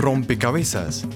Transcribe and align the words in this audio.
Rompecabezas, 0.00 1.06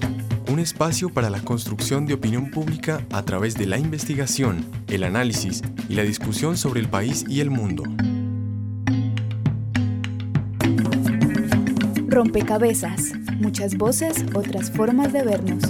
un 0.52 0.58
espacio 0.58 1.08
para 1.08 1.31
la 1.31 1.41
construcción 1.41 2.04
de 2.04 2.12
opinión 2.12 2.50
pública 2.50 3.00
a 3.13 3.22
través 3.22 3.54
de 3.54 3.65
la 3.65 3.79
investigación, 3.79 4.67
el 4.88 5.04
análisis 5.04 5.63
y 5.88 5.95
la 5.95 6.02
discusión 6.02 6.58
sobre 6.58 6.81
el 6.81 6.91
país 6.91 7.25
y 7.26 7.41
el 7.41 7.49
mundo. 7.49 7.84
Rompecabezas, 12.09 13.14
muchas 13.41 13.78
voces, 13.78 14.27
otras 14.34 14.70
formas 14.70 15.14
de 15.14 15.23
vernos. 15.23 15.62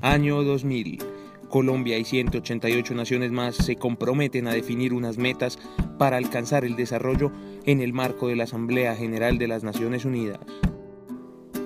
Año 0.00 0.42
2000. 0.42 1.04
Colombia 1.50 1.98
y 1.98 2.06
188 2.06 2.94
naciones 2.94 3.32
más 3.32 3.56
se 3.56 3.76
comprometen 3.76 4.46
a 4.46 4.54
definir 4.54 4.94
unas 4.94 5.18
metas 5.18 5.58
para 5.98 6.16
alcanzar 6.16 6.64
el 6.64 6.74
desarrollo 6.74 7.30
en 7.66 7.82
el 7.82 7.92
marco 7.92 8.28
de 8.28 8.36
la 8.36 8.44
Asamblea 8.44 8.96
General 8.96 9.36
de 9.36 9.48
las 9.48 9.62
Naciones 9.62 10.06
Unidas. 10.06 10.38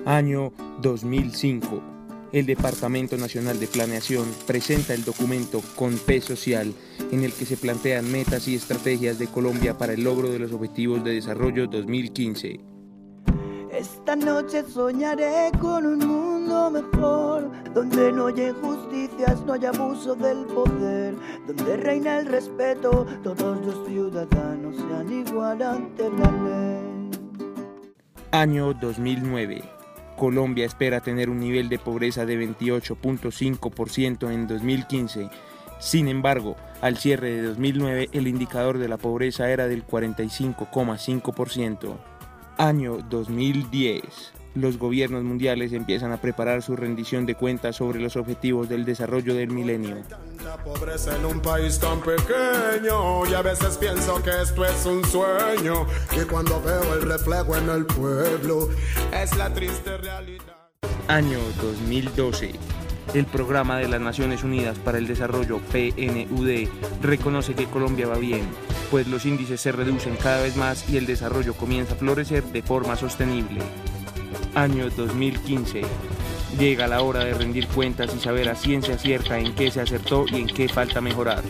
Año 0.05 0.53
2005. 0.81 1.81
El 2.31 2.45
Departamento 2.45 3.17
Nacional 3.17 3.59
de 3.59 3.65
Planeación 3.65 4.27
presenta 4.45 4.93
el 4.93 5.03
documento 5.03 5.61
Con 5.75 5.97
P 5.97 6.21
Social, 6.21 6.75
en 7.11 7.23
el 7.23 7.33
que 7.33 7.45
se 7.45 7.57
plantean 7.57 8.11
metas 8.11 8.47
y 8.47 8.53
estrategias 8.53 9.17
de 9.17 9.25
Colombia 9.27 9.79
para 9.79 9.93
el 9.93 10.03
logro 10.03 10.29
de 10.29 10.37
los 10.37 10.51
Objetivos 10.51 11.03
de 11.03 11.13
Desarrollo 11.13 11.65
2015. 11.65 12.59
Esta 13.71 14.15
noche 14.15 14.63
soñaré 14.63 15.49
con 15.59 15.87
un 15.87 15.97
mundo 15.97 16.69
mejor, 16.69 17.49
donde 17.73 18.11
no 18.11 18.27
haya 18.27 18.49
injusticias, 18.49 19.43
no 19.43 19.53
haya 19.53 19.69
abuso 19.69 20.13
del 20.13 20.45
poder, 20.45 21.15
donde 21.47 21.77
reina 21.77 22.19
el 22.19 22.27
respeto, 22.27 23.07
todos 23.23 23.65
los 23.65 23.87
ciudadanos 23.87 24.75
sean 24.75 25.27
igual 25.27 25.61
ante 25.63 26.03
la 26.11 26.31
ley. 26.31 26.95
Año 28.31 28.73
2009. 28.73 29.74
Colombia 30.15 30.65
espera 30.65 31.01
tener 31.01 31.29
un 31.29 31.39
nivel 31.39 31.69
de 31.69 31.79
pobreza 31.79 32.25
de 32.25 32.39
28.5% 32.39 34.31
en 34.31 34.47
2015. 34.47 35.29
Sin 35.79 36.07
embargo, 36.07 36.55
al 36.81 36.97
cierre 36.97 37.31
de 37.31 37.41
2009 37.41 38.09
el 38.13 38.27
indicador 38.27 38.77
de 38.77 38.87
la 38.87 38.97
pobreza 38.97 39.51
era 39.51 39.67
del 39.67 39.85
45,5%. 39.85 41.97
Año 42.57 42.99
2010. 43.09 44.44
Los 44.55 44.77
gobiernos 44.77 45.23
mundiales 45.23 45.73
empiezan 45.73 46.13
a 46.13 46.17
preparar 46.21 46.61
su 46.61 46.77
rendición 46.77 47.25
de 47.25 47.35
cuentas 47.35 47.75
sobre 47.75 47.99
los 47.99 48.15
objetivos 48.15 48.69
del 48.69 48.85
desarrollo 48.85 49.35
del 49.35 49.49
milenio. 49.49 49.97
La 50.45 50.55
pobreza 50.63 51.13
en 51.17 51.25
un 51.25 51.41
país 51.41 51.77
tan 51.77 51.99
pequeño 51.99 53.29
y 53.29 53.33
a 53.33 53.41
veces 53.41 53.77
pienso 53.77 54.23
que 54.23 54.29
esto 54.41 54.63
es 54.63 54.85
un 54.85 55.03
sueño 55.03 55.85
y 56.15 56.25
cuando 56.25 56.61
veo 56.61 56.93
el 56.93 57.01
reflejo 57.01 57.57
en 57.57 57.69
el 57.69 57.85
pueblo 57.85 58.69
es 59.13 59.35
la 59.35 59.53
triste 59.53 59.97
realidad. 59.97 60.55
Año 61.09 61.39
2012. 61.61 62.53
El 63.13 63.25
Programa 63.25 63.77
de 63.77 63.89
las 63.89 63.99
Naciones 63.99 64.43
Unidas 64.43 64.79
para 64.79 64.97
el 64.97 65.07
Desarrollo 65.07 65.59
PNUD 65.71 66.69
reconoce 67.01 67.55
que 67.55 67.65
Colombia 67.65 68.07
va 68.07 68.17
bien, 68.17 68.47
pues 68.89 69.07
los 69.07 69.25
índices 69.25 69.59
se 69.59 69.73
reducen 69.73 70.15
cada 70.15 70.41
vez 70.41 70.55
más 70.55 70.89
y 70.89 70.95
el 70.95 71.05
desarrollo 71.05 71.53
comienza 71.53 71.93
a 71.93 71.97
florecer 71.97 72.43
de 72.45 72.61
forma 72.61 72.95
sostenible. 72.95 73.61
Año 74.55 74.89
2015. 74.89 75.81
Llega 76.57 76.87
la 76.87 77.01
hora 77.01 77.25
de 77.25 77.33
rendir 77.33 77.67
cuentas 77.67 78.15
y 78.15 78.19
saber 78.19 78.47
a 78.47 78.55
ciencia 78.55 78.97
cierta 78.97 79.37
en 79.37 79.53
qué 79.53 79.69
se 79.69 79.81
acertó 79.81 80.25
y 80.31 80.35
en 80.35 80.47
qué 80.47 80.69
falta 80.69 81.01
mejorar. 81.01 81.43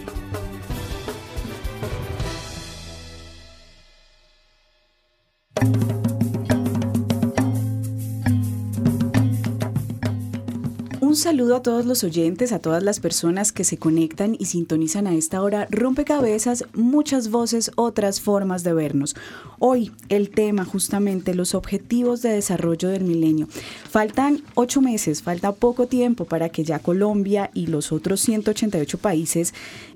Saludo 11.25 11.55
a 11.55 11.63
todos 11.63 11.87
los 11.87 12.03
oyentes, 12.03 12.51
a 12.51 12.59
todas 12.59 12.83
las 12.83 12.99
personas 12.99 13.51
que 13.51 13.63
se 13.63 13.77
conectan 13.77 14.35
y 14.37 14.45
sintonizan 14.45 15.07
a 15.07 15.15
esta 15.15 15.41
hora. 15.41 15.67
Rompecabezas, 15.71 16.65
muchas 16.75 17.31
voces, 17.31 17.71
otras 17.77 18.21
formas 18.21 18.63
de 18.63 18.75
vernos. 18.75 19.15
Hoy 19.57 19.91
el 20.09 20.29
tema 20.29 20.65
justamente 20.65 21.33
los 21.33 21.55
objetivos 21.55 22.21
de 22.21 22.29
desarrollo 22.29 22.89
del 22.89 23.05
milenio. 23.05 23.47
Faltan 23.89 24.43
ocho 24.53 24.81
meses, 24.81 25.23
falta 25.23 25.51
poco 25.51 25.87
tiempo 25.87 26.25
para 26.25 26.49
que 26.49 26.63
ya 26.63 26.77
Colombia 26.77 27.49
y 27.55 27.65
los 27.65 27.91
otros 27.91 28.19
188 28.21 28.99
países 28.99 29.55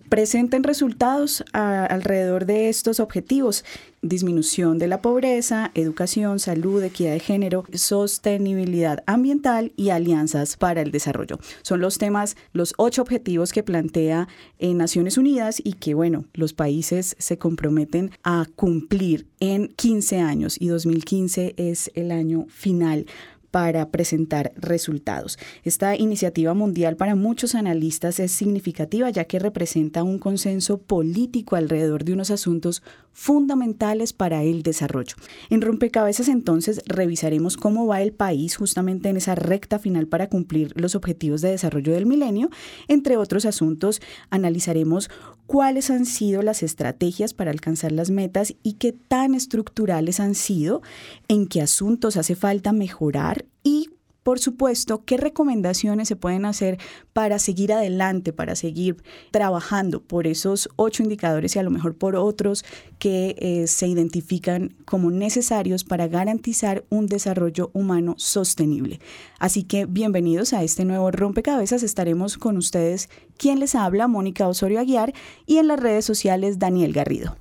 presenten 0.09 0.63
resultados 0.63 1.45
a, 1.53 1.85
alrededor 1.85 2.45
de 2.45 2.69
estos 2.69 2.99
objetivos. 2.99 3.63
Disminución 4.01 4.77
de 4.77 4.87
la 4.87 5.01
pobreza, 5.01 5.71
educación, 5.75 6.39
salud, 6.39 6.81
equidad 6.81 7.11
de 7.11 7.19
género, 7.19 7.65
sostenibilidad 7.73 9.03
ambiental 9.07 9.73
y 9.75 9.89
alianzas 9.89 10.55
para 10.55 10.81
el 10.81 10.91
desarrollo. 10.91 11.37
Son 11.63 11.81
los 11.81 11.97
temas, 11.97 12.37
los 12.53 12.73
ocho 12.77 13.01
objetivos 13.01 13.51
que 13.51 13.63
plantea 13.63 14.29
en 14.57 14.77
Naciones 14.77 15.17
Unidas 15.17 15.61
y 15.63 15.73
que, 15.73 15.95
bueno, 15.95 16.25
los 16.33 16.53
países 16.53 17.17
se 17.19 17.37
comprometen 17.37 18.11
a 18.23 18.47
cumplir 18.55 19.27
en 19.41 19.67
15 19.67 20.19
años 20.19 20.55
y 20.59 20.67
2015 20.67 21.55
es 21.57 21.91
el 21.93 22.11
año 22.11 22.45
final 22.49 23.05
para 23.51 23.89
presentar 23.89 24.51
resultados. 24.55 25.37
Esta 25.63 25.95
iniciativa 25.95 26.53
mundial 26.53 26.95
para 26.95 27.15
muchos 27.15 27.55
analistas 27.55 28.19
es 28.19 28.31
significativa 28.31 29.09
ya 29.09 29.25
que 29.25 29.39
representa 29.39 30.03
un 30.03 30.19
consenso 30.19 30.77
político 30.77 31.55
alrededor 31.55 32.03
de 32.03 32.13
unos 32.13 32.31
asuntos 32.31 32.83
fundamentales 33.11 34.13
para 34.13 34.43
el 34.43 34.63
desarrollo. 34.63 35.15
En 35.49 35.61
rompecabezas 35.61 36.27
entonces 36.27 36.81
revisaremos 36.85 37.57
cómo 37.57 37.85
va 37.85 38.01
el 38.01 38.13
país 38.13 38.55
justamente 38.55 39.09
en 39.09 39.17
esa 39.17 39.35
recta 39.35 39.79
final 39.79 40.07
para 40.07 40.29
cumplir 40.29 40.73
los 40.79 40.95
objetivos 40.95 41.41
de 41.41 41.51
desarrollo 41.51 41.93
del 41.93 42.05
milenio. 42.05 42.49
Entre 42.87 43.17
otros 43.17 43.45
asuntos 43.45 44.01
analizaremos 44.29 45.09
cuáles 45.47 45.89
han 45.89 46.05
sido 46.05 46.43
las 46.43 46.63
estrategias 46.63 47.33
para 47.33 47.51
alcanzar 47.51 47.91
las 47.91 48.11
metas 48.11 48.53
y 48.63 48.73
qué 48.73 48.93
tan 48.93 49.35
estructurales 49.35 50.19
han 50.19 50.35
sido, 50.35 50.81
en 51.27 51.47
qué 51.47 51.61
asuntos 51.61 52.17
hace 52.17 52.35
falta 52.35 52.71
mejorar 52.71 53.38
y 53.63 53.89
por 54.29 54.37
supuesto, 54.37 55.05
¿qué 55.05 55.17
recomendaciones 55.17 56.07
se 56.07 56.15
pueden 56.15 56.45
hacer 56.45 56.77
para 57.13 57.39
seguir 57.39 57.73
adelante, 57.73 58.31
para 58.31 58.55
seguir 58.55 58.97
trabajando 59.31 60.03
por 60.03 60.27
esos 60.27 60.69
ocho 60.75 61.01
indicadores 61.01 61.55
y 61.55 61.59
a 61.59 61.63
lo 61.63 61.71
mejor 61.71 61.95
por 61.95 62.15
otros 62.15 62.63
que 62.99 63.35
eh, 63.39 63.65
se 63.65 63.87
identifican 63.87 64.75
como 64.85 65.09
necesarios 65.09 65.83
para 65.83 66.07
garantizar 66.07 66.85
un 66.89 67.07
desarrollo 67.07 67.71
humano 67.73 68.13
sostenible? 68.17 68.99
Así 69.39 69.63
que 69.63 69.87
bienvenidos 69.87 70.53
a 70.53 70.61
este 70.61 70.85
nuevo 70.85 71.09
rompecabezas. 71.09 71.81
Estaremos 71.81 72.37
con 72.37 72.57
ustedes, 72.57 73.09
quien 73.35 73.59
les 73.59 73.73
habla, 73.73 74.07
Mónica 74.07 74.47
Osorio 74.47 74.79
Aguiar, 74.79 75.13
y 75.47 75.57
en 75.57 75.67
las 75.67 75.79
redes 75.79 76.05
sociales, 76.05 76.59
Daniel 76.59 76.93
Garrido. 76.93 77.35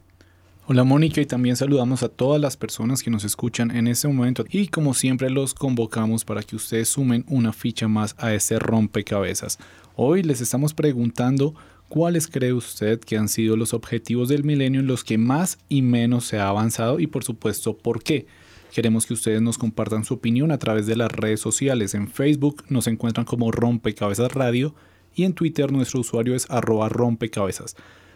Hola 0.70 0.84
Mónica 0.84 1.22
y 1.22 1.24
también 1.24 1.56
saludamos 1.56 2.02
a 2.02 2.10
todas 2.10 2.38
las 2.38 2.58
personas 2.58 3.02
que 3.02 3.10
nos 3.10 3.24
escuchan 3.24 3.70
en 3.70 3.88
este 3.88 4.06
momento 4.06 4.44
y 4.50 4.68
como 4.68 4.92
siempre 4.92 5.30
los 5.30 5.54
convocamos 5.54 6.26
para 6.26 6.42
que 6.42 6.56
ustedes 6.56 6.90
sumen 6.90 7.24
una 7.26 7.54
ficha 7.54 7.88
más 7.88 8.14
a 8.18 8.34
este 8.34 8.58
rompecabezas. 8.58 9.58
Hoy 9.96 10.22
les 10.22 10.42
estamos 10.42 10.74
preguntando 10.74 11.54
cuáles 11.88 12.28
cree 12.28 12.52
usted 12.52 13.00
que 13.00 13.16
han 13.16 13.30
sido 13.30 13.56
los 13.56 13.72
objetivos 13.72 14.28
del 14.28 14.44
milenio 14.44 14.80
en 14.80 14.86
los 14.86 15.04
que 15.04 15.16
más 15.16 15.56
y 15.70 15.80
menos 15.80 16.26
se 16.26 16.38
ha 16.38 16.48
avanzado 16.48 17.00
y 17.00 17.06
por 17.06 17.24
supuesto 17.24 17.74
por 17.74 18.02
qué. 18.02 18.26
Queremos 18.70 19.06
que 19.06 19.14
ustedes 19.14 19.40
nos 19.40 19.56
compartan 19.56 20.04
su 20.04 20.12
opinión 20.12 20.52
a 20.52 20.58
través 20.58 20.86
de 20.86 20.96
las 20.96 21.10
redes 21.10 21.40
sociales. 21.40 21.94
En 21.94 22.08
Facebook 22.08 22.64
nos 22.68 22.88
encuentran 22.88 23.24
como 23.24 23.50
Rompecabezas 23.52 24.32
Radio 24.32 24.74
y 25.14 25.24
en 25.24 25.32
Twitter 25.32 25.72
nuestro 25.72 26.00
usuario 26.00 26.34
es 26.34 26.44
arroba 26.50 26.90
rompecabezas. 26.90 27.74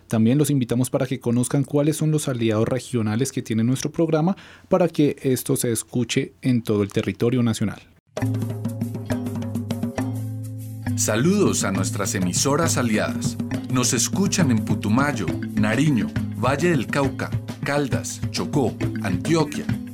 También 0.08 0.38
los 0.38 0.50
invitamos 0.50 0.90
para 0.90 1.06
que 1.06 1.20
conozcan 1.20 1.64
cuáles 1.64 1.96
son 1.96 2.10
los 2.10 2.28
aliados 2.28 2.68
regionales 2.68 3.32
que 3.32 3.42
tiene 3.42 3.64
nuestro 3.64 3.90
programa 3.90 4.36
para 4.68 4.88
que 4.88 5.16
esto 5.22 5.56
se 5.56 5.72
escuche 5.72 6.34
en 6.42 6.62
todo 6.62 6.82
el 6.82 6.92
territorio 6.92 7.42
nacional. 7.42 7.80
Saludos 10.96 11.64
a 11.64 11.72
nuestras 11.72 12.14
emisoras 12.14 12.76
aliadas. 12.76 13.36
Nos 13.72 13.92
escuchan 13.92 14.50
en 14.50 14.64
Putumayo, 14.64 15.26
Nariño, 15.54 16.08
Valle 16.36 16.70
del 16.70 16.86
Cauca, 16.86 17.30
Caldas, 17.64 18.20
Chocó, 18.30 18.74
Antioquia, 19.02 19.64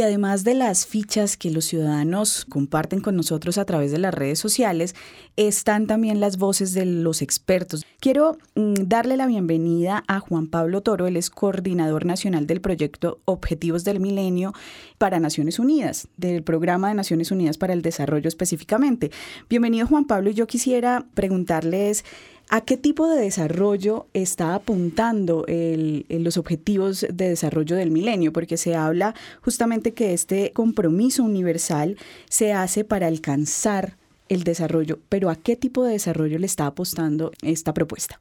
Y 0.00 0.02
además 0.02 0.44
de 0.44 0.54
las 0.54 0.86
fichas 0.86 1.36
que 1.36 1.50
los 1.50 1.66
ciudadanos 1.66 2.46
comparten 2.48 3.00
con 3.00 3.16
nosotros 3.16 3.58
a 3.58 3.66
través 3.66 3.92
de 3.92 3.98
las 3.98 4.14
redes 4.14 4.38
sociales, 4.38 4.94
están 5.36 5.86
también 5.86 6.20
las 6.20 6.38
voces 6.38 6.72
de 6.72 6.86
los 6.86 7.20
expertos. 7.20 7.84
Quiero 8.00 8.38
mm, 8.54 8.72
darle 8.86 9.18
la 9.18 9.26
bienvenida 9.26 10.02
a 10.08 10.18
Juan 10.20 10.46
Pablo 10.46 10.80
Toro, 10.80 11.06
él 11.06 11.18
es 11.18 11.28
coordinador 11.28 12.06
nacional 12.06 12.46
del 12.46 12.62
proyecto 12.62 13.20
Objetivos 13.26 13.84
del 13.84 14.00
Milenio 14.00 14.54
para 14.96 15.20
Naciones 15.20 15.58
Unidas, 15.58 16.08
del 16.16 16.42
programa 16.44 16.88
de 16.88 16.94
Naciones 16.94 17.30
Unidas 17.30 17.58
para 17.58 17.74
el 17.74 17.82
Desarrollo 17.82 18.28
específicamente. 18.28 19.10
Bienvenido 19.50 19.86
Juan 19.86 20.06
Pablo 20.06 20.30
y 20.30 20.34
yo 20.34 20.46
quisiera 20.46 21.04
preguntarles 21.12 22.06
¿A 22.52 22.62
qué 22.62 22.76
tipo 22.76 23.06
de 23.06 23.22
desarrollo 23.22 24.08
está 24.12 24.56
apuntando 24.56 25.46
los 25.46 26.36
objetivos 26.36 27.06
de 27.08 27.28
desarrollo 27.28 27.76
del 27.76 27.92
milenio? 27.92 28.32
Porque 28.32 28.56
se 28.56 28.74
habla 28.74 29.14
justamente 29.40 29.94
que 29.94 30.12
este 30.12 30.50
compromiso 30.50 31.22
universal 31.22 31.96
se 32.28 32.52
hace 32.52 32.82
para 32.82 33.06
alcanzar 33.06 33.96
el 34.28 34.42
desarrollo, 34.42 34.98
pero 35.08 35.30
¿a 35.30 35.36
qué 35.36 35.54
tipo 35.54 35.84
de 35.84 35.92
desarrollo 35.92 36.40
le 36.40 36.46
está 36.46 36.66
apostando 36.66 37.30
esta 37.42 37.72
propuesta? 37.72 38.20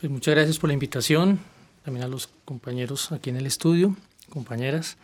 Pues 0.00 0.10
muchas 0.10 0.34
gracias 0.34 0.58
por 0.58 0.68
la 0.68 0.74
invitación, 0.74 1.40
también 1.84 2.04
a 2.04 2.08
los 2.08 2.30
compañeros 2.46 3.12
aquí 3.12 3.28
en 3.28 3.36
el 3.36 3.44
estudio, 3.44 3.96
compañeras. 4.30 4.96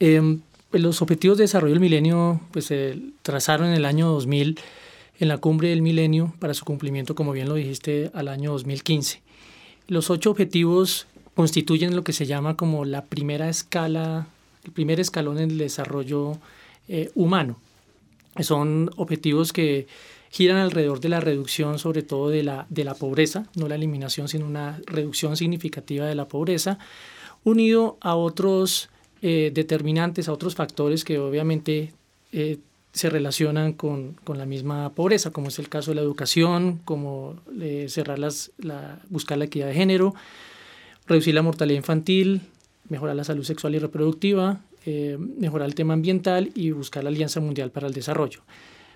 Em, 0.00 0.40
pues 0.70 0.82
los 0.82 1.02
objetivos 1.02 1.36
de 1.36 1.44
desarrollo 1.44 1.74
del 1.74 1.80
milenio 1.80 2.40
pues, 2.50 2.64
se 2.64 2.98
trazaron 3.20 3.68
en 3.68 3.74
el 3.74 3.84
año 3.84 4.08
2000 4.08 4.58
en 5.18 5.28
la 5.28 5.38
cumbre 5.38 5.68
del 5.68 5.82
milenio 5.82 6.34
para 6.38 6.54
su 6.54 6.64
cumplimiento, 6.64 7.14
como 7.14 7.32
bien 7.32 7.48
lo 7.48 7.54
dijiste, 7.54 8.10
al 8.14 8.28
año 8.28 8.52
2015. 8.52 9.22
Los 9.88 10.10
ocho 10.10 10.30
objetivos 10.30 11.06
constituyen 11.34 11.94
lo 11.94 12.04
que 12.04 12.12
se 12.12 12.26
llama 12.26 12.56
como 12.56 12.84
la 12.84 13.04
primera 13.04 13.48
escala, 13.48 14.26
el 14.64 14.72
primer 14.72 15.00
escalón 15.00 15.38
en 15.38 15.50
el 15.50 15.58
desarrollo 15.58 16.38
eh, 16.88 17.10
humano. 17.14 17.58
Son 18.40 18.90
objetivos 18.96 19.52
que 19.52 19.86
giran 20.30 20.58
alrededor 20.58 21.00
de 21.00 21.08
la 21.08 21.20
reducción 21.20 21.78
sobre 21.78 22.02
todo 22.02 22.28
de 22.28 22.42
la, 22.42 22.66
de 22.68 22.84
la 22.84 22.94
pobreza, 22.94 23.46
no 23.54 23.68
la 23.68 23.76
eliminación, 23.76 24.28
sino 24.28 24.46
una 24.46 24.80
reducción 24.86 25.36
significativa 25.36 26.06
de 26.06 26.14
la 26.14 26.26
pobreza, 26.26 26.78
unido 27.44 27.96
a 28.00 28.16
otros 28.16 28.90
eh, 29.22 29.50
determinantes, 29.54 30.28
a 30.28 30.32
otros 30.32 30.54
factores 30.54 31.04
que 31.04 31.18
obviamente 31.18 31.92
eh, 32.32 32.58
se 32.96 33.10
relacionan 33.10 33.74
con, 33.74 34.14
con, 34.24 34.38
la 34.38 34.46
misma 34.46 34.94
pobreza, 34.94 35.30
como 35.30 35.48
es 35.48 35.58
el 35.58 35.68
caso 35.68 35.90
de 35.90 35.96
la 35.96 36.00
educación, 36.00 36.80
como 36.86 37.36
eh, 37.60 37.86
cerrar 37.90 38.18
las, 38.18 38.52
la, 38.56 39.02
buscar 39.10 39.36
la 39.36 39.44
equidad 39.44 39.66
de 39.66 39.74
género, 39.74 40.14
reducir 41.06 41.34
la 41.34 41.42
mortalidad 41.42 41.76
infantil, 41.76 42.40
mejorar 42.88 43.14
la 43.14 43.24
salud 43.24 43.44
sexual 43.44 43.74
y 43.74 43.80
reproductiva, 43.80 44.62
eh, 44.86 45.18
mejorar 45.18 45.68
el 45.68 45.74
tema 45.74 45.92
ambiental 45.92 46.50
y 46.54 46.70
buscar 46.70 47.04
la 47.04 47.10
Alianza 47.10 47.38
Mundial 47.38 47.70
para 47.70 47.86
el 47.86 47.92
Desarrollo. 47.92 48.40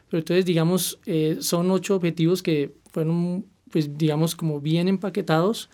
Pero 0.09 0.21
entonces, 0.21 0.47
digamos, 0.47 0.99
eh, 1.05 1.37
son 1.41 1.71
ocho 1.71 1.95
objetivos 1.95 2.43
que 2.43 2.73
fueron, 2.91 3.45
pues, 3.71 3.99
digamos, 3.99 4.35
como 4.35 4.63
bien 4.63 4.89
empaquetados, 4.89 5.69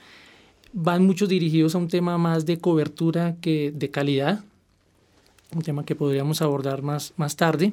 van 0.73 1.07
muchos 1.07 1.29
dirigidos 1.29 1.77
a 1.77 1.79
un 1.79 1.87
tema 1.87 2.19
más 2.19 2.45
de 2.45 2.59
cobertura 2.59 3.37
que 3.41 3.73
de 3.73 3.89
calidad, 3.93 4.43
un 5.55 5.63
tema 5.63 5.85
que 5.85 5.95
podríamos 5.95 6.43
abordar 6.43 6.83
más, 6.83 7.15
más 7.17 7.37
tarde. 7.37 7.73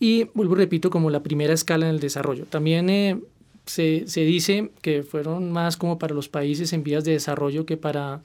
Y 0.00 0.24
vuelvo 0.34 0.54
y 0.54 0.58
repito, 0.58 0.90
como 0.90 1.10
la 1.10 1.22
primera 1.22 1.52
escala 1.52 1.86
en 1.86 1.94
el 1.94 2.00
desarrollo. 2.00 2.46
También 2.46 2.88
eh, 2.88 3.20
se, 3.66 4.04
se, 4.06 4.22
dice 4.22 4.70
que 4.80 5.02
fueron 5.02 5.52
más 5.52 5.76
como 5.76 5.98
para 5.98 6.14
los 6.14 6.28
países 6.28 6.72
en 6.72 6.82
vías 6.82 7.04
de 7.04 7.12
desarrollo 7.12 7.66
que 7.66 7.76
para 7.76 8.22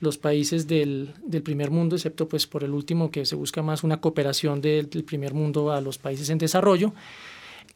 los 0.00 0.18
países 0.18 0.66
del, 0.66 1.14
del, 1.24 1.42
primer 1.42 1.70
mundo, 1.70 1.94
excepto 1.94 2.28
pues 2.28 2.46
por 2.48 2.64
el 2.64 2.72
último 2.72 3.12
que 3.12 3.24
se 3.24 3.36
busca 3.36 3.62
más 3.62 3.84
una 3.84 4.00
cooperación 4.00 4.60
del, 4.60 4.90
del 4.90 5.04
primer 5.04 5.34
mundo 5.34 5.70
a 5.70 5.80
los 5.80 5.98
países 5.98 6.28
en 6.30 6.38
desarrollo. 6.38 6.92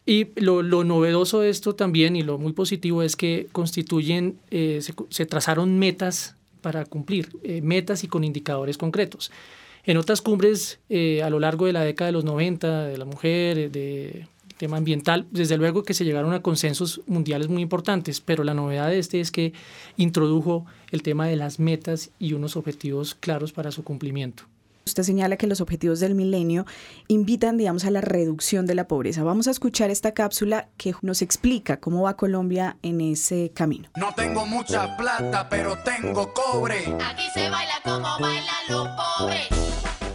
Y 0.04 0.28
lo, 0.36 0.62
lo, 0.62 0.84
novedoso 0.84 1.40
de 1.40 1.50
esto 1.50 1.74
también 1.74 2.16
y 2.16 2.22
lo 2.22 2.38
muy 2.38 2.52
positivo 2.52 3.02
es 3.02 3.14
que 3.14 3.46
constituyen, 3.52 4.38
eh, 4.50 4.80
se, 4.82 4.94
se, 5.10 5.26
trazaron 5.26 5.78
metas 5.78 6.34
para 6.60 6.84
cumplir, 6.86 7.28
eh, 7.42 7.60
metas 7.62 8.04
y 8.04 8.08
con 8.08 8.24
indicadores 8.24 8.78
concretos. 8.78 9.30
En 9.88 9.96
otras 9.96 10.20
cumbres 10.20 10.80
eh, 10.90 11.22
a 11.22 11.30
lo 11.30 11.40
largo 11.40 11.64
de 11.64 11.72
la 11.72 11.80
década 11.80 12.08
de 12.08 12.12
los 12.12 12.22
90, 12.22 12.84
de 12.88 12.98
la 12.98 13.06
mujer, 13.06 13.70
de 13.70 14.26
tema 14.58 14.76
ambiental, 14.76 15.26
desde 15.30 15.56
luego 15.56 15.82
que 15.82 15.94
se 15.94 16.04
llegaron 16.04 16.34
a 16.34 16.42
consensos 16.42 17.00
mundiales 17.06 17.48
muy 17.48 17.62
importantes, 17.62 18.20
pero 18.20 18.44
la 18.44 18.52
novedad 18.52 18.88
de 18.88 18.98
este 18.98 19.18
es 19.18 19.30
que 19.30 19.54
introdujo 19.96 20.66
el 20.90 21.02
tema 21.02 21.26
de 21.26 21.36
las 21.36 21.58
metas 21.58 22.10
y 22.18 22.34
unos 22.34 22.54
objetivos 22.54 23.14
claros 23.14 23.52
para 23.54 23.72
su 23.72 23.82
cumplimiento. 23.82 24.42
Usted 24.88 25.02
señala 25.02 25.36
que 25.36 25.46
los 25.46 25.60
objetivos 25.60 26.00
del 26.00 26.14
milenio 26.14 26.64
invitan, 27.08 27.58
digamos, 27.58 27.84
a 27.84 27.90
la 27.90 28.00
reducción 28.00 28.64
de 28.64 28.74
la 28.74 28.88
pobreza. 28.88 29.22
Vamos 29.22 29.46
a 29.46 29.50
escuchar 29.50 29.90
esta 29.90 30.12
cápsula 30.12 30.68
que 30.78 30.94
nos 31.02 31.20
explica 31.20 31.78
cómo 31.78 32.02
va 32.02 32.16
Colombia 32.16 32.78
en 32.82 33.02
ese 33.02 33.52
camino. 33.54 33.90
No 33.96 34.14
tengo 34.14 34.46
mucha 34.46 34.96
plata, 34.96 35.46
pero 35.50 35.76
tengo 35.84 36.32
cobre. 36.32 36.78
Aquí 37.04 37.24
se 37.34 37.50
baila 37.50 37.74
como 37.84 38.08
bailan 38.18 38.64
los 38.70 38.88
pobres. 38.88 39.48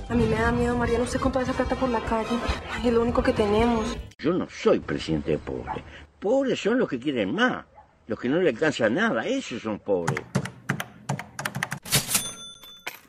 A 0.10 0.16
mí 0.16 0.25
me 0.25 0.36
da 0.36 0.52
miedo, 0.52 0.75
Mariano, 0.75 1.04
usted 1.04 1.20
con 1.20 1.31
toda 1.31 1.44
esa 1.44 1.54
plata 1.54 1.75
por 1.75 1.90
la 1.90 2.02
calle. 2.02 2.36
Es 2.84 2.92
lo 2.92 3.02
único 3.02 3.22
que 3.22 3.34
tenemos. 3.34 3.96
Yo 4.18 4.34
no 4.34 4.48
soy 4.50 4.80
presidente 4.80 5.31
de 5.31 5.38
pobre. 5.38 5.84
Pobres 6.20 6.60
son 6.60 6.80
los 6.80 6.90
que 6.90 7.00
quieren 7.00 7.34
más. 7.34 7.66
Los 8.08 8.20
que 8.20 8.28
no 8.28 8.40
le 8.42 8.50
alcanza 8.50 8.90
nada, 8.90 9.25
esos 9.28 9.62
son 9.62 9.80
pobres. 9.80 10.20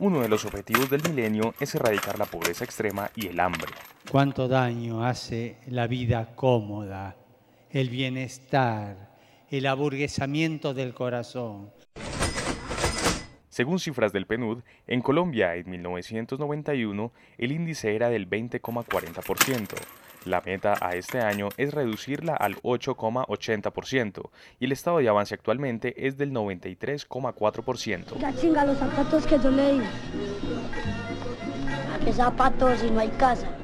Uno 0.04 0.20
de 0.20 0.28
los 0.28 0.44
objetivos 0.44 0.90
del 0.90 1.02
milenio 1.02 1.54
es 1.58 1.74
erradicar 1.74 2.18
la 2.18 2.26
pobreza 2.26 2.62
extrema 2.62 3.10
y 3.16 3.28
el 3.28 3.40
hambre. 3.40 3.72
¿Cuánto 4.10 4.48
daño 4.48 5.02
hace 5.02 5.56
la 5.68 5.86
vida 5.86 6.34
cómoda, 6.34 7.16
el 7.70 7.88
bienestar, 7.88 9.16
el 9.48 9.64
aburguesamiento 9.64 10.74
del 10.74 10.92
corazón? 10.92 11.72
Según 13.48 13.80
cifras 13.80 14.12
del 14.12 14.26
PNUD, 14.26 14.58
en 14.86 15.00
Colombia 15.00 15.54
en 15.54 15.70
1991 15.70 17.10
el 17.38 17.52
índice 17.52 17.96
era 17.96 18.10
del 18.10 18.28
20,40%. 18.28 19.68
La 20.24 20.40
meta 20.40 20.74
a 20.80 20.94
este 20.94 21.20
año 21.20 21.50
es 21.56 21.74
reducirla 21.74 22.34
al 22.34 22.56
8,80% 22.62 24.30
y 24.58 24.64
el 24.64 24.72
estado 24.72 24.98
de 24.98 25.08
avance 25.08 25.34
actualmente 25.34 26.06
es 26.06 26.16
del 26.16 26.32
93,4%. 26.32 28.18
Ya 28.18 28.34
chinga 28.34 28.64
los 28.64 28.78
zapatos 28.78 29.26
que 29.26 29.38
yo 29.38 29.50
leí. 29.50 29.82
¿A 31.92 32.04
qué 32.04 32.12
zapatos 32.12 32.78
si 32.78 32.90
no 32.90 33.00
hay 33.00 33.10
casa? 33.10 33.63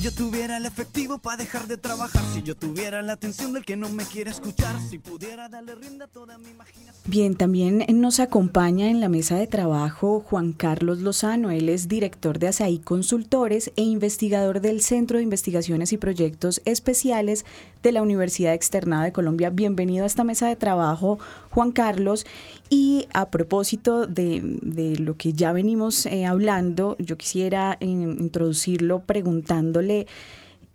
Yo 0.00 0.12
tuviera 0.12 0.58
el 0.58 0.64
efectivo 0.64 1.18
para 1.18 1.38
dejar 1.38 1.66
de 1.66 1.76
trabajar, 1.76 2.22
si 2.32 2.42
yo 2.42 2.56
tuviera 2.56 3.02
la 3.02 3.14
atención 3.14 3.52
del 3.52 3.64
que 3.64 3.76
no 3.76 3.88
me 3.88 4.04
quiere 4.04 4.30
escuchar, 4.30 4.76
si 4.88 4.98
pudiera 4.98 5.48
darle 5.48 5.74
rienda 5.74 6.04
a 6.04 6.08
toda 6.08 6.38
mi 6.38 6.50
imaginación. 6.50 6.94
Bien, 7.06 7.34
también 7.34 7.84
nos 7.94 8.20
acompaña 8.20 8.90
en 8.90 9.00
la 9.00 9.08
mesa 9.08 9.36
de 9.36 9.48
trabajo 9.48 10.20
Juan 10.20 10.52
Carlos 10.52 11.00
Lozano. 11.00 11.50
Él 11.50 11.68
es 11.68 11.88
director 11.88 12.38
de 12.38 12.48
ASAI 12.48 12.78
Consultores 12.78 13.72
e 13.74 13.82
investigador 13.82 14.60
del 14.60 14.82
Centro 14.82 15.18
de 15.18 15.24
Investigaciones 15.24 15.92
y 15.92 15.98
Proyectos 15.98 16.62
Especiales 16.64 17.44
de 17.82 17.92
la 17.92 18.02
Universidad 18.02 18.54
Externada 18.54 19.04
de 19.04 19.12
Colombia. 19.12 19.50
Bienvenido 19.50 20.04
a 20.04 20.06
esta 20.06 20.22
mesa 20.22 20.46
de 20.48 20.56
trabajo, 20.56 21.18
Juan 21.50 21.72
Carlos. 21.72 22.24
Y 22.70 23.08
a 23.14 23.30
propósito 23.30 24.06
de, 24.06 24.42
de 24.62 24.98
lo 24.98 25.16
que 25.16 25.32
ya 25.32 25.52
venimos 25.52 26.04
eh, 26.04 26.26
hablando, 26.26 26.96
yo 26.98 27.16
quisiera 27.16 27.78
eh, 27.80 27.86
introducirlo 27.86 29.00
preguntándole 29.00 29.87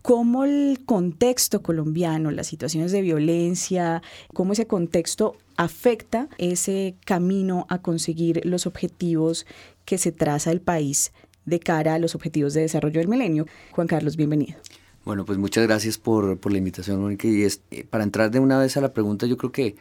cómo 0.04 0.44
el 0.44 0.80
contexto 0.86 1.62
colombiano, 1.62 2.30
las 2.30 2.48
situaciones 2.48 2.92
de 2.92 3.02
violencia, 3.02 4.04
cómo 4.34 4.54
ese 4.54 4.68
contexto 4.68 5.38
afecta 5.56 6.28
ese 6.38 6.96
camino 7.06 7.66
a 7.70 7.82
conseguir 7.82 8.42
los 8.46 8.68
objetivos 8.68 9.46
que 9.86 9.98
se 9.98 10.12
traza 10.12 10.52
el 10.52 10.62
país 10.62 11.14
de 11.46 11.60
cara 11.60 11.96
a 11.96 12.00
los 12.00 12.16
objetivos 12.16 12.54
de 12.54 12.62
desarrollo 12.62 13.00
del 13.00 13.08
milenio. 13.08 13.46
Juan 13.72 13.88
Carlos, 13.88 14.18
bienvenido. 14.18 14.58
Bueno, 15.06 15.26
pues 15.26 15.38
muchas 15.38 15.66
gracias 15.66 15.98
por, 15.98 16.52
la 16.52 16.58
invitación, 16.58 17.02
Mónica. 17.02 17.28
Y 17.28 17.44
eh, 17.44 17.86
para 17.90 18.04
entrar 18.04 18.32
de 18.32 18.40
una 18.40 18.58
vez 18.60 18.78
a 18.78 18.82
la 18.82 18.94
pregunta, 18.94 19.26
yo 19.26 19.38
creo 19.38 19.52
que 19.52 19.76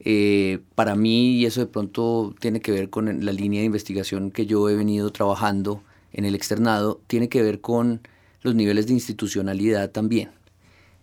eh, 0.00 0.60
para 0.74 0.94
mí, 0.94 1.36
y 1.36 1.46
eso 1.46 1.60
de 1.60 1.66
pronto 1.66 2.34
tiene 2.40 2.60
que 2.60 2.70
ver 2.72 2.90
con 2.90 3.24
la 3.24 3.32
línea 3.32 3.60
de 3.60 3.66
investigación 3.66 4.30
que 4.30 4.46
yo 4.46 4.68
he 4.68 4.76
venido 4.76 5.10
trabajando 5.10 5.82
en 6.12 6.24
el 6.24 6.34
externado, 6.34 7.00
tiene 7.06 7.28
que 7.28 7.42
ver 7.42 7.60
con 7.60 8.00
los 8.42 8.54
niveles 8.54 8.86
de 8.86 8.94
institucionalidad 8.94 9.90
también. 9.90 10.30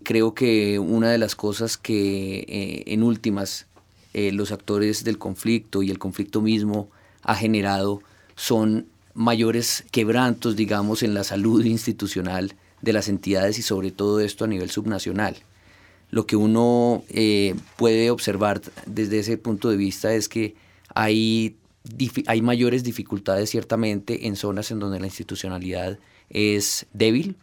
Creo 0.03 0.33
que 0.33 0.79
una 0.79 1.09
de 1.09 1.17
las 1.17 1.35
cosas 1.35 1.77
que 1.77 2.45
eh, 2.47 2.83
en 2.87 3.03
últimas 3.03 3.67
eh, 4.13 4.31
los 4.31 4.51
actores 4.51 5.03
del 5.03 5.17
conflicto 5.17 5.83
y 5.83 5.89
el 5.89 5.99
conflicto 5.99 6.41
mismo 6.41 6.89
ha 7.21 7.35
generado 7.35 8.01
son 8.35 8.87
mayores 9.13 9.85
quebrantos, 9.91 10.55
digamos, 10.55 11.03
en 11.03 11.13
la 11.13 11.23
salud 11.23 11.65
institucional 11.65 12.55
de 12.81 12.93
las 12.93 13.09
entidades 13.09 13.57
y 13.57 13.61
sobre 13.61 13.91
todo 13.91 14.19
esto 14.19 14.45
a 14.45 14.47
nivel 14.47 14.69
subnacional. 14.69 15.35
Lo 16.11 16.27
que 16.27 16.35
uno 16.35 17.03
eh, 17.09 17.55
puede 17.77 18.11
observar 18.11 18.61
desde 18.85 19.19
ese 19.19 19.37
punto 19.37 19.69
de 19.69 19.77
vista 19.77 20.13
es 20.13 20.29
que 20.29 20.55
hay 20.93 21.57
hay 22.25 22.41
mayores 22.41 22.83
dificultades 22.83 23.51
ciertamente 23.51 24.25
en 24.25 24.35
zonas 24.35 24.71
en 24.71 24.79
donde 24.79 24.99
la 24.99 25.05
institucionalidad 25.05 25.99
es 26.29 26.85
débil, 26.93 27.37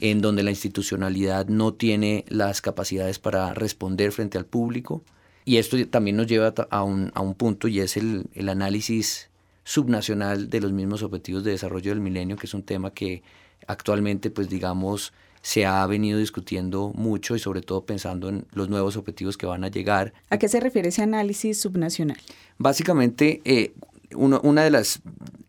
en 0.00 0.20
donde 0.20 0.42
la 0.42 0.50
institucionalidad 0.50 1.46
no 1.46 1.74
tiene 1.74 2.24
las 2.28 2.60
capacidades 2.60 3.18
para 3.18 3.54
responder 3.54 4.12
frente 4.12 4.38
al 4.38 4.46
público. 4.46 5.02
Y 5.44 5.58
esto 5.58 5.76
también 5.88 6.16
nos 6.16 6.26
lleva 6.26 6.52
a 6.70 6.82
un, 6.82 7.12
a 7.14 7.20
un 7.20 7.34
punto 7.34 7.68
y 7.68 7.80
es 7.80 7.96
el, 7.96 8.26
el, 8.34 8.48
análisis 8.48 9.30
subnacional 9.64 10.50
de 10.50 10.60
los 10.60 10.72
mismos 10.72 11.02
objetivos 11.02 11.44
de 11.44 11.52
desarrollo 11.52 11.90
del 11.90 12.00
milenio, 12.00 12.36
que 12.36 12.46
es 12.46 12.54
un 12.54 12.64
tema 12.64 12.92
que 12.92 13.22
actualmente, 13.66 14.30
pues 14.30 14.48
digamos, 14.48 15.12
se 15.46 15.64
ha 15.64 15.86
venido 15.86 16.18
discutiendo 16.18 16.92
mucho 16.96 17.36
y 17.36 17.38
sobre 17.38 17.60
todo 17.60 17.84
pensando 17.84 18.28
en 18.28 18.46
los 18.52 18.68
nuevos 18.68 18.96
objetivos 18.96 19.36
que 19.36 19.46
van 19.46 19.62
a 19.62 19.68
llegar. 19.68 20.12
¿A 20.30 20.38
qué 20.38 20.48
se 20.48 20.58
refiere 20.58 20.88
ese 20.88 21.02
análisis 21.02 21.60
subnacional? 21.60 22.18
Básicamente, 22.58 23.40
eh, 23.44 23.72
uno, 24.16 24.40
una 24.42 24.64
de 24.64 24.70
las 24.70 25.00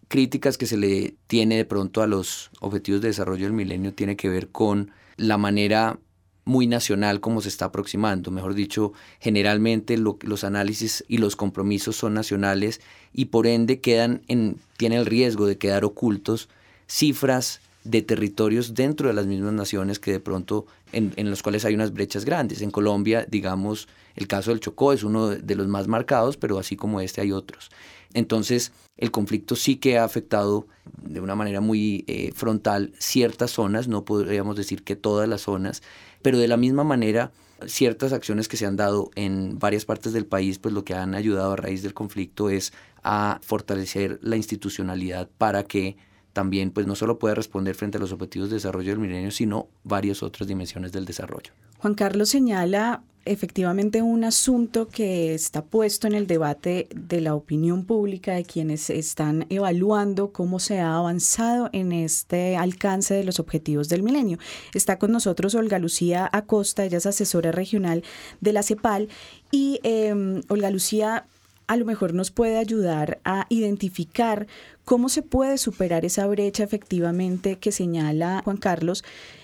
críticas 0.08 0.58
que 0.58 0.66
se 0.66 0.78
le 0.78 1.16
tiene 1.28 1.58
de 1.58 1.66
pronto 1.66 2.02
a 2.02 2.08
los 2.08 2.50
objetivos 2.60 3.02
de 3.02 3.10
desarrollo 3.10 3.46
del 3.46 3.54
milenio 3.54 3.94
tiene 3.94 4.16
que 4.16 4.30
ver 4.30 4.50
con 4.50 4.92
la 5.18 5.38
manera 5.38 6.00
muy 6.46 6.66
nacional 6.66 7.20
como 7.20 7.42
se 7.42 7.50
está 7.50 7.66
aproximando. 7.66 8.32
Mejor 8.32 8.54
dicho, 8.54 8.94
generalmente 9.20 9.98
los 9.98 10.44
análisis 10.44 11.04
y 11.08 11.18
los 11.18 11.36
compromisos 11.36 11.98
son 11.98 12.14
nacionales 12.14 12.80
y 13.14 13.26
por 13.26 13.48
ende 13.48 13.82
quedan 13.82 14.22
en, 14.28 14.58
tiene 14.78 14.96
el 14.96 15.06
riesgo 15.06 15.46
de 15.46 15.58
quedar 15.58 15.84
ocultos 15.84 16.48
cifras 16.88 17.60
de 17.90 18.02
territorios 18.02 18.74
dentro 18.74 19.08
de 19.08 19.14
las 19.14 19.26
mismas 19.26 19.54
naciones 19.54 20.00
que 20.00 20.12
de 20.12 20.20
pronto 20.20 20.66
en, 20.92 21.14
en, 21.16 21.30
los 21.30 21.42
cuales 21.44 21.66
hay 21.66 21.76
unas 21.76 21.94
brechas 21.94 22.26
grandes. 22.26 22.62
En 22.62 22.72
Colombia, 22.72 23.26
digamos, 23.30 23.88
el 24.16 24.28
caso 24.28 24.52
del 24.52 24.60
Chocó 24.60 24.94
es 24.94 25.04
uno 25.04 25.30
de 25.30 25.56
los 25.56 25.68
más 25.68 25.88
marcados, 25.88 26.38
pero 26.38 26.60
así 26.60 26.76
como 26.76 27.02
este 27.02 27.22
hay 27.22 27.32
otros. 27.32 27.70
Entonces, 28.14 28.72
el 28.98 29.12
conflicto 29.12 29.56
sí 29.56 29.78
que 29.78 29.98
ha 29.98 30.04
afectado 30.04 30.68
de 31.02 31.20
una 31.20 31.36
manera 31.36 31.62
muy 31.62 32.04
eh, 32.08 32.32
frontal 32.34 32.94
ciertas 32.98 33.52
zonas, 33.52 33.88
no 33.88 34.06
podríamos 34.06 34.56
decir 34.56 34.84
que 34.84 34.96
todas 34.96 35.30
las 35.30 35.42
zonas, 35.42 35.84
pero 36.22 36.38
de 36.38 36.48
la 36.48 36.58
misma 36.58 36.84
manera 36.84 37.32
ciertas 37.66 38.14
acciones 38.14 38.48
que 38.48 38.58
se 38.58 38.66
han 38.66 38.76
dado 38.76 39.10
en 39.16 39.60
varias 39.60 39.86
partes 39.86 40.14
del 40.14 40.26
país, 40.26 40.60
pues 40.60 40.74
lo 40.74 40.84
que 40.84 40.94
han 40.94 41.16
ayudado 41.16 41.54
a 41.54 41.56
raíz 41.56 41.82
del 41.82 41.94
conflicto 41.94 42.50
es 42.50 42.74
a 43.04 43.40
fortalecer 43.42 44.20
la 44.22 44.36
institucionalidad 44.36 45.30
para 45.38 45.64
que 45.64 45.98
también 46.38 46.70
pues 46.70 46.86
no 46.86 46.96
solo 46.96 47.18
pueda 47.18 47.34
responder 47.34 47.74
frente 47.74 47.98
a 47.98 48.00
los 48.00 48.12
objetivos 48.12 48.52
de 48.52 48.58
desarrollo 48.58 48.92
del 48.92 49.00
milenio, 49.00 49.32
sino 49.32 49.70
varias 49.84 50.22
otras 50.22 50.48
dimensiones 50.48 50.92
del 50.92 51.04
desarrollo. 51.04 51.52
Juan 51.80 51.96
Carlos 51.96 52.30
señala 52.30 53.02
efectivamente 53.26 54.04
un 54.04 54.24
asunto 54.24 54.88
que 54.88 55.34
está 55.34 55.66
puesto 55.66 56.06
en 56.06 56.14
el 56.14 56.28
debate 56.28 56.90
de 56.96 57.22
la 57.22 57.34
opinión 57.34 57.86
pública 57.86 58.36
de 58.36 58.46
quienes 58.46 58.92
están 58.92 59.48
evaluando 59.50 60.32
cómo 60.32 60.60
se 60.60 60.78
ha 60.78 60.96
avanzado 60.96 61.72
en 61.74 61.92
este 61.92 62.56
alcance 62.56 63.16
de 63.16 63.24
los 63.24 63.40
objetivos 63.40 63.90
del 63.90 64.04
milenio. 64.04 64.38
Está 64.76 65.00
con 65.00 65.12
nosotros 65.12 65.56
Olga 65.56 65.80
Lucía 65.80 66.30
Acosta, 66.32 66.86
ella 66.86 67.00
es 67.00 67.08
asesora 67.08 67.52
regional 67.52 68.04
de 68.42 68.54
la 68.54 68.62
CEPAL 68.62 69.10
y 69.50 69.80
em, 69.82 70.44
Olga 70.50 70.70
Lucía 70.70 71.26
a 71.68 71.76
lo 71.76 71.86
mejor 71.86 72.14
nos 72.14 72.32
puede 72.32 72.58
ayudar 72.58 73.20
a 73.24 73.46
identificar 73.50 74.48
cómo 74.86 75.10
se 75.10 75.22
puede 75.22 75.58
superar 75.58 76.06
esa 76.06 76.26
brecha 76.28 76.64
efectivamente 76.64 77.60
que 77.60 77.72
señala 77.72 78.42
Juan 78.44 78.58
Carlos 78.58 79.04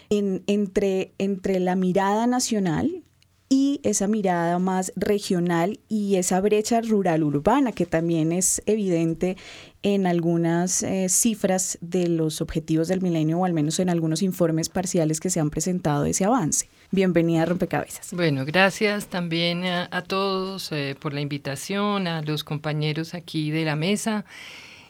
en, 0.10 0.44
entre, 0.48 1.14
entre 1.18 1.60
la 1.60 1.76
mirada 1.76 2.26
nacional 2.28 3.04
y 3.50 3.82
esa 3.84 4.08
mirada 4.08 4.58
más 4.58 4.92
regional 4.96 5.80
y 5.88 6.16
esa 6.16 6.42
brecha 6.42 6.82
rural-urbana 6.82 7.72
que 7.72 7.86
también 7.86 8.32
es 8.32 8.64
evidente 8.66 9.38
en 9.84 10.08
algunas 10.08 10.82
eh, 10.82 11.08
cifras 11.10 11.78
de 11.82 12.08
los 12.08 12.42
objetivos 12.42 12.88
del 12.88 13.02
milenio 13.02 13.40
o 13.40 13.46
al 13.46 13.54
menos 13.54 13.80
en 13.80 13.90
algunos 13.90 14.24
informes 14.24 14.70
parciales 14.70 15.20
que 15.20 15.30
se 15.30 15.40
han 15.40 15.52
presentado 15.52 16.04
de 16.04 16.12
ese 16.12 16.26
avance. 16.26 16.68
Bienvenida 16.94 17.42
a 17.42 17.46
Rompecabezas. 17.48 18.14
Bueno, 18.14 18.46
gracias 18.46 19.08
también 19.08 19.66
a, 19.66 20.04
todos 20.04 20.72
eh, 20.72 20.96
por 21.00 21.12
la 21.12 21.22
invitación, 21.22 22.06
a 22.06 22.22
los 22.22 22.44
compañeros 22.44 23.16
aquí 23.16 23.50
de 23.50 23.66
la 23.66 23.76
mesa. 23.76 24.26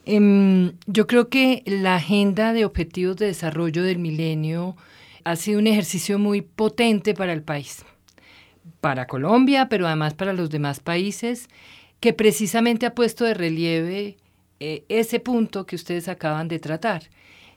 Em, 0.05 0.74
yo 0.86 1.07
creo 1.07 1.29
que 1.29 1.63
la 1.65 1.95
agenda 1.95 2.51
de 2.51 2.65
objetivos 2.65 3.15
de 3.15 3.27
desarrollo 3.27 3.83
del 3.83 4.00
milenio 4.00 4.75
ha 5.24 5.38
sido 5.38 5.60
un 5.60 5.67
ejercicio 5.67 6.19
muy 6.19 6.41
potente 6.41 7.13
para 7.13 7.31
el 7.31 7.41
país 7.41 7.86
para 8.81 9.07
Colombia, 9.07 9.69
pero 9.69 9.88
además 9.88 10.13
para 10.13 10.33
los 10.33 10.50
demás 10.50 10.81
países, 10.81 11.48
que 12.01 12.12
precisamente 12.12 12.86
ha 12.86 12.95
puesto 12.95 13.24
de 13.24 13.33
relieve 13.33 14.17
eh, 14.60 14.83
ese 14.89 15.22
punto 15.22 15.65
que 15.65 15.77
ustedes 15.77 16.10
acaban 16.10 16.50
de 16.50 16.60
tratar. 16.60 17.03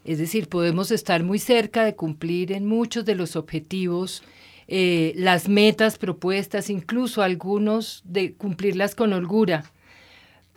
Es 0.06 0.18
decir, 0.18 0.48
podemos 0.48 0.92
estar 0.92 1.24
muy 1.24 1.40
cerca 1.40 1.84
de 1.84 1.96
cumplir 1.96 2.52
en 2.52 2.64
muchos 2.64 3.04
de 3.04 3.16
los 3.16 3.34
objetivos, 3.34 4.22
eh, 4.68 5.12
las 5.16 5.48
metas 5.48 5.98
propuestas, 5.98 6.70
incluso 6.70 7.22
algunos 7.22 8.02
de 8.04 8.34
cumplirlas 8.34 8.94
con 8.94 9.12
holgura, 9.12 9.64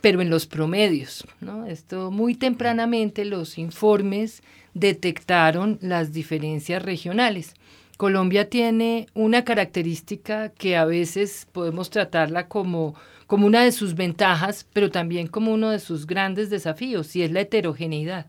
pero 0.00 0.20
en 0.20 0.30
los 0.30 0.46
promedios. 0.46 1.26
¿no? 1.40 1.66
Esto 1.66 2.12
muy 2.12 2.36
tempranamente 2.36 3.24
los 3.24 3.58
informes 3.58 4.42
detectaron 4.72 5.78
las 5.80 6.12
diferencias 6.12 6.80
regionales. 6.82 7.54
Colombia 7.96 8.48
tiene 8.48 9.08
una 9.14 9.44
característica 9.44 10.50
que 10.50 10.76
a 10.76 10.84
veces 10.84 11.48
podemos 11.50 11.90
tratarla 11.90 12.46
como, 12.46 12.94
como 13.26 13.48
una 13.48 13.64
de 13.64 13.72
sus 13.72 13.96
ventajas, 13.96 14.64
pero 14.72 14.92
también 14.92 15.26
como 15.26 15.52
uno 15.52 15.70
de 15.70 15.80
sus 15.80 16.06
grandes 16.06 16.50
desafíos, 16.50 17.16
y 17.16 17.22
es 17.22 17.32
la 17.32 17.40
heterogeneidad. 17.40 18.26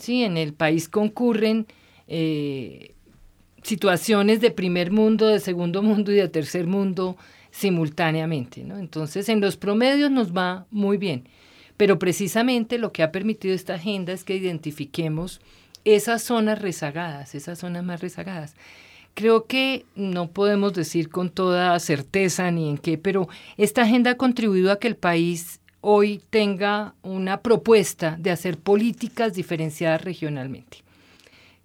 Sí, 0.00 0.24
en 0.24 0.36
el 0.36 0.54
país 0.54 0.88
concurren 0.88 1.66
eh, 2.08 2.94
situaciones 3.62 4.40
de 4.40 4.50
primer 4.50 4.90
mundo, 4.90 5.28
de 5.28 5.40
segundo 5.40 5.82
mundo 5.84 6.10
y 6.10 6.16
de 6.16 6.28
tercer 6.28 6.66
mundo 6.66 7.16
simultáneamente. 7.50 8.64
¿no? 8.64 8.78
Entonces, 8.78 9.28
en 9.28 9.40
los 9.40 9.56
promedios 9.56 10.10
nos 10.10 10.34
va 10.36 10.66
muy 10.70 10.96
bien, 10.96 11.28
pero 11.76 11.98
precisamente 11.98 12.78
lo 12.78 12.92
que 12.92 13.02
ha 13.02 13.12
permitido 13.12 13.54
esta 13.54 13.74
agenda 13.74 14.12
es 14.12 14.24
que 14.24 14.36
identifiquemos 14.36 15.40
esas 15.84 16.22
zonas 16.22 16.60
rezagadas, 16.60 17.34
esas 17.34 17.58
zonas 17.58 17.84
más 17.84 18.00
rezagadas 18.00 18.54
creo 19.14 19.46
que 19.46 19.84
no 19.94 20.30
podemos 20.30 20.72
decir 20.72 21.08
con 21.10 21.30
toda 21.30 21.78
certeza 21.78 22.50
ni 22.50 22.68
en 22.68 22.78
qué, 22.78 22.98
pero 22.98 23.28
esta 23.56 23.82
agenda 23.82 24.12
ha 24.12 24.16
contribuido 24.16 24.72
a 24.72 24.78
que 24.78 24.88
el 24.88 24.96
país 24.96 25.59
hoy 25.80 26.20
tenga 26.30 26.94
una 27.02 27.40
propuesta 27.40 28.16
de 28.18 28.30
hacer 28.30 28.58
políticas 28.58 29.34
diferenciadas 29.34 30.02
regionalmente. 30.02 30.78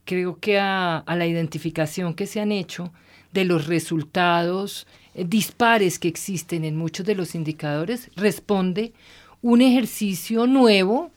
Creo 0.06 0.38
que 0.40 0.60
a, 0.60 1.04
la 1.08 1.26
identificación 1.26 2.14
que 2.14 2.28
se 2.28 2.40
han 2.40 2.52
hecho 2.52 2.94
de 3.32 3.46
los 3.46 3.68
resultados 3.68 4.88
eh, 5.14 5.26
dispares 5.28 6.00
que 6.00 6.08
existen 6.08 6.64
en 6.64 6.78
muchos 6.78 7.06
de 7.06 7.16
los 7.16 7.36
indicadores 7.36 8.12
responde 8.16 8.94
un 9.42 9.62
ejercicio 9.62 10.48
nuevo 10.48 11.12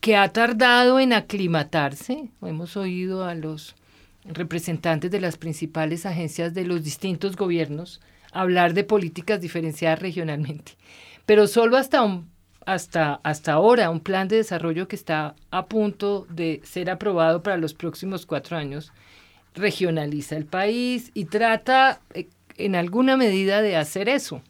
que 0.00 0.16
ha 0.16 0.28
tardado 0.28 1.00
en 1.00 1.12
aclimatarse. 1.12 2.28
Hemos 2.42 2.76
oído 2.76 3.24
a 3.24 3.34
los 3.34 3.74
representantes 4.24 5.10
de 5.10 5.20
las 5.20 5.36
principales 5.36 6.06
agencias 6.06 6.54
de 6.54 6.64
los 6.64 6.84
distintos 6.84 7.36
gobiernos 7.36 8.00
hablar 8.32 8.74
de 8.74 8.84
políticas 8.84 9.40
diferenciadas 9.40 10.00
regionalmente. 10.00 10.72
Pero 11.24 11.46
solo 11.46 11.76
hasta, 11.76 12.02
un, 12.02 12.28
hasta, 12.66 13.20
hasta 13.22 13.52
ahora 13.52 13.90
un 13.90 14.00
plan 14.00 14.28
de 14.28 14.36
desarrollo 14.36 14.88
que 14.88 14.96
está 14.96 15.34
a 15.50 15.66
punto 15.66 16.26
de 16.30 16.60
ser 16.64 16.90
aprobado 16.90 17.42
para 17.42 17.56
los 17.56 17.74
próximos 17.74 18.26
cuatro 18.26 18.56
años 18.56 18.92
regionaliza 19.54 20.36
el 20.36 20.46
país 20.46 21.10
y 21.14 21.26
trata 21.26 22.00
eh, 22.12 22.28
en 22.56 22.74
alguna 22.74 23.16
medida 23.16 23.62
de 23.62 23.76
hacer 23.76 24.08
eso. 24.08 24.42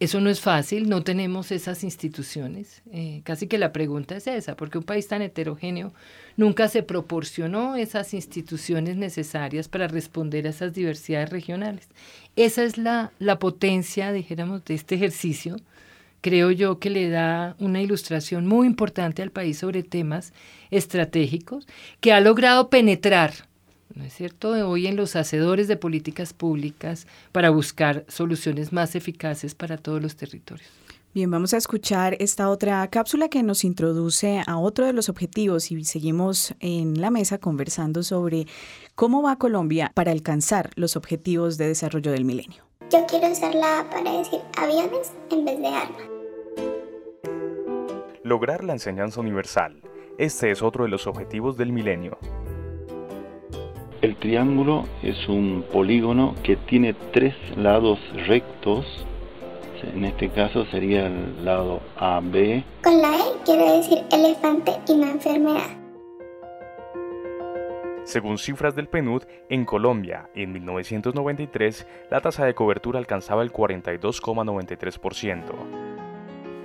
Eso 0.00 0.20
no 0.20 0.30
es 0.30 0.40
fácil, 0.40 0.88
no 0.88 1.02
tenemos 1.02 1.50
esas 1.50 1.82
instituciones. 1.82 2.82
Eh, 2.92 3.20
casi 3.24 3.48
que 3.48 3.58
la 3.58 3.72
pregunta 3.72 4.16
es 4.16 4.28
esa, 4.28 4.54
porque 4.54 4.78
un 4.78 4.84
país 4.84 5.08
tan 5.08 5.22
heterogéneo 5.22 5.92
nunca 6.36 6.68
se 6.68 6.84
proporcionó 6.84 7.74
esas 7.74 8.14
instituciones 8.14 8.96
necesarias 8.96 9.66
para 9.66 9.88
responder 9.88 10.46
a 10.46 10.50
esas 10.50 10.72
diversidades 10.72 11.30
regionales. 11.30 11.88
Esa 12.36 12.62
es 12.62 12.78
la, 12.78 13.10
la 13.18 13.40
potencia, 13.40 14.12
dijéramos, 14.12 14.64
de 14.64 14.74
este 14.74 14.94
ejercicio. 14.94 15.56
Creo 16.20 16.50
yo 16.50 16.78
que 16.78 16.90
le 16.90 17.08
da 17.08 17.56
una 17.58 17.80
ilustración 17.80 18.46
muy 18.46 18.66
importante 18.66 19.22
al 19.22 19.30
país 19.30 19.58
sobre 19.58 19.82
temas 19.82 20.32
estratégicos, 20.70 21.66
que 22.00 22.12
ha 22.12 22.20
logrado 22.20 22.70
penetrar 22.70 23.48
¿no 23.94 24.04
es 24.04 24.12
cierto?, 24.14 24.50
hoy 24.68 24.86
en 24.86 24.96
los 24.96 25.16
hacedores 25.16 25.66
de 25.66 25.76
políticas 25.76 26.32
públicas 26.32 27.06
para 27.32 27.50
buscar 27.50 28.04
soluciones 28.08 28.72
más 28.72 28.94
eficaces 28.94 29.54
para 29.54 29.76
todos 29.76 30.00
los 30.00 30.14
territorios. 30.14 30.68
Bien, 31.14 31.30
vamos 31.30 31.54
a 31.54 31.56
escuchar 31.56 32.16
esta 32.20 32.50
otra 32.50 32.86
cápsula 32.88 33.28
que 33.28 33.42
nos 33.42 33.64
introduce 33.64 34.42
a 34.46 34.58
otro 34.58 34.86
de 34.86 34.92
los 34.92 35.08
objetivos 35.08 35.72
y 35.72 35.82
seguimos 35.84 36.54
en 36.60 37.00
la 37.00 37.10
mesa 37.10 37.38
conversando 37.38 38.02
sobre 38.02 38.46
cómo 38.94 39.22
va 39.22 39.36
Colombia 39.36 39.90
para 39.94 40.12
alcanzar 40.12 40.70
los 40.76 40.96
objetivos 40.96 41.56
de 41.56 41.68
desarrollo 41.68 42.12
del 42.12 42.24
milenio. 42.24 42.67
Yo 42.90 43.04
quiero 43.06 43.28
usarla 43.30 43.84
para 43.90 44.10
decir 44.12 44.40
aviones 44.56 45.12
en 45.30 45.44
vez 45.44 45.60
de 45.60 45.68
armas. 45.68 46.02
Lograr 48.22 48.64
la 48.64 48.72
enseñanza 48.72 49.20
universal. 49.20 49.82
Este 50.16 50.50
es 50.50 50.62
otro 50.62 50.84
de 50.84 50.90
los 50.90 51.06
objetivos 51.06 51.58
del 51.58 51.70
milenio. 51.70 52.16
El 54.00 54.16
triángulo 54.16 54.86
es 55.02 55.28
un 55.28 55.66
polígono 55.70 56.34
que 56.42 56.56
tiene 56.56 56.94
tres 57.12 57.34
lados 57.58 57.98
rectos. 58.26 58.86
En 59.94 60.06
este 60.06 60.30
caso 60.30 60.64
sería 60.66 61.08
el 61.08 61.44
lado 61.44 61.80
AB. 61.98 62.62
Con 62.82 63.02
la 63.02 63.16
E 63.16 63.44
quiere 63.44 63.70
decir 63.72 64.02
elefante 64.10 64.72
y 64.88 64.94
no 64.94 65.10
enfermedad. 65.10 65.87
Según 68.08 68.38
cifras 68.38 68.74
del 68.74 68.88
PNUD, 68.88 69.24
en 69.50 69.66
Colombia, 69.66 70.30
en 70.34 70.50
1993, 70.50 71.86
la 72.10 72.22
tasa 72.22 72.46
de 72.46 72.54
cobertura 72.54 72.98
alcanzaba 72.98 73.42
el 73.42 73.52
42,93% 73.52 75.97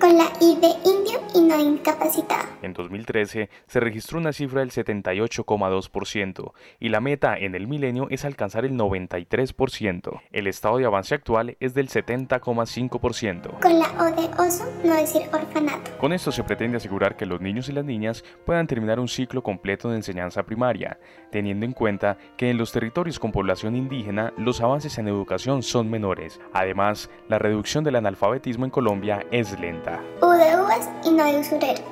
con 0.03 0.17
la 0.17 0.25
I 0.41 0.57
de 0.57 0.67
indio 0.83 1.21
y 1.33 1.39
no 1.39 1.57
incapacitado. 1.57 2.43
En 2.61 2.73
2013 2.73 3.49
se 3.67 3.79
registró 3.79 4.19
una 4.19 4.33
cifra 4.33 4.59
del 4.59 4.71
78,2% 4.71 6.51
y 6.81 6.89
la 6.89 6.99
meta 6.99 7.37
en 7.37 7.55
el 7.55 7.67
milenio 7.67 8.07
es 8.09 8.25
alcanzar 8.25 8.65
el 8.65 8.73
93%. 8.73 10.21
El 10.33 10.47
estado 10.47 10.77
de 10.77 10.85
avance 10.85 11.15
actual 11.15 11.55
es 11.61 11.73
del 11.73 11.87
70,5%. 11.87 13.59
Con 13.61 13.79
la 13.79 13.85
O 13.97 14.11
de 14.13 14.27
oso, 14.43 14.69
no 14.83 14.93
decir 14.93 15.21
orfanato. 15.31 15.91
Con 15.97 16.11
esto 16.11 16.33
se 16.33 16.43
pretende 16.43 16.75
asegurar 16.75 17.15
que 17.15 17.25
los 17.25 17.39
niños 17.39 17.69
y 17.69 17.71
las 17.71 17.85
niñas 17.85 18.25
puedan 18.45 18.67
terminar 18.67 18.99
un 18.99 19.07
ciclo 19.07 19.41
completo 19.41 19.89
de 19.89 19.95
enseñanza 19.95 20.43
primaria, 20.43 20.99
teniendo 21.31 21.65
en 21.65 21.71
cuenta 21.71 22.17
que 22.35 22.49
en 22.49 22.57
los 22.57 22.73
territorios 22.73 23.19
con 23.19 23.31
población 23.31 23.77
indígena 23.77 24.33
los 24.35 24.59
avances 24.59 24.97
en 24.97 25.07
educación 25.07 25.63
son 25.63 25.89
menores. 25.89 26.41
Además, 26.51 27.09
la 27.29 27.39
reducción 27.39 27.85
del 27.85 27.95
analfabetismo 27.95 28.65
en 28.65 28.71
Colombia 28.71 29.25
es 29.31 29.57
lenta. 29.57 29.92
U 30.21 30.29
de 30.31 30.55
uvas 30.55 30.89
y 31.03 31.11
no 31.11 31.23
hay 31.23 31.37
usurero. 31.37 31.83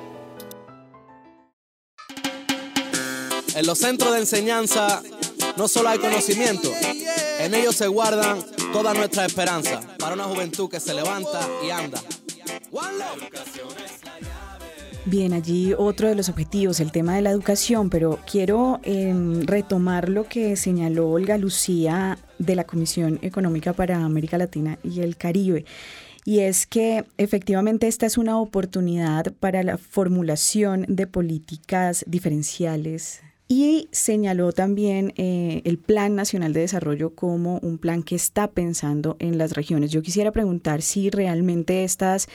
En 3.55 3.67
los 3.67 3.77
centros 3.79 4.13
de 4.13 4.19
enseñanza 4.19 5.01
no 5.57 5.67
solo 5.67 5.89
hay 5.89 5.99
conocimiento, 5.99 6.71
en 7.39 7.53
ellos 7.53 7.75
se 7.75 7.87
guardan 7.87 8.39
toda 8.71 8.93
nuestra 8.93 9.25
esperanza 9.25 9.81
para 9.99 10.13
una 10.13 10.23
juventud 10.23 10.69
que 10.69 10.79
se 10.79 10.93
levanta 10.93 11.41
y 11.65 11.69
anda. 11.69 12.01
Bien, 15.05 15.33
allí 15.33 15.73
otro 15.77 16.07
de 16.07 16.15
los 16.15 16.29
objetivos, 16.29 16.79
el 16.79 16.91
tema 16.91 17.15
de 17.15 17.21
la 17.21 17.31
educación, 17.31 17.89
pero 17.89 18.19
quiero 18.29 18.79
em, 18.83 19.45
retomar 19.47 20.09
lo 20.09 20.27
que 20.27 20.55
señaló 20.55 21.09
Olga 21.09 21.37
Lucía 21.37 22.19
de 22.37 22.55
la 22.55 22.65
Comisión 22.65 23.17
Económica 23.23 23.73
para 23.73 23.97
América 23.97 24.37
Latina 24.37 24.77
y 24.83 25.01
el 25.01 25.17
Caribe 25.17 25.65
y 26.25 26.39
es 26.39 26.67
que 26.67 27.05
efectivamente 27.17 27.87
esta 27.87 28.05
es 28.05 28.17
una 28.17 28.39
oportunidad 28.39 29.33
para 29.39 29.63
la 29.63 29.77
formulación 29.77 30.85
de 30.87 31.07
políticas 31.07 32.03
diferenciales. 32.07 33.21
Y 33.47 33.89
señaló 33.91 34.53
también 34.53 35.13
eh, 35.17 35.61
el 35.65 35.77
Plan 35.77 36.15
Nacional 36.15 36.53
de 36.53 36.61
Desarrollo 36.61 37.15
como 37.15 37.57
un 37.57 37.79
plan 37.79 38.01
que 38.01 38.15
está 38.15 38.49
pensando 38.49 39.17
en 39.19 39.37
las 39.37 39.51
regiones. 39.51 39.91
Yo 39.91 40.01
quisiera 40.01 40.31
preguntar 40.31 40.81
si 40.81 41.09
realmente 41.09 41.83
estas 41.83 42.29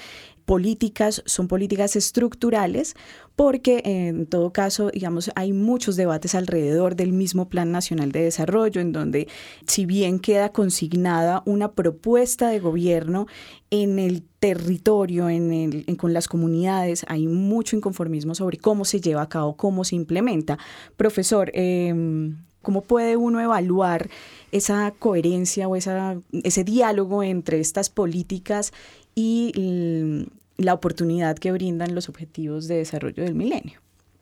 políticas 0.46 1.22
son 1.26 1.48
políticas 1.48 1.96
estructurales 1.96 2.94
porque 3.34 3.82
en 3.84 4.26
todo 4.26 4.50
caso, 4.52 4.90
digamos, 4.90 5.30
hay 5.34 5.52
muchos 5.52 5.96
debates 5.96 6.34
alrededor 6.34 6.96
del 6.96 7.12
mismo 7.12 7.50
Plan 7.50 7.70
Nacional 7.70 8.12
de 8.12 8.22
Desarrollo, 8.22 8.80
en 8.80 8.92
donde 8.92 9.28
si 9.66 9.84
bien 9.84 10.20
queda 10.20 10.52
consignada 10.52 11.42
una 11.44 11.72
propuesta 11.72 12.48
de 12.48 12.60
gobierno 12.60 13.26
en 13.70 13.98
el 13.98 14.22
territorio, 14.40 15.28
en 15.28 15.52
el, 15.52 15.96
con 15.98 16.14
las 16.14 16.28
comunidades, 16.28 17.04
hay 17.08 17.26
mucho 17.26 17.76
inconformismo 17.76 18.34
sobre 18.34 18.56
cómo 18.56 18.86
se 18.86 19.00
lleva 19.00 19.22
a 19.22 19.28
cabo, 19.28 19.56
cómo 19.56 19.84
se 19.84 19.96
implementa. 19.96 20.58
Profesor, 20.96 21.50
em, 21.52 22.38
¿cómo 22.62 22.80
puede 22.80 23.16
uno 23.16 23.40
evaluar 23.40 24.08
esa 24.50 24.92
coherencia 24.98 25.68
o 25.68 25.76
esa, 25.76 26.20
ese 26.32 26.64
diálogo 26.64 27.22
entre 27.22 27.60
estas 27.60 27.90
políticas 27.90 28.72
y 29.16 30.28
la 30.58 30.74
oportunidad 30.74 31.36
que 31.36 31.50
brindan 31.50 31.94
los 31.94 32.08
objetivos 32.08 32.68
de 32.68 32.76
desarrollo 32.76 33.24
del 33.24 33.34
milenio. 33.34 33.80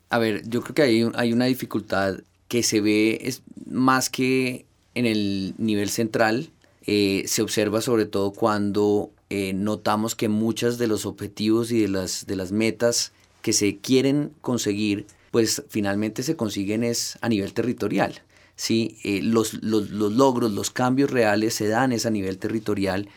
A 0.09 0.19
ver, 0.19 0.49
yo 0.49 0.63
creo 0.63 0.75
que 0.75 0.83
hay, 0.83 1.11
hay 1.15 1.33
una 1.33 1.45
dificultad 1.47 2.21
que 2.49 2.63
se 2.63 2.81
ve 2.81 3.19
es 3.23 3.43
más 3.67 4.09
que 4.09 4.65
en 4.95 5.07
el 5.07 5.55
nivel 5.59 5.91
central, 5.91 6.51
eh, 6.87 7.25
se 7.27 7.43
observa 7.43 7.81
sobre 7.81 8.07
todo 8.07 8.31
cuando 8.33 9.11
eh, 9.31 9.53
notamos 9.53 10.15
que 10.15 10.29
muchas 10.29 10.79
de 10.79 10.87
los 10.87 11.07
objetivos 11.07 11.73
y 11.73 11.81
de 11.81 11.89
las, 11.89 12.27
de 12.27 12.37
las 12.37 12.53
metas 12.53 13.13
que 13.43 13.53
se 13.53 13.79
quieren 13.79 14.31
conseguir, 14.41 15.07
pues 15.31 15.65
finalmente 15.69 16.23
se 16.23 16.37
consiguen 16.37 16.85
es 16.85 17.19
a 17.21 17.29
nivel 17.29 17.53
territorial. 17.53 18.23
¿sí? 18.55 18.99
Eh, 19.03 19.21
los, 19.23 19.55
los, 19.63 19.91
los, 19.91 20.13
logros, 20.13 20.53
los 20.53 20.71
cambios 20.71 21.11
reales 21.11 21.55
se 21.55 21.67
dan 21.67 21.93
es 21.93 22.07
a 22.07 22.11
nivel 22.11 22.39
territorial 22.39 23.09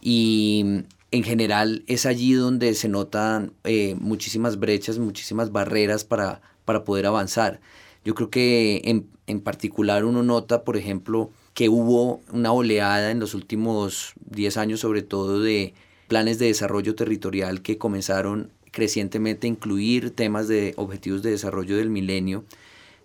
y 0.00 0.84
en 1.10 1.22
general 1.22 1.84
es 1.86 2.06
allí 2.06 2.32
donde 2.32 2.74
se 2.74 2.88
notan 2.88 3.52
eh, 3.64 3.96
muchísimas 3.98 4.58
brechas, 4.58 4.98
muchísimas 4.98 5.52
barreras 5.52 6.04
para, 6.04 6.42
para 6.64 6.84
poder 6.84 7.06
avanzar. 7.06 7.60
Yo 8.04 8.14
creo 8.14 8.30
que 8.30 8.82
en, 8.84 9.08
en, 9.26 9.40
particular 9.40 10.04
uno 10.04 10.22
nota, 10.22 10.62
por 10.64 10.76
ejemplo, 10.76 11.30
que 11.54 11.68
hubo 11.68 12.20
una 12.32 12.52
oleada 12.52 13.10
en 13.10 13.20
los 13.20 13.34
últimos 13.34 14.12
10 14.30 14.56
años, 14.56 14.80
sobre 14.80 15.02
todo 15.02 15.40
de 15.40 15.74
planes 16.08 16.38
de 16.38 16.46
desarrollo 16.46 16.94
territorial 16.94 17.62
que 17.62 17.78
comenzaron 17.78 18.50
crecientemente 18.70 19.46
a 19.46 19.50
incluir 19.50 20.10
temas 20.10 20.48
de 20.48 20.74
objetivos 20.76 21.22
de 21.22 21.30
desarrollo 21.30 21.76
del 21.76 21.90
milenio, 21.90 22.44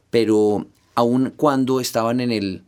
pero 0.10 0.68
aun 0.96 1.32
cuando 1.36 1.80
estaban 1.80 2.20
en 2.20 2.32
el, 2.32 2.64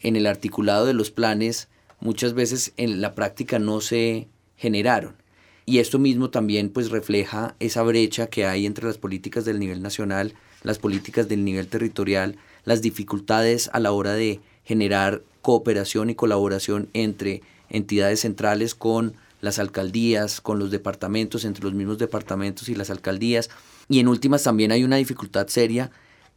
en 0.00 0.16
el 0.16 0.26
articulado 0.26 0.84
de 0.84 0.92
los 0.92 1.10
planes, 1.10 1.68
muchas 2.00 2.34
veces 2.34 2.72
en 2.76 3.00
la 3.00 3.14
práctica 3.14 3.58
no 3.58 3.80
se 3.80 4.28
generaron. 4.58 5.16
Y 5.64 5.78
esto 5.78 5.98
mismo 5.98 6.30
también 6.30 6.68
pues 6.68 6.90
refleja 6.90 7.54
esa 7.60 7.82
brecha 7.82 8.26
que 8.26 8.44
hay 8.44 8.66
entre 8.66 8.86
las 8.86 8.98
políticas 8.98 9.44
del 9.44 9.58
nivel 9.58 9.82
nacional, 9.82 10.34
las 10.62 10.78
políticas 10.78 11.28
del 11.28 11.44
nivel 11.44 11.68
territorial, 11.68 12.36
las 12.64 12.82
dificultades 12.82 13.70
a 13.72 13.80
la 13.80 13.92
hora 13.92 14.12
de 14.12 14.40
generar 14.64 15.22
cooperación 15.40 16.10
y 16.10 16.14
colaboración 16.14 16.88
entre 16.92 17.42
entidades 17.70 18.20
centrales 18.20 18.74
con 18.74 19.14
las 19.40 19.58
alcaldías, 19.58 20.40
con 20.40 20.58
los 20.58 20.70
departamentos, 20.70 21.44
entre 21.44 21.64
los 21.64 21.74
mismos 21.74 21.98
departamentos 21.98 22.68
y 22.68 22.74
las 22.74 22.90
alcaldías. 22.90 23.50
Y 23.88 24.00
en 24.00 24.08
últimas 24.08 24.42
también 24.42 24.72
hay 24.72 24.84
una 24.84 24.96
dificultad 24.96 25.46
seria 25.48 25.90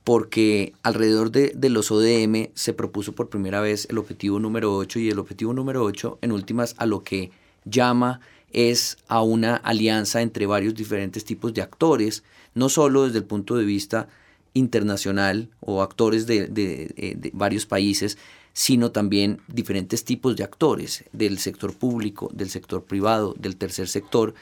porque 0.03 0.73
alrededor 0.83 1.31
de, 1.31 1.69
los 1.69 1.91
ODM 1.91 2.49
se 2.53 2.73
propuso 2.73 3.13
por 3.13 3.29
primera 3.29 3.61
vez 3.61 3.87
el 3.89 3.97
objetivo 3.97 4.39
número 4.39 4.75
8 4.75 4.99
y 4.99 5.09
el 5.09 5.19
objetivo 5.19 5.53
número 5.53 5.83
8 5.83 6.19
en 6.21 6.31
últimas 6.31 6.75
a 6.77 6.85
lo 6.85 7.03
que 7.03 7.31
llama 7.65 8.19
es 8.51 8.97
a 9.07 9.21
una 9.21 9.55
alianza 9.55 10.21
entre 10.21 10.45
varios 10.45 10.75
diferentes 10.75 11.23
tipos 11.25 11.53
de 11.53 11.61
actores, 11.61 12.23
no 12.53 12.69
solo 12.69 13.05
desde 13.05 13.19
el 13.19 13.25
punto 13.25 13.55
de 13.55 13.65
vista 13.65 14.09
internacional 14.53 15.49
o 15.61 15.81
actores 15.81 16.27
de, 16.27 16.47
de, 16.47 17.31
varios 17.33 17.65
países, 17.65 18.17
sino 18.53 18.91
también 18.91 19.39
diferentes 19.47 20.03
tipos 20.03 20.35
de 20.35 20.43
actores 20.43 21.05
del 21.13 21.39
sector 21.39 21.73
público, 21.73 22.29
del 22.33 22.49
sector 22.49 22.83
privado, 22.83 23.33
del 23.39 23.55
tercer 23.55 23.87
sector. 23.87 24.33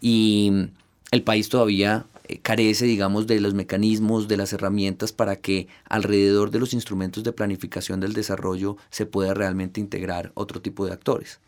Y 0.00 0.70
el 1.10 1.22
país 1.22 1.50
todavía 1.50 2.06
eh, 2.28 2.38
carece, 2.40 2.86
digamos, 2.86 3.26
de 3.26 3.40
los 3.40 3.52
mecanismos, 3.52 4.28
de 4.28 4.38
las 4.38 4.54
herramientas 4.54 5.12
para 5.12 5.36
que 5.36 5.68
alrededor 5.88 6.50
de 6.50 6.60
los 6.60 6.72
instrumentos 6.72 7.24
de 7.24 7.32
planificación 7.32 8.00
del 8.00 8.14
desarrollo 8.14 8.78
se 8.90 9.04
pueda 9.04 9.34
realmente 9.34 9.80
integrar 9.80 10.32
otro 10.34 10.62
tipo 10.62 10.86
de 10.86 10.92
actores. 10.92 11.40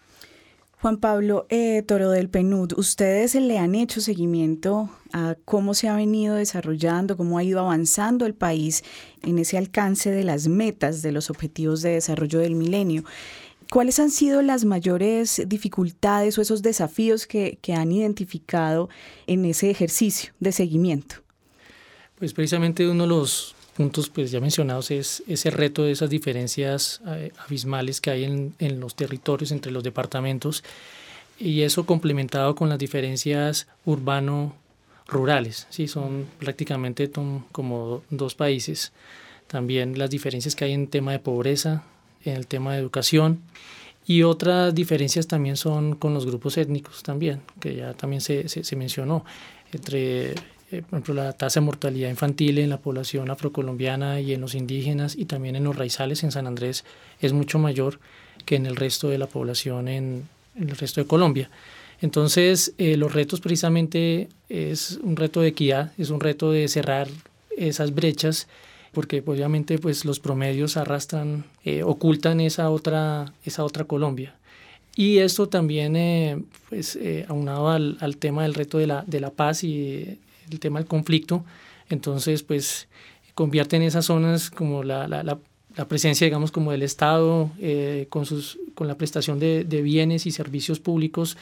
Juan 0.81 0.97
Pablo 0.97 1.47
eh, 1.51 1.83
Toro 1.83 2.11
del 2.11 2.31
PNUD, 2.31 2.73
¿ustedes 2.79 3.35
le 3.35 3.59
han 3.59 3.75
hecho 3.75 4.01
seguimiento 4.01 4.89
a 5.13 5.37
cómo 5.45 5.75
se 5.75 5.89
ha 5.89 5.95
venido 5.95 6.37
desarrollando, 6.37 7.19
cómo 7.19 7.37
ha 7.37 7.45
ido 7.45 7.61
avanzando 7.61 8.25
el 8.25 8.33
país 8.33 8.83
en 9.23 9.39
ese 9.39 9.59
alcance 9.59 10.11
de 10.11 10.25
las 10.25 10.49
metas 10.49 11.03
de 11.03 11.13
los 11.13 11.29
objetivos 11.29 11.83
de 11.83 11.91
desarrollo 11.91 12.39
del 12.39 12.55
milenio? 12.55 13.05
¿Cuáles 13.71 14.01
han 14.01 14.11
sido 14.11 14.41
las 14.41 14.65
mayores 14.65 15.43
dificultades 15.47 16.39
o 16.39 16.41
esos 16.41 16.63
desafíos 16.63 17.27
que, 17.27 17.59
que 17.61 17.75
han 17.75 17.93
identificado 17.93 18.89
en 19.27 19.45
ese 19.45 19.69
ejercicio 19.69 20.33
de 20.41 20.53
seguimiento? 20.53 21.17
Pues 22.19 22.33
precisamente 22.33 22.89
uno 22.89 23.03
de 23.03 23.09
los 23.11 23.55
puntos 23.81 24.11
pues 24.11 24.31
ya 24.31 24.41
mencionados 24.41 24.91
es 24.91 25.23
ese 25.27 25.49
reto 25.49 25.85
de 25.85 25.93
esas 25.93 26.11
diferencias 26.11 27.01
eh, 27.07 27.33
abismales 27.39 28.03
que 28.03 28.11
hay 28.11 28.25
en, 28.25 28.53
en, 28.59 28.79
los 28.79 28.95
territorios 28.95 29.53
entre 29.53 29.73
los 29.73 29.83
departamentos 29.83 30.63
y 31.39 31.63
eso 31.63 31.87
complementado 31.87 32.55
con 32.55 32.69
las 32.69 32.79
diferencias 32.79 33.69
urbano-rurales, 33.87 35.67
¿sí? 35.71 35.89
son 35.89 36.27
prácticamente 36.39 37.11
como 37.53 38.03
dos 38.11 38.35
países. 38.35 38.93
También 39.47 39.99
las 39.99 40.11
diferencias 40.11 40.55
que 40.55 40.67
hay 40.67 40.75
en 40.75 40.87
tema 40.87 41.13
de 41.13 41.19
pobreza, 41.19 41.83
en 42.23 42.37
el 42.37 42.47
tema 42.47 42.75
de 42.75 42.81
educación 42.81 43.41
y 44.07 44.25
otras 44.25 44.75
diferencias 44.75 45.27
también 45.27 45.57
son 45.57 45.97
con 45.97 46.13
los 46.13 46.27
grupos 46.27 46.59
étnicos 46.59 47.03
también, 47.03 47.41
que 47.61 47.77
ya 47.77 47.95
también 47.95 48.21
se, 48.21 48.47
se, 48.51 48.63
se 48.63 48.77
mencionó, 48.77 49.25
entre 49.73 50.35
eh, 50.71 50.83
por 50.83 50.99
ejemplo, 50.99 51.15
la 51.15 51.33
tasa 51.33 51.59
de 51.59 51.67
mortalidad 51.67 52.11
infantil 52.11 52.59
en 52.59 52.71
la 52.71 52.79
población 52.79 53.29
afrocolombiana 53.31 54.21
y 54.21 54.33
en 54.33 54.41
los 54.41 54.55
indígenas 54.55 55.17
y 55.17 55.25
también 55.25 55.57
en 55.57 55.65
los 55.65 55.75
raizales 55.75 56.23
en 56.23 56.31
San 56.31 56.47
Andrés 56.47 56.85
es 57.21 57.33
mucho 57.33 57.59
mayor 57.59 57.99
que 58.47 58.55
en 58.55 58.67
el 58.67 58.77
resto 58.77 59.09
de 59.09 59.19
la 59.19 59.27
población 59.27 59.89
en, 59.89 60.29
el 60.55 60.71
resto 60.71 61.01
de 61.01 61.09
Colombia. 61.09 61.51
Entonces, 62.01 62.73
eh, 62.79 62.97
los 62.97 63.13
retos 63.13 63.41
precisamente 63.41 64.29
es 64.49 64.99
un 65.03 65.17
reto 65.17 65.41
de 65.41 65.49
equidad, 65.49 65.93
es 65.99 66.11
un 66.11 66.21
reto 66.21 66.53
de 66.53 66.69
cerrar 66.69 67.09
esas 67.57 67.95
brechas, 67.95 68.47
porque 68.93 69.23
obviamente 69.27 69.79
pues, 69.79 70.05
los 70.05 70.21
promedios 70.21 70.77
arrastran, 70.77 71.45
eh, 71.65 71.83
ocultan 71.83 72.41
esa 72.41 72.71
otra, 72.71 73.33
esa 73.45 73.65
otra 73.65 73.85
Colombia. 73.85 74.35
Y 74.97 75.19
esto 75.19 75.49
también, 75.49 76.47
pues, 76.69 76.99
aunado 77.29 77.71
al, 77.71 77.97
al, 78.01 78.17
tema 78.17 78.43
del 78.43 78.55
reto 78.55 78.79
de 78.79 78.87
la, 78.87 79.05
de 79.07 79.21
la 79.21 79.31
paz 79.31 79.63
y 79.65 80.19
el 80.51 80.61
tema 80.61 80.79
del 80.79 80.89
conflicto, 80.89 81.45
entonces 81.89 82.43
pues 82.43 82.89
convierten 83.35 83.83
esas 83.83 84.07
zonas 84.07 84.51
como 84.51 84.83
la, 84.83 85.09
la, 85.09 85.23
la, 85.23 85.39
presencia, 85.89 86.27
digamos, 86.27 86.51
como 86.51 86.73
del 86.73 86.83
Estado 86.83 87.51
eh, 87.59 88.07
con, 88.11 88.27
sus, 88.27 88.59
con 88.75 88.87
la 88.87 88.97
prestación 88.97 89.39
de, 89.39 89.65
de, 89.65 89.83
bienes 89.83 90.27
y 90.27 90.31
servicios 90.31 90.79
públicos 90.81 91.37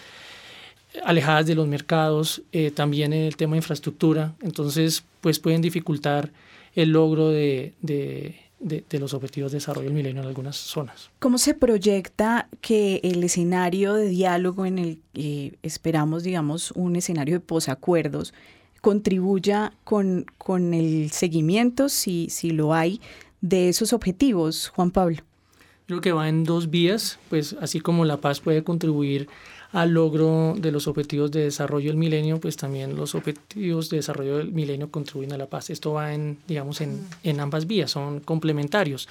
alejadas 1.04 1.46
de 1.46 1.54
los 1.54 1.68
mercados, 1.68 2.42
eh, 2.52 2.70
también 2.70 3.12
en 3.12 3.22
el 3.22 3.36
tema 3.36 3.52
de 3.52 3.58
infraestructura, 3.58 4.34
entonces 4.42 5.04
pues 5.20 5.38
pueden 5.38 5.60
dificultar 5.60 6.30
el 6.74 6.90
logro 6.90 7.28
de, 7.30 7.74
de, 7.82 8.36
de, 8.60 8.98
los 8.98 9.14
objetivos 9.14 9.52
de 9.52 9.56
desarrollo 9.56 9.86
del 9.86 9.94
milenio 9.94 10.22
en 10.22 10.28
algunas 10.28 10.56
zonas. 10.56 11.10
¿Cómo 11.18 11.38
se 11.38 11.54
proyecta 11.54 12.48
que 12.60 13.00
el 13.02 13.22
escenario 13.22 13.94
de 13.94 14.08
diálogo 14.08 14.66
en 14.66 14.78
el 14.78 15.00
que 15.12 15.58
esperamos, 15.62 16.22
digamos, 16.22 16.72
un 16.72 16.96
escenario 16.96 17.34
de 17.34 17.40
posacuerdos, 17.40 18.34
contribuya 18.88 19.74
con, 19.84 20.24
con 20.38 20.72
el 20.72 21.10
seguimiento, 21.10 21.90
si, 21.90 22.30
si 22.30 22.52
lo 22.52 22.72
hay, 22.72 23.02
de 23.42 23.68
esos 23.68 23.92
objetivos, 23.92 24.68
Juan 24.68 24.90
Pablo? 24.92 25.18
Creo 25.84 26.00
que 26.00 26.12
va 26.12 26.26
en 26.26 26.44
dos 26.44 26.70
vías, 26.70 27.18
pues 27.28 27.54
así 27.60 27.80
como 27.80 28.06
la 28.06 28.16
paz 28.16 28.40
puede 28.40 28.64
contribuir 28.64 29.28
al 29.72 29.90
logro 29.90 30.54
de 30.56 30.72
los 30.72 30.88
objetivos 30.88 31.30
de 31.30 31.42
desarrollo 31.42 31.90
del 31.90 31.98
milenio, 31.98 32.40
pues 32.40 32.56
también 32.56 32.96
los 32.96 33.14
objetivos 33.14 33.90
de 33.90 33.98
desarrollo 33.98 34.38
del 34.38 34.52
milenio 34.52 34.90
contribuyen 34.90 35.34
a 35.34 35.36
la 35.36 35.50
paz. 35.50 35.68
Esto 35.68 35.92
va 35.92 36.14
en, 36.14 36.38
digamos, 36.48 36.80
en, 36.80 37.06
en 37.24 37.40
ambas 37.40 37.66
vías, 37.66 37.90
son 37.90 38.20
complementarios. 38.20 39.06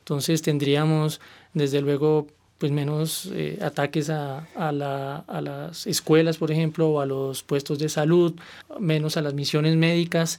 Entonces 0.00 0.42
tendríamos, 0.42 1.22
desde 1.54 1.80
luego, 1.80 2.26
pues 2.62 2.70
menos 2.70 3.28
eh, 3.34 3.58
ataques 3.60 4.08
a, 4.08 4.46
a, 4.54 4.70
la, 4.70 5.16
a, 5.26 5.40
las 5.40 5.88
escuelas, 5.88 6.36
por 6.36 6.52
ejemplo, 6.52 6.90
o 6.90 7.00
a 7.00 7.06
los 7.06 7.42
puestos 7.42 7.80
de 7.80 7.88
salud, 7.88 8.34
menos 8.78 9.16
a 9.16 9.20
las 9.20 9.34
misiones 9.34 9.74
médicas, 9.74 10.38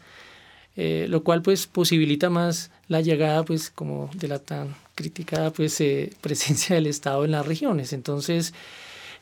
eh, 0.78 1.06
lo 1.10 1.22
cual 1.26 1.42
pues 1.42 1.68
posibilita 1.68 2.30
más 2.30 2.72
la 2.88 3.02
llegada 3.02 3.44
pues 3.44 3.70
como 3.70 4.10
de 4.14 4.30
la 4.30 4.40
tan 4.40 4.74
criticada 4.96 5.52
pues 5.52 5.82
eh, 5.82 6.14
presencia 6.22 6.78
del 6.78 6.88
Estado 6.88 7.26
en 7.26 7.32
las 7.32 7.46
regiones. 7.46 7.92
Entonces 7.92 8.54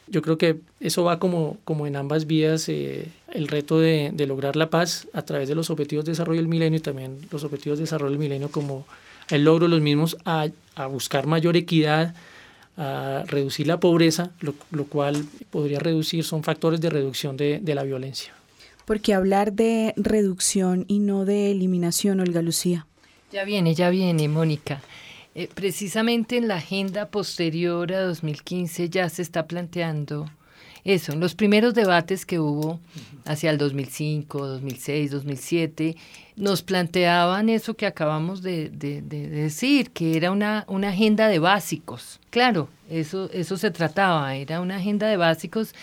yo 0.06 0.22
creo 0.22 0.38
que 0.38 0.60
eso 0.80 1.04
va 1.04 1.18
como, 1.18 1.58
como 1.64 1.88
en 1.88 1.96
ambas 1.96 2.28
vías, 2.28 2.70
el 2.70 3.48
reto 3.48 3.80
de, 3.80 4.12
de, 4.14 4.28
lograr 4.28 4.56
la 4.56 4.70
paz 4.70 5.08
a 5.14 5.24
través 5.24 5.50
de 5.50 5.56
los 5.56 5.72
objetivos 5.72 6.06
de 6.06 6.12
desarrollo 6.12 6.40
del 6.40 6.50
milenio 6.50 6.78
y 6.78 6.84
también 6.84 7.18
los 7.32 7.44
objetivos 7.44 7.80
de 7.80 7.86
desarrollo 7.86 8.12
del 8.12 8.20
milenio 8.20 8.52
como 8.52 8.86
el 9.30 9.44
logro 9.44 9.66
de 9.66 9.70
los 9.70 9.82
mismos 9.82 10.18
a, 10.24 10.50
a 10.76 10.86
buscar 10.86 11.26
mayor 11.26 11.58
equidad, 11.58 12.14
a 12.78 13.24
reducir 13.28 13.68
la 13.68 13.80
pobreza, 13.80 14.32
lo, 14.40 14.54
lo, 14.72 14.86
cual 14.86 15.26
podría 15.50 15.80
reducir, 15.80 16.24
son 16.24 16.44
factores 16.44 16.82
de 16.82 16.90
reducción 16.90 17.38
de, 17.38 17.60
de, 17.60 17.76
la 17.76 17.84
violencia. 17.84 18.34
Porque 18.86 19.14
hablar 19.14 19.54
de 19.54 19.94
reducción 19.98 20.86
y 20.88 21.00
no 21.00 21.26
de 21.26 21.52
eliminación, 21.52 22.20
Olga 22.20 22.42
Lucía. 22.42 22.88
Ya 23.32 23.44
viene, 23.44 23.76
ya 23.76 23.90
viene, 23.90 24.28
Mónica. 24.28 24.82
Eh, 25.34 25.48
precisamente 25.54 26.38
en 26.38 26.48
la 26.50 26.56
agenda 26.56 27.10
posterior 27.10 27.94
a 27.94 28.02
2015 28.02 28.90
ya 28.90 29.08
se 29.08 29.22
está 29.22 29.48
planteando 29.48 30.30
eso, 30.84 31.14
en 31.14 31.20
los 31.20 31.36
primeros 31.36 31.74
debates 31.74 32.26
que 32.26 32.40
hubo 32.40 32.80
hacia 33.26 33.52
el 33.52 33.58
2005, 33.58 34.48
2006, 34.48 35.12
2007, 35.12 35.96
nos 36.36 36.64
planteaban 36.64 37.50
eso 37.50 37.76
que 37.76 37.86
acabamos 37.86 38.42
de, 38.42 38.70
de, 38.70 39.02
de 39.02 39.30
decir, 39.30 39.92
que 39.92 40.18
era 40.18 40.32
una, 40.32 40.66
una, 40.68 40.90
agenda 40.90 41.28
de 41.28 41.40
básicos. 41.40 42.20
Claro, 42.32 42.68
eso, 42.90 43.30
eso 43.32 43.58
se 43.58 43.70
trataba, 43.70 44.36
era 44.36 44.60
una 44.60 44.78
agenda 44.78 45.08
de 45.08 45.18
básicos. 45.18 45.76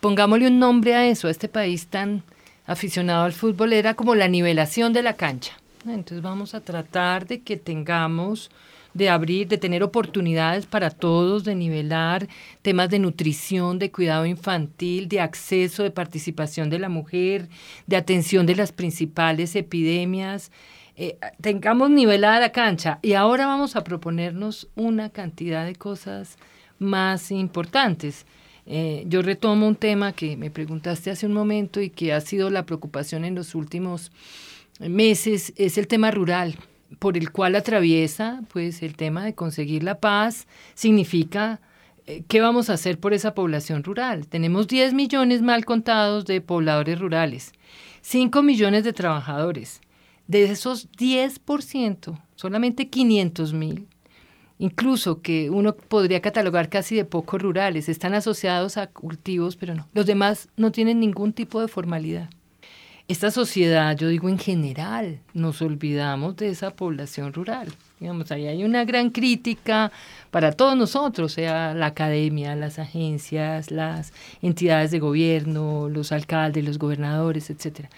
Pongámosle 0.00 0.48
un 0.48 0.58
nombre 0.58 0.94
a 0.94 1.06
eso, 1.06 1.28
a 1.28 1.30
este 1.30 1.48
país 1.48 1.86
tan 1.86 2.22
aficionado 2.66 3.24
al 3.24 3.32
fútbol, 3.32 3.72
era 3.72 3.94
como 3.94 4.14
la 4.14 4.28
nivelación 4.28 4.92
de 4.92 5.02
la 5.02 5.14
cancha. 5.14 5.52
Entonces 5.86 6.20
vamos 6.20 6.54
a 6.54 6.60
tratar 6.60 7.26
de 7.26 7.40
que 7.40 7.56
tengamos 7.56 8.50
de 8.96 9.10
abrir, 9.10 9.48
de 9.48 9.58
tener 9.58 9.82
oportunidades 9.82 10.66
para 10.66 10.90
todos, 10.90 11.44
de 11.44 11.54
nivelar 11.54 12.28
temas 12.62 12.88
de 12.88 12.98
nutrición, 12.98 13.78
de 13.78 13.90
cuidado 13.90 14.26
infantil, 14.26 15.08
de 15.08 15.20
acceso, 15.20 15.82
de 15.82 15.90
participación 15.90 16.70
de 16.70 16.78
la 16.78 16.88
mujer, 16.88 17.48
de 17.86 17.96
atención 17.96 18.46
de 18.46 18.56
las 18.56 18.72
principales 18.72 19.54
epidemias. 19.54 20.50
Eh, 20.96 21.18
tengamos 21.40 21.90
nivelada 21.90 22.40
la 22.40 22.52
cancha 22.52 22.98
y 23.02 23.12
ahora 23.12 23.46
vamos 23.46 23.76
a 23.76 23.84
proponernos 23.84 24.68
una 24.74 25.10
cantidad 25.10 25.66
de 25.66 25.74
cosas 25.74 26.38
más 26.78 27.30
importantes. 27.30 28.24
Eh, 28.64 29.04
yo 29.06 29.22
retomo 29.22 29.68
un 29.68 29.76
tema 29.76 30.12
que 30.12 30.36
me 30.36 30.50
preguntaste 30.50 31.10
hace 31.10 31.26
un 31.26 31.32
momento 31.34 31.80
y 31.80 31.90
que 31.90 32.12
ha 32.12 32.20
sido 32.20 32.50
la 32.50 32.66
preocupación 32.66 33.24
en 33.24 33.34
los 33.34 33.54
últimos 33.54 34.10
meses, 34.80 35.52
es 35.56 35.78
el 35.78 35.86
tema 35.86 36.10
rural 36.10 36.56
por 36.98 37.16
el 37.16 37.30
cual 37.30 37.54
atraviesa 37.54 38.42
pues 38.52 38.82
el 38.82 38.96
tema 38.96 39.24
de 39.24 39.34
conseguir 39.34 39.82
la 39.82 40.00
paz 40.00 40.46
significa 40.74 41.60
eh, 42.06 42.22
¿qué 42.28 42.40
vamos 42.40 42.70
a 42.70 42.74
hacer 42.74 42.98
por 42.98 43.14
esa 43.14 43.34
población 43.34 43.82
rural? 43.82 44.28
Tenemos 44.28 44.68
10 44.68 44.94
millones 44.94 45.42
mal 45.42 45.64
contados 45.64 46.24
de 46.24 46.40
pobladores 46.40 47.00
rurales, 47.00 47.52
5 48.02 48.42
millones 48.42 48.84
de 48.84 48.92
trabajadores. 48.92 49.80
De 50.28 50.44
esos 50.44 50.90
10%, 50.92 52.20
solamente 52.34 52.88
500 52.88 53.52
mil, 53.52 53.86
incluso 54.58 55.22
que 55.22 55.50
uno 55.50 55.76
podría 55.76 56.20
catalogar 56.20 56.68
casi 56.68 56.96
de 56.96 57.04
poco 57.04 57.38
rurales, 57.38 57.88
están 57.88 58.12
asociados 58.12 58.76
a 58.76 58.88
cultivos, 58.88 59.54
pero 59.54 59.76
no. 59.76 59.86
Los 59.92 60.06
demás 60.06 60.48
no 60.56 60.72
tienen 60.72 60.98
ningún 60.98 61.32
tipo 61.32 61.60
de 61.60 61.68
formalidad 61.68 62.28
esta 63.08 63.30
sociedad, 63.30 63.96
yo 63.96 64.08
digo 64.08 64.28
en 64.28 64.38
general, 64.38 65.20
nos 65.32 65.62
olvidamos 65.62 66.36
de 66.36 66.48
esa 66.48 66.72
población 66.72 67.32
rural. 67.32 67.72
Digamos, 68.00 68.32
ahí 68.32 68.48
hay 68.48 68.64
una 68.64 68.84
gran 68.84 69.10
crítica 69.10 69.92
para 70.32 70.50
todos 70.50 70.76
nosotros, 70.76 71.32
sea 71.32 71.72
la 71.72 71.86
academia, 71.86 72.56
las 72.56 72.80
agencias, 72.80 73.70
las 73.70 74.12
entidades 74.42 74.90
de 74.90 74.98
gobierno, 74.98 75.88
los 75.88 76.10
alcaldes, 76.10 76.64
los 76.64 76.78
gobernadores, 76.78 77.48
etcétera. 77.48 77.90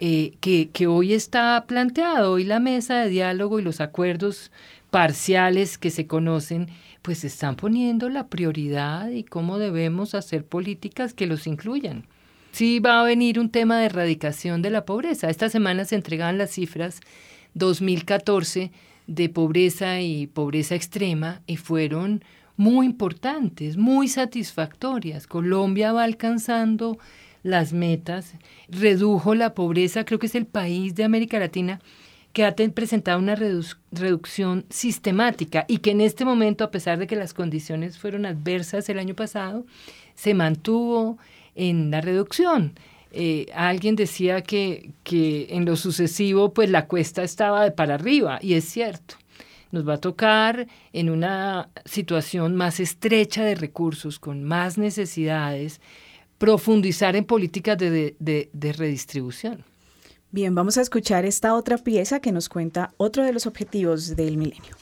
Eh, 0.00 0.32
que, 0.40 0.70
que 0.70 0.88
hoy 0.88 1.12
está 1.12 1.64
planteado, 1.68 2.32
hoy 2.32 2.42
la 2.42 2.58
mesa 2.58 3.02
de 3.02 3.08
diálogo 3.08 3.60
y 3.60 3.62
los 3.62 3.80
acuerdos 3.80 4.50
parciales 4.90 5.78
que 5.78 5.90
se 5.90 6.08
conocen, 6.08 6.68
pues 7.02 7.22
están 7.22 7.54
poniendo 7.54 8.08
la 8.08 8.26
prioridad 8.26 9.10
y 9.10 9.22
cómo 9.22 9.58
debemos 9.58 10.14
hacer 10.16 10.44
políticas 10.44 11.14
que 11.14 11.26
los 11.26 11.46
incluyan 11.46 12.04
sí 12.52 12.80
va 12.80 13.00
a 13.00 13.04
venir 13.04 13.38
un 13.38 13.50
tema 13.50 13.78
de 13.78 13.86
erradicación 13.86 14.62
de 14.62 14.70
la 14.70 14.84
pobreza. 14.84 15.30
Esta 15.30 15.48
semana 15.48 15.84
se 15.84 15.94
entregaban 15.94 16.38
las 16.38 16.50
cifras 16.50 17.00
2014 17.54 18.70
de 19.06 19.28
pobreza 19.28 20.00
y 20.00 20.26
pobreza 20.26 20.74
extrema 20.74 21.42
y 21.46 21.56
fueron 21.56 22.22
muy 22.56 22.86
importantes, 22.86 23.76
muy 23.76 24.08
satisfactorias. 24.08 25.26
Colombia 25.26 25.92
va 25.92 26.04
alcanzando 26.04 26.98
las 27.42 27.72
metas, 27.72 28.34
redujo 28.68 29.34
la 29.34 29.54
pobreza, 29.54 30.04
creo 30.04 30.18
que 30.18 30.26
es 30.26 30.34
el 30.34 30.46
país 30.46 30.94
de 30.94 31.04
América 31.04 31.38
Latina 31.38 31.80
que 32.32 32.44
ha 32.44 32.54
presentado 32.54 33.18
una 33.18 33.34
reducción 33.34 34.64
sistemática 34.68 35.64
y 35.66 35.78
que 35.78 35.90
en 35.90 36.00
este 36.00 36.24
momento, 36.24 36.62
a 36.62 36.70
pesar 36.70 36.98
de 36.98 37.06
que 37.06 37.16
las 37.16 37.34
condiciones 37.34 37.98
fueron 37.98 38.24
adversas 38.24 38.88
el 38.88 38.98
año 38.98 39.14
pasado, 39.14 39.66
se 40.14 40.34
mantuvo 40.34 41.18
en 41.60 41.90
la 41.90 42.00
reducción. 42.00 42.74
Eh, 43.12 43.46
alguien 43.54 43.96
decía 43.96 44.42
que, 44.42 44.92
que 45.02 45.48
en 45.50 45.64
lo 45.64 45.76
sucesivo 45.76 46.54
pues 46.54 46.70
la 46.70 46.86
cuesta 46.86 47.22
estaba 47.22 47.64
de 47.64 47.72
para 47.72 47.94
arriba 47.96 48.38
y 48.40 48.54
es 48.54 48.64
cierto. 48.64 49.16
Nos 49.72 49.86
va 49.86 49.94
a 49.94 50.00
tocar 50.00 50.66
en 50.92 51.10
una 51.10 51.68
situación 51.84 52.56
más 52.56 52.80
estrecha 52.80 53.44
de 53.44 53.54
recursos, 53.54 54.18
con 54.18 54.42
más 54.42 54.78
necesidades, 54.78 55.80
profundizar 56.38 57.14
en 57.14 57.24
políticas 57.24 57.78
de, 57.78 58.16
de, 58.18 58.50
de 58.52 58.72
redistribución. 58.72 59.64
Bien, 60.32 60.54
vamos 60.54 60.78
a 60.78 60.80
escuchar 60.80 61.24
esta 61.24 61.54
otra 61.54 61.76
pieza 61.78 62.20
que 62.20 62.32
nos 62.32 62.48
cuenta 62.48 62.94
otro 62.96 63.24
de 63.24 63.32
los 63.32 63.46
objetivos 63.46 64.16
del 64.16 64.38
milenio. 64.38 64.76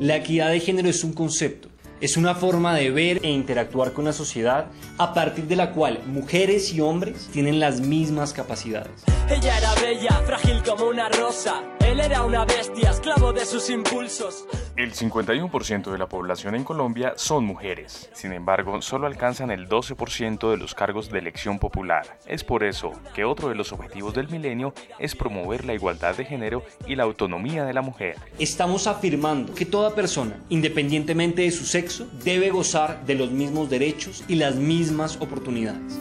La 0.00 0.16
equidad 0.16 0.50
de 0.50 0.60
género 0.60 0.88
es 0.88 1.02
un 1.02 1.12
concepto 1.12 1.68
Es 2.00 2.16
una 2.16 2.36
forma 2.36 2.74
de 2.76 2.90
ver 2.90 3.20
e 3.24 3.30
interactuar 3.30 3.92
con 3.92 4.04
la 4.04 4.12
sociedad 4.12 4.66
a 4.98 5.14
partir 5.14 5.46
de 5.46 5.56
la 5.56 5.72
cual 5.72 6.00
mujeres 6.06 6.72
y 6.72 6.80
hombres 6.80 7.28
tienen 7.32 7.58
las 7.58 7.80
mismas 7.80 8.32
capacidades. 8.32 9.02
Ella 9.28 9.58
era 9.58 9.74
bella, 9.74 10.22
frágil 10.24 10.62
como 10.62 10.86
una 10.86 11.08
rosa. 11.08 11.77
Él 11.88 12.00
era 12.00 12.22
una 12.22 12.44
bestia, 12.44 12.90
esclavo 12.90 13.32
de 13.32 13.46
sus 13.46 13.70
impulsos. 13.70 14.44
El 14.76 14.92
51% 14.92 15.90
de 15.90 15.96
la 15.96 16.06
población 16.06 16.54
en 16.54 16.62
Colombia 16.62 17.14
son 17.16 17.46
mujeres. 17.46 18.10
Sin 18.12 18.34
embargo, 18.34 18.82
solo 18.82 19.06
alcanzan 19.06 19.50
el 19.50 19.70
12% 19.70 20.50
de 20.50 20.58
los 20.58 20.74
cargos 20.74 21.08
de 21.08 21.18
elección 21.18 21.58
popular. 21.58 22.18
Es 22.26 22.44
por 22.44 22.62
eso 22.62 22.92
que 23.14 23.24
otro 23.24 23.48
de 23.48 23.54
los 23.54 23.72
objetivos 23.72 24.12
del 24.12 24.28
milenio 24.28 24.74
es 24.98 25.16
promover 25.16 25.64
la 25.64 25.72
igualdad 25.72 26.14
de 26.14 26.26
género 26.26 26.62
y 26.86 26.94
la 26.94 27.04
autonomía 27.04 27.64
de 27.64 27.72
la 27.72 27.80
mujer. 27.80 28.16
Estamos 28.38 28.86
afirmando 28.86 29.54
que 29.54 29.64
toda 29.64 29.94
persona, 29.94 30.44
independientemente 30.50 31.40
de 31.40 31.50
su 31.50 31.64
sexo, 31.64 32.06
debe 32.22 32.50
gozar 32.50 33.06
de 33.06 33.14
los 33.14 33.30
mismos 33.30 33.70
derechos 33.70 34.24
y 34.28 34.34
las 34.34 34.56
mismas 34.56 35.16
oportunidades. 35.22 35.98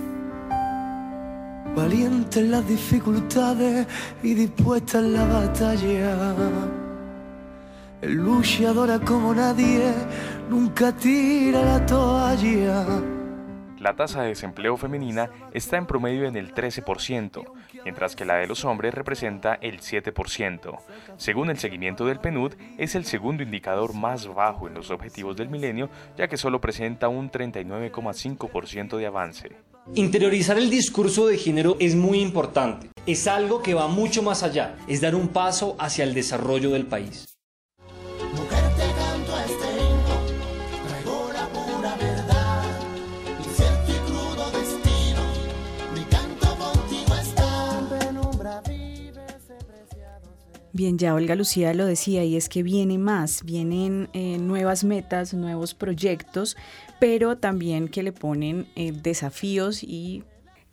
Valiente 1.78 2.40
en 2.40 2.50
las 2.50 2.68
dificultades 2.68 3.86
y 4.24 4.34
dispuesta 4.34 4.98
en 4.98 5.14
la 5.14 5.26
batalla. 5.26 6.36
Luchadora 8.02 8.98
como 8.98 9.32
nadie, 9.36 9.94
nunca 10.50 10.92
tira 10.92 11.64
la 11.64 11.86
toalla. 11.86 12.84
La 13.80 13.96
tasa 13.96 14.24
de 14.24 14.30
desempleo 14.30 14.76
femenina 14.76 15.30
está 15.54 15.78
en 15.78 15.86
promedio 15.86 16.26
en 16.26 16.36
el 16.36 16.52
13%, 16.52 17.44
mientras 17.86 18.16
que 18.16 18.26
la 18.26 18.38
de 18.38 18.48
los 18.48 18.66
hombres 18.66 18.96
representa 18.96 19.54
el 19.62 19.82
7%. 19.82 20.80
Según 21.18 21.52
el 21.52 21.60
seguimiento 21.60 22.08
del 22.08 22.20
PNUD, 22.20 22.56
es 22.80 22.96
el 22.96 23.06
segundo 23.06 23.44
indicador 23.44 23.94
más 23.94 24.28
bajo 24.28 24.68
en 24.68 24.74
los 24.74 24.90
objetivos 24.90 25.38
del 25.38 25.50
milenio, 25.50 25.92
ya 26.18 26.28
que 26.28 26.38
solo 26.38 26.60
presenta 26.60 27.08
un 27.08 27.30
39,5% 27.30 28.98
de 28.98 29.06
avance. 29.06 29.67
Interiorizar 29.96 30.58
el 30.58 30.70
discurso 30.70 31.28
de 31.28 31.38
género 31.38 31.78
es 31.80 31.96
muy 31.96 32.20
importante. 32.20 32.90
Es 33.06 33.26
algo 33.26 33.62
que 33.62 33.74
va 33.74 33.88
mucho 33.88 34.22
más 34.22 34.44
allá. 34.44 34.78
Es 34.88 35.02
dar 35.02 35.16
un 35.16 35.30
paso 35.30 35.76
hacia 35.80 36.04
el 36.04 36.14
desarrollo 36.14 36.72
del 36.72 36.86
país. 36.86 37.37
Bien, 50.78 51.00
ya 51.00 51.16
Olga 51.16 51.34
Lucía 51.34 51.74
lo 51.74 51.88
decía, 51.88 52.24
y 52.24 52.36
es 52.36 52.50
que 52.50 52.62
viene 52.62 53.00
más, 53.00 53.42
vienen 53.44 54.10
eh, 54.14 54.38
nuevas 54.38 54.84
metas, 54.84 55.34
nuevos 55.34 55.74
proyectos, 55.74 56.56
pero 57.00 57.36
también 57.36 57.88
que 57.88 58.04
le 58.04 58.12
ponen 58.12 58.68
eh, 58.76 58.92
desafíos 58.92 59.82
y 59.82 60.22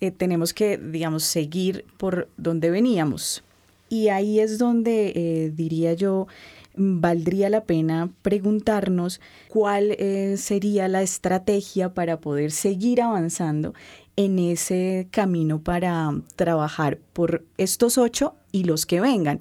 eh, 0.02 0.10
tenemos 0.10 0.52
que, 0.52 0.76
digamos, 0.76 1.22
seguir 1.22 1.86
por 1.96 2.28
donde 2.36 2.68
veníamos. 2.68 3.44
Y 3.88 4.08
ahí 4.08 4.40
es 4.40 4.58
donde, 4.58 5.50
diría 5.56 5.94
yo, 5.94 6.26
valdría 6.74 7.48
la 7.48 7.64
pena 7.64 8.10
preguntarnos 8.20 9.22
cuál 9.48 9.96
sería 10.36 10.86
la 10.86 11.00
estrategia 11.00 11.94
para 11.94 12.20
poder 12.20 12.50
seguir 12.50 13.00
avanzando 13.00 13.72
en 14.16 14.38
ese 14.38 15.08
camino 15.10 15.62
para 15.62 16.12
trabajar 16.36 16.98
por 17.14 17.42
estos 17.56 17.96
ocho 17.96 18.34
y 18.52 18.64
los 18.64 18.84
que 18.84 19.00
vengan. 19.00 19.40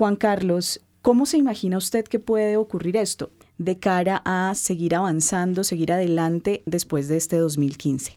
Juan 0.00 0.16
Carlos, 0.16 0.80
¿cómo 1.02 1.26
se 1.26 1.36
imagina 1.36 1.76
usted 1.76 2.06
que 2.06 2.18
puede 2.18 2.56
ocurrir 2.56 2.96
esto 2.96 3.28
de 3.58 3.78
cara 3.78 4.22
a 4.24 4.54
seguir 4.54 4.94
avanzando, 4.94 5.62
seguir 5.62 5.92
adelante 5.92 6.62
después 6.64 7.06
de 7.06 7.18
este 7.18 7.36
2015? 7.36 8.16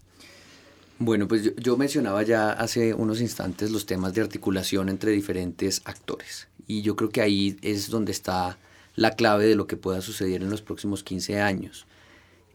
Bueno, 0.99 1.27
pues 1.27 1.53
yo, 1.57 1.75
mencionaba 1.75 2.23
ya 2.23 2.51
hace 2.51 2.93
unos 2.93 3.19
instantes 3.19 3.69
los 3.69 3.85
temas 3.85 4.13
de 4.13 4.21
articulación 4.21 4.87
entre 4.87 5.11
diferentes 5.11 5.81
actores 5.83 6.47
y 6.67 6.83
yo 6.83 6.95
creo 6.95 7.09
que 7.09 7.19
ahí 7.19 7.57
es 7.61 7.89
donde 7.89 8.13
está 8.13 8.57
la 8.95 9.11
clave 9.17 9.45
de 9.45 9.55
lo 9.55 9.67
que 9.67 9.75
pueda 9.75 9.99
suceder 9.99 10.41
en 10.41 10.49
los 10.49 10.61
próximos 10.61 11.03
15 11.03 11.41
años. 11.41 11.85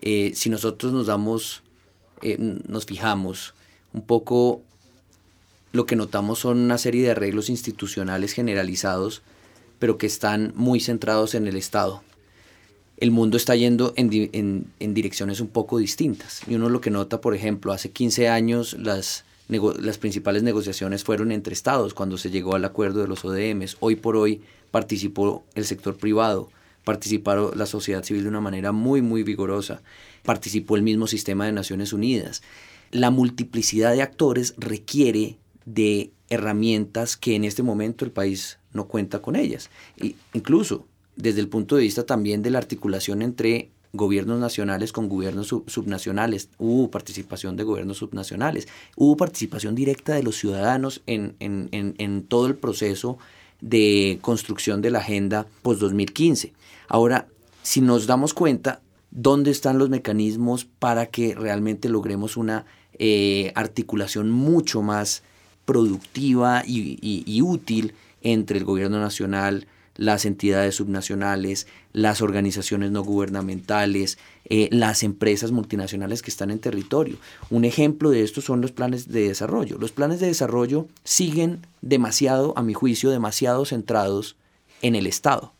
Eh, 0.00 0.32
si 0.34 0.48
nosotros 0.48 0.90
nos 0.94 1.06
damos, 1.06 1.62
eh, 2.22 2.38
nos 2.38 2.86
fijamos 2.86 3.52
un 3.92 4.00
poco 4.00 4.62
lo 5.72 5.86
que 5.86 5.96
notamos 5.96 6.40
son 6.40 6.58
una 6.58 6.78
serie 6.78 7.02
de 7.02 7.10
arreglos 7.10 7.50
institucionales 7.50 8.32
generalizados, 8.32 9.22
pero 9.78 9.98
que 9.98 10.06
están 10.06 10.52
muy 10.56 10.80
centrados 10.80 11.34
en 11.34 11.46
el 11.46 11.56
Estado. 11.56 12.02
El 12.96 13.10
mundo 13.10 13.36
está 13.36 13.54
yendo 13.54 13.92
en, 13.96 14.66
direcciones 14.80 15.40
un 15.40 15.48
poco 15.48 15.78
distintas. 15.78 16.40
Y 16.48 16.56
uno 16.56 16.68
lo 16.68 16.80
que 16.80 16.90
nota, 16.90 17.20
por 17.20 17.34
ejemplo, 17.34 17.72
hace 17.72 17.90
15 17.90 18.28
años 18.28 18.76
las, 18.78 19.24
las 19.48 19.98
principales 19.98 20.42
negociaciones 20.42 21.04
fueron 21.04 21.30
entre 21.30 21.54
estados 21.54 21.94
cuando 21.94 22.18
se 22.18 22.30
llegó 22.30 22.56
al 22.56 22.64
acuerdo 22.64 23.00
de 23.00 23.08
los 23.08 23.24
ODMs. 23.24 23.76
Hoy 23.78 23.94
por 23.94 24.16
hoy 24.16 24.42
participó 24.72 25.44
el 25.54 25.64
sector 25.64 25.96
privado, 25.96 26.50
participó 26.82 27.52
la 27.54 27.66
sociedad 27.66 28.02
civil 28.02 28.24
de 28.24 28.30
una 28.30 28.40
manera 28.40 28.72
muy, 28.72 29.00
muy 29.00 29.22
vigorosa, 29.22 29.80
participó 30.24 30.74
el 30.74 30.82
mismo 30.82 31.06
sistema 31.06 31.46
de 31.46 31.52
Naciones 31.52 31.92
Unidas. 31.92 32.42
La 32.90 33.10
multiplicidad 33.10 33.92
de 33.92 34.02
actores 34.02 34.54
requiere 34.56 35.36
de 35.74 36.12
herramientas 36.30 37.16
que 37.16 37.34
en 37.34 37.44
este 37.44 37.62
momento 37.62 38.04
el 38.04 38.10
país 38.10 38.58
no 38.72 38.86
cuenta 38.86 39.20
con 39.20 39.36
ellas. 39.36 39.70
E 39.98 40.14
incluso 40.32 40.86
desde 41.16 41.40
el 41.40 41.48
punto 41.48 41.76
de 41.76 41.82
vista 41.82 42.06
también 42.06 42.42
de 42.42 42.50
la 42.50 42.58
articulación 42.58 43.22
entre 43.22 43.70
gobiernos 43.92 44.38
nacionales 44.38 44.92
con 44.92 45.08
gobiernos 45.08 45.48
subnacionales, 45.48 46.50
hubo 46.58 46.90
participación 46.90 47.56
de 47.56 47.64
gobiernos 47.64 47.98
subnacionales, 47.98 48.68
hubo 48.96 49.16
participación 49.16 49.74
directa 49.74 50.14
de 50.14 50.22
los 50.22 50.36
ciudadanos 50.36 51.02
en, 51.06 51.36
en, 51.40 51.68
en 51.72 52.22
todo 52.22 52.46
el 52.46 52.54
proceso 52.54 53.18
de 53.60 54.18
construcción 54.20 54.82
de 54.82 54.90
la 54.90 55.00
agenda 55.00 55.46
post-2015. 55.62 56.52
Ahora, 56.86 57.26
si 57.62 57.80
nos 57.80 58.06
damos 58.06 58.34
cuenta, 58.34 58.80
¿dónde 59.10 59.50
están 59.50 59.78
los 59.78 59.88
mecanismos 59.88 60.64
para 60.64 61.06
que 61.06 61.34
realmente 61.34 61.88
logremos 61.88 62.36
una 62.36 62.66
eh, 62.98 63.52
articulación 63.54 64.30
mucho 64.30 64.82
más 64.82 65.22
productiva 65.68 66.62
y, 66.66 67.42
útil 67.42 67.92
entre 68.22 68.56
el 68.56 68.64
gobierno 68.64 68.98
nacional, 69.00 69.66
las 69.96 70.24
entidades 70.24 70.76
subnacionales, 70.76 71.66
las 71.92 72.22
organizaciones 72.22 72.90
no 72.90 73.02
gubernamentales, 73.04 74.16
eh, 74.46 74.70
las 74.72 75.02
empresas 75.02 75.52
multinacionales 75.52 76.22
que 76.22 76.30
están 76.30 76.50
en 76.50 76.58
territorio. 76.58 77.18
Un 77.50 77.66
ejemplo 77.66 78.08
de 78.08 78.22
esto 78.22 78.40
son 78.40 78.62
los 78.62 78.72
planes 78.72 79.08
de 79.08 79.28
desarrollo. 79.28 79.76
Los 79.76 79.92
planes 79.92 80.20
de 80.20 80.28
desarrollo 80.28 80.88
siguen 81.04 81.66
demasiado, 81.82 82.54
a 82.56 82.62
mi 82.62 82.72
juicio, 82.72 83.10
demasiado 83.10 83.66
centrados 83.66 84.36
en 84.80 84.94
el 84.94 85.06
Estado. 85.06 85.52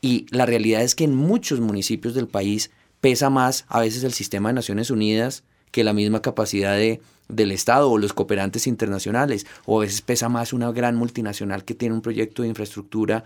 Y 0.00 0.26
la 0.30 0.46
realidad 0.46 0.82
es 0.82 0.94
que 0.94 1.02
en 1.02 1.16
muchos 1.16 1.58
municipios 1.58 2.14
del 2.14 2.28
país 2.28 2.70
pesa 3.00 3.28
más 3.28 3.64
a 3.66 3.80
veces 3.80 4.04
el 4.04 4.12
sistema 4.12 4.50
de 4.50 4.54
Naciones 4.54 4.92
Unidas 4.92 5.42
que 5.72 5.82
la 5.82 5.92
misma 5.92 6.22
capacidad 6.22 6.76
de 6.76 7.00
del 7.28 7.50
Estado 7.50 7.90
o 7.90 7.98
los 7.98 8.12
cooperantes 8.12 8.66
internacionales, 8.66 9.46
o 9.64 9.78
a 9.78 9.84
veces 9.84 10.02
pesa 10.02 10.28
más 10.28 10.52
una 10.52 10.70
gran 10.70 10.96
multinacional 10.96 11.64
que 11.64 11.74
tiene 11.74 11.94
un 11.94 12.02
proyecto 12.02 12.42
de 12.42 12.48
infraestructura 12.48 13.24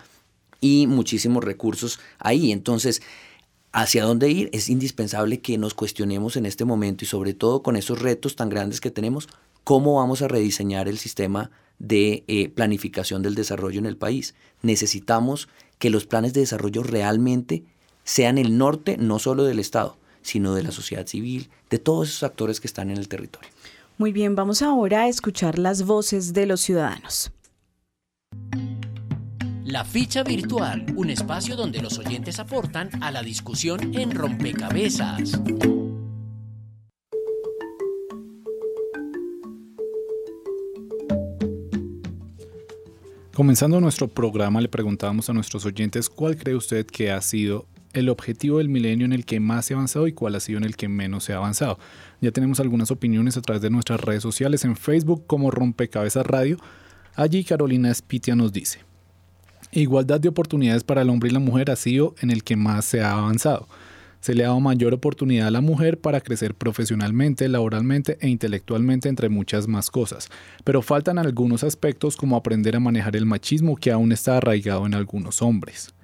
y 0.60 0.86
muchísimos 0.86 1.44
recursos 1.44 1.98
ahí. 2.18 2.52
Entonces, 2.52 3.02
hacia 3.72 4.04
dónde 4.04 4.30
ir 4.30 4.48
es 4.52 4.68
indispensable 4.68 5.40
que 5.40 5.58
nos 5.58 5.74
cuestionemos 5.74 6.36
en 6.36 6.46
este 6.46 6.64
momento 6.64 7.04
y 7.04 7.08
sobre 7.08 7.34
todo 7.34 7.62
con 7.62 7.76
esos 7.76 8.00
retos 8.00 8.36
tan 8.36 8.48
grandes 8.48 8.80
que 8.80 8.90
tenemos, 8.90 9.28
cómo 9.64 9.96
vamos 9.96 10.22
a 10.22 10.28
rediseñar 10.28 10.88
el 10.88 10.98
sistema 10.98 11.50
de 11.78 12.24
eh, 12.28 12.48
planificación 12.48 13.22
del 13.22 13.34
desarrollo 13.34 13.78
en 13.78 13.86
el 13.86 13.96
país. 13.96 14.34
Necesitamos 14.62 15.48
que 15.78 15.90
los 15.90 16.06
planes 16.06 16.32
de 16.32 16.40
desarrollo 16.40 16.82
realmente 16.82 17.64
sean 18.04 18.38
el 18.38 18.56
norte 18.56 18.96
no 18.96 19.18
solo 19.18 19.44
del 19.44 19.58
Estado, 19.58 19.98
sino 20.26 20.54
de 20.54 20.64
la 20.64 20.72
sociedad 20.72 21.06
civil, 21.06 21.48
de 21.70 21.78
todos 21.78 22.08
esos 22.08 22.24
actores 22.24 22.60
que 22.60 22.66
están 22.66 22.90
en 22.90 22.96
el 22.96 23.08
territorio. 23.08 23.48
Muy 23.96 24.12
bien, 24.12 24.34
vamos 24.34 24.60
ahora 24.60 25.02
a 25.02 25.08
escuchar 25.08 25.58
las 25.58 25.84
voces 25.84 26.32
de 26.34 26.46
los 26.46 26.60
ciudadanos. 26.60 27.30
La 29.64 29.84
ficha 29.84 30.22
virtual, 30.22 30.84
un 30.96 31.10
espacio 31.10 31.56
donde 31.56 31.80
los 31.80 31.98
oyentes 31.98 32.38
aportan 32.38 32.90
a 33.02 33.10
la 33.10 33.22
discusión 33.22 33.94
en 33.94 34.10
rompecabezas. 34.10 35.40
Comenzando 43.32 43.80
nuestro 43.80 44.08
programa, 44.08 44.60
le 44.60 44.68
preguntábamos 44.68 45.28
a 45.30 45.32
nuestros 45.34 45.64
oyentes 45.66 46.08
cuál 46.08 46.36
cree 46.36 46.56
usted 46.56 46.86
que 46.86 47.10
ha 47.10 47.20
sido 47.20 47.66
el 47.96 48.10
objetivo 48.10 48.58
del 48.58 48.68
milenio 48.68 49.06
en 49.06 49.12
el 49.12 49.24
que 49.24 49.40
más 49.40 49.64
se 49.64 49.74
ha 49.74 49.78
avanzado 49.78 50.06
y 50.06 50.12
cuál 50.12 50.34
ha 50.34 50.40
sido 50.40 50.58
en 50.58 50.64
el 50.64 50.76
que 50.76 50.86
menos 50.86 51.24
se 51.24 51.32
ha 51.32 51.38
avanzado. 51.38 51.78
Ya 52.20 52.30
tenemos 52.30 52.60
algunas 52.60 52.90
opiniones 52.90 53.36
a 53.38 53.42
través 53.42 53.62
de 53.62 53.70
nuestras 53.70 54.00
redes 54.00 54.22
sociales 54.22 54.64
en 54.66 54.76
Facebook 54.76 55.24
como 55.26 55.50
Rompecabezas 55.50 56.26
Radio. 56.26 56.58
Allí 57.14 57.42
Carolina 57.42 57.90
Espitia 57.90 58.36
nos 58.36 58.52
dice, 58.52 58.80
igualdad 59.72 60.20
de 60.20 60.28
oportunidades 60.28 60.84
para 60.84 61.00
el 61.00 61.08
hombre 61.08 61.30
y 61.30 61.32
la 61.32 61.38
mujer 61.38 61.70
ha 61.70 61.76
sido 61.76 62.14
en 62.20 62.30
el 62.30 62.44
que 62.44 62.56
más 62.56 62.84
se 62.84 63.00
ha 63.00 63.12
avanzado. 63.12 63.66
se 64.20 64.34
le 64.34 64.44
ha 64.44 64.48
dado 64.48 64.60
mayor 64.60 64.92
oportunidad 64.92 65.46
a 65.46 65.52
la 65.52 65.60
mujer 65.60 66.00
para 66.00 66.20
crecer 66.20 66.54
profesionalmente, 66.54 67.48
laboralmente 67.48 68.18
e 68.20 68.28
intelectualmente, 68.28 69.08
entre 69.08 69.28
muchas 69.28 69.68
más 69.68 69.88
cosas. 69.88 70.28
Pero 70.64 70.82
faltan 70.82 71.18
algunos 71.18 71.62
aspectos 71.62 72.16
como 72.16 72.36
aprender 72.36 72.74
a 72.74 72.80
manejar 72.80 73.14
el 73.14 73.24
machismo 73.24 73.76
que 73.76 73.92
aún 73.92 74.10
está 74.10 74.38
arraigado 74.38 74.84
en 74.84 74.94
algunos 74.94 75.42
hombres. 75.42 75.94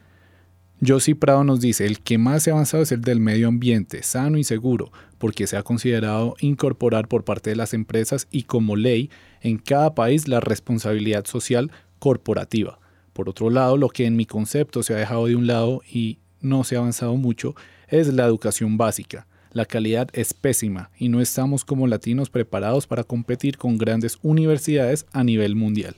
Josie 0.85 1.15
Prado 1.15 1.45
nos 1.45 1.61
dice, 1.61 1.87
el 1.87 2.01
que 2.01 2.19
más 2.19 2.43
se 2.43 2.51
ha 2.51 2.55
avanzado 2.55 2.83
es 2.83 2.91
el 2.91 3.03
del 3.03 3.21
medio 3.21 3.47
ambiente, 3.47 4.03
sano 4.03 4.37
y 4.37 4.43
seguro, 4.43 4.91
porque 5.19 5.47
se 5.47 5.57
ha 5.57 5.63
considerado 5.63 6.35
incorporar 6.41 7.07
por 7.07 7.25
parte 7.25 7.51
de 7.51 7.57
las 7.57 7.73
empresas 7.73 8.27
y 8.33 8.43
como 8.43 8.75
ley 8.75 9.09
en 9.43 9.59
cada 9.59 9.95
país 9.95 10.27
la 10.27 10.41
responsabilidad 10.41 11.25
social 11.25 11.71
corporativa. 12.01 12.81
Por 13.13 13.29
otro 13.29 13.49
lado, 13.49 13.77
lo 13.77 13.91
que 13.91 14.07
en 14.07 14.17
mi 14.17 14.27
concepto 14.27 14.83
se 14.83 14.93
ha 14.93 14.97
dejado 14.97 15.27
de 15.27 15.37
un 15.37 15.47
lado 15.47 15.83
y 15.89 16.19
no 16.41 16.65
se 16.65 16.75
ha 16.75 16.81
avanzado 16.81 17.15
mucho 17.15 17.55
es 17.87 18.13
la 18.13 18.25
educación 18.25 18.77
básica. 18.77 19.29
La 19.53 19.67
calidad 19.67 20.09
es 20.15 20.35
pésima 20.35 20.91
y 20.99 21.11
no 21.11 21.21
estamos 21.21 21.65
como 21.65 21.87
latinos 21.87 22.29
preparados 22.29 22.89
para 22.89 23.05
competir 23.05 23.57
con 23.57 23.79
grandes 23.79 24.19
universidades 24.23 25.07
a 25.13 25.23
nivel 25.23 25.55
mundial. 25.55 25.95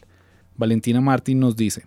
Valentina 0.56 1.00
Martín 1.00 1.40
nos 1.40 1.56
dice, 1.56 1.86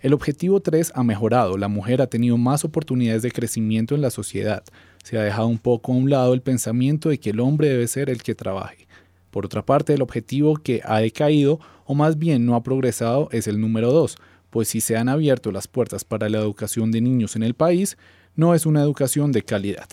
el 0.00 0.14
objetivo 0.14 0.60
3 0.60 0.92
ha 0.94 1.02
mejorado, 1.02 1.58
la 1.58 1.68
mujer 1.68 2.00
ha 2.00 2.06
tenido 2.06 2.38
más 2.38 2.64
oportunidades 2.64 3.22
de 3.22 3.30
crecimiento 3.30 3.94
en 3.94 4.00
la 4.00 4.10
sociedad, 4.10 4.64
se 5.04 5.18
ha 5.18 5.22
dejado 5.22 5.48
un 5.48 5.58
poco 5.58 5.92
a 5.92 5.96
un 5.96 6.10
lado 6.10 6.34
el 6.34 6.42
pensamiento 6.42 7.08
de 7.08 7.18
que 7.18 7.30
el 7.30 7.40
hombre 7.40 7.68
debe 7.68 7.86
ser 7.86 8.10
el 8.10 8.22
que 8.22 8.34
trabaje. 8.34 8.86
Por 9.30 9.44
otra 9.44 9.64
parte, 9.64 9.94
el 9.94 10.02
objetivo 10.02 10.56
que 10.56 10.80
ha 10.84 11.00
decaído 11.00 11.60
o 11.84 11.94
más 11.94 12.18
bien 12.18 12.46
no 12.46 12.54
ha 12.54 12.62
progresado 12.62 13.28
es 13.32 13.46
el 13.46 13.60
número 13.60 13.92
2, 13.92 14.16
pues 14.50 14.68
si 14.68 14.80
se 14.80 14.96
han 14.96 15.08
abierto 15.08 15.52
las 15.52 15.68
puertas 15.68 16.04
para 16.04 16.28
la 16.28 16.38
educación 16.38 16.90
de 16.90 17.00
niños 17.00 17.36
en 17.36 17.42
el 17.42 17.54
país, 17.54 17.96
no 18.36 18.54
es 18.54 18.66
una 18.66 18.82
educación 18.82 19.32
de 19.32 19.42
calidad. 19.42 19.88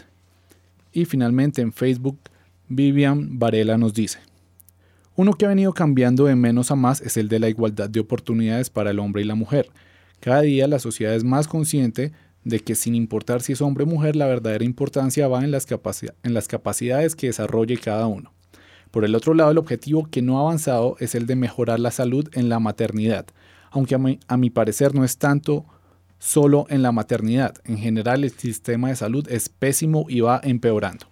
Y 0.92 1.06
finalmente 1.06 1.62
en 1.62 1.74
Facebook, 1.74 2.18
Vivian 2.70 3.38
Varela 3.40 3.78
nos 3.78 3.94
dice, 3.94 4.20
uno 5.16 5.34
que 5.34 5.46
ha 5.46 5.50
venido 5.50 5.74
cambiando 5.74 6.26
de 6.26 6.36
menos 6.36 6.70
a 6.70 6.76
más 6.76 7.02
es 7.02 7.18
el 7.18 7.28
de 7.28 7.40
la 7.40 7.50
igualdad 7.50 7.90
de 7.90 8.00
oportunidades 8.00 8.70
para 8.70 8.92
el 8.92 9.00
hombre 9.00 9.24
y 9.24 9.26
la 9.26 9.36
mujer. 9.36 9.70
Cada 10.20 10.42
día 10.42 10.68
la 10.68 10.80
sociedad 10.80 11.16
es 11.16 11.24
más 11.24 11.48
consciente 11.48 12.12
de 12.44 12.60
que 12.60 12.76
sin 12.76 12.96
importar 12.96 13.42
si 13.42 13.54
es 13.54 13.62
hombre 13.62 13.84
o 13.84 13.88
mujer, 13.88 14.16
la 14.16 14.26
verdadera 14.26 14.64
importancia 14.64 15.28
va 15.28 15.44
en 15.44 15.52
las, 15.52 15.68
en 16.24 16.34
las 16.34 16.48
capacidades 16.48 17.16
que 17.16 17.28
desarrolle 17.28 17.78
cada 17.78 18.08
uno. 18.08 18.34
Por 18.92 19.04
el 19.04 19.16
otro 19.16 19.34
lado, 19.34 19.52
el 19.52 19.58
objetivo 19.58 20.08
que 20.10 20.22
no 20.22 20.38
ha 20.38 20.42
avanzado 20.42 20.96
es 21.00 21.14
el 21.14 21.28
de 21.28 21.36
mejorar 21.36 21.80
la 21.80 21.92
salud 21.92 22.30
en 22.34 22.50
la 22.50 22.60
maternidad, 22.60 23.26
aunque 23.70 23.96
a 23.96 23.98
mi, 23.98 24.20
a 24.28 24.38
mi 24.38 24.50
parecer 24.50 24.96
no 24.96 25.04
es 25.04 25.18
tanto 25.18 25.66
solo 26.20 26.66
en 26.70 26.82
la 26.82 26.92
maternidad. 26.92 27.56
En 27.66 27.78
general 27.78 28.24
el 28.24 28.32
sistema 28.32 28.90
de 28.90 28.96
salud 28.96 29.28
es 29.30 29.50
pésimo 29.50 30.06
y 30.08 30.22
va 30.22 30.40
empeorando. 30.44 31.06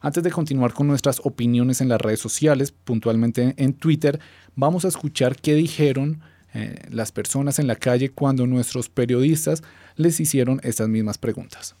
Antes 0.00 0.22
de 0.22 0.30
continuar 0.30 0.72
con 0.72 0.86
nuestras 0.86 1.20
opiniones 1.24 1.80
en 1.80 1.88
las 1.88 2.00
redes 2.00 2.20
sociales, 2.20 2.70
puntualmente 2.70 3.54
en 3.56 3.74
Twitter, 3.74 4.20
vamos 4.54 4.84
a 4.84 4.88
escuchar 4.88 5.36
qué 5.36 5.54
dijeron 5.54 6.22
eh, 6.58 6.74
las 6.88 7.12
personas 7.12 7.58
en 7.58 7.66
la 7.66 7.76
calle 7.76 8.08
cuando 8.08 8.46
nuestros 8.46 8.88
periodistas 8.88 9.62
les 9.96 10.20
hicieron 10.20 10.58
estas 10.62 10.88
mismas 10.88 11.18
preguntas. 11.18 11.76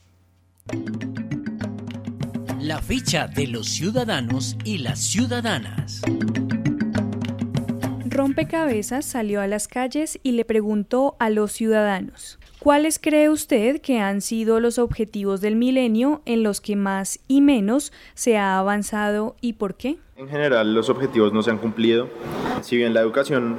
La 2.60 2.82
ficha 2.82 3.26
de 3.26 3.46
los 3.46 3.68
ciudadanos 3.68 4.54
y 4.64 4.76
las 4.76 5.00
ciudadanas. 5.00 6.02
Rompecabezas 8.04 9.06
salió 9.06 9.40
a 9.40 9.46
las 9.46 9.66
calles 9.66 10.18
y 10.22 10.32
le 10.32 10.44
preguntó 10.44 11.16
a 11.20 11.30
los 11.30 11.52
ciudadanos, 11.52 12.38
¿cuáles 12.58 12.98
cree 12.98 13.30
usted 13.30 13.80
que 13.80 14.00
han 14.00 14.20
sido 14.20 14.60
los 14.60 14.78
objetivos 14.78 15.40
del 15.40 15.56
milenio 15.56 16.20
en 16.26 16.42
los 16.42 16.60
que 16.60 16.76
más 16.76 17.18
y 17.28 17.40
menos 17.40 17.94
se 18.12 18.36
ha 18.36 18.58
avanzado 18.58 19.36
y 19.40 19.54
por 19.54 19.78
qué? 19.78 19.96
En 20.18 20.30
general 20.30 20.72
los 20.72 20.88
objetivos 20.88 21.34
no 21.34 21.42
se 21.42 21.50
han 21.50 21.58
cumplido. 21.58 22.08
Si 22.62 22.74
bien 22.74 22.94
la 22.94 23.02
educación 23.02 23.58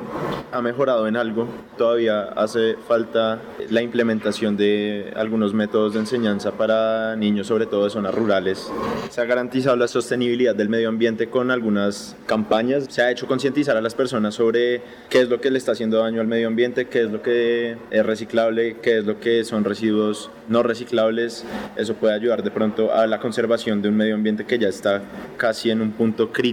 ha 0.52 0.60
mejorado 0.60 1.08
en 1.08 1.16
algo, 1.16 1.48
todavía 1.78 2.24
hace 2.30 2.76
falta 2.88 3.40
la 3.70 3.84
implementación 3.84 4.58
de 4.58 5.14
algunos 5.16 5.54
métodos 5.54 5.94
de 5.94 6.00
enseñanza 6.00 6.54
para 6.54 7.16
niños, 7.16 7.46
sobre 7.46 7.68
todo 7.68 7.84
de 7.84 7.92
zonas 7.92 8.16
rurales. 8.16 8.72
Se 9.12 9.22
ha 9.22 9.26
garantizado 9.26 9.76
la 9.76 9.88
sostenibilidad 9.88 10.56
del 10.56 10.68
medio 10.68 10.90
ambiente 10.90 11.30
con 11.30 11.52
algunas 11.52 12.16
campañas. 12.26 12.88
Se 12.90 13.04
ha 13.04 13.12
hecho 13.12 13.28
concientizar 13.28 13.78
a 13.78 13.82
las 13.82 13.94
personas 13.94 14.34
sobre 14.34 14.82
qué 15.12 15.22
es 15.22 15.30
lo 15.30 15.40
que 15.40 15.52
le 15.52 15.60
está 15.60 15.74
haciendo 15.74 16.00
daño 16.00 16.22
al 16.22 16.28
medio 16.28 16.48
ambiente, 16.48 16.88
qué 16.88 17.04
es 17.04 17.12
lo 17.12 17.22
que 17.22 17.78
es 17.92 18.04
reciclable, 18.04 18.78
qué 18.82 18.98
es 18.98 19.06
lo 19.06 19.20
que 19.20 19.44
son 19.44 19.64
residuos 19.64 20.32
no 20.50 20.64
reciclables. 20.64 21.46
Eso 21.76 21.94
puede 21.94 22.16
ayudar 22.16 22.42
de 22.42 22.50
pronto 22.50 22.92
a 22.92 23.06
la 23.06 23.20
conservación 23.20 23.84
de 23.84 23.90
un 23.90 23.98
medio 23.98 24.16
ambiente 24.16 24.44
que 24.46 24.58
ya 24.58 24.70
está 24.70 25.04
casi 25.38 25.70
en 25.70 25.82
un 25.82 25.92
punto 25.92 26.32
crítico 26.32 26.47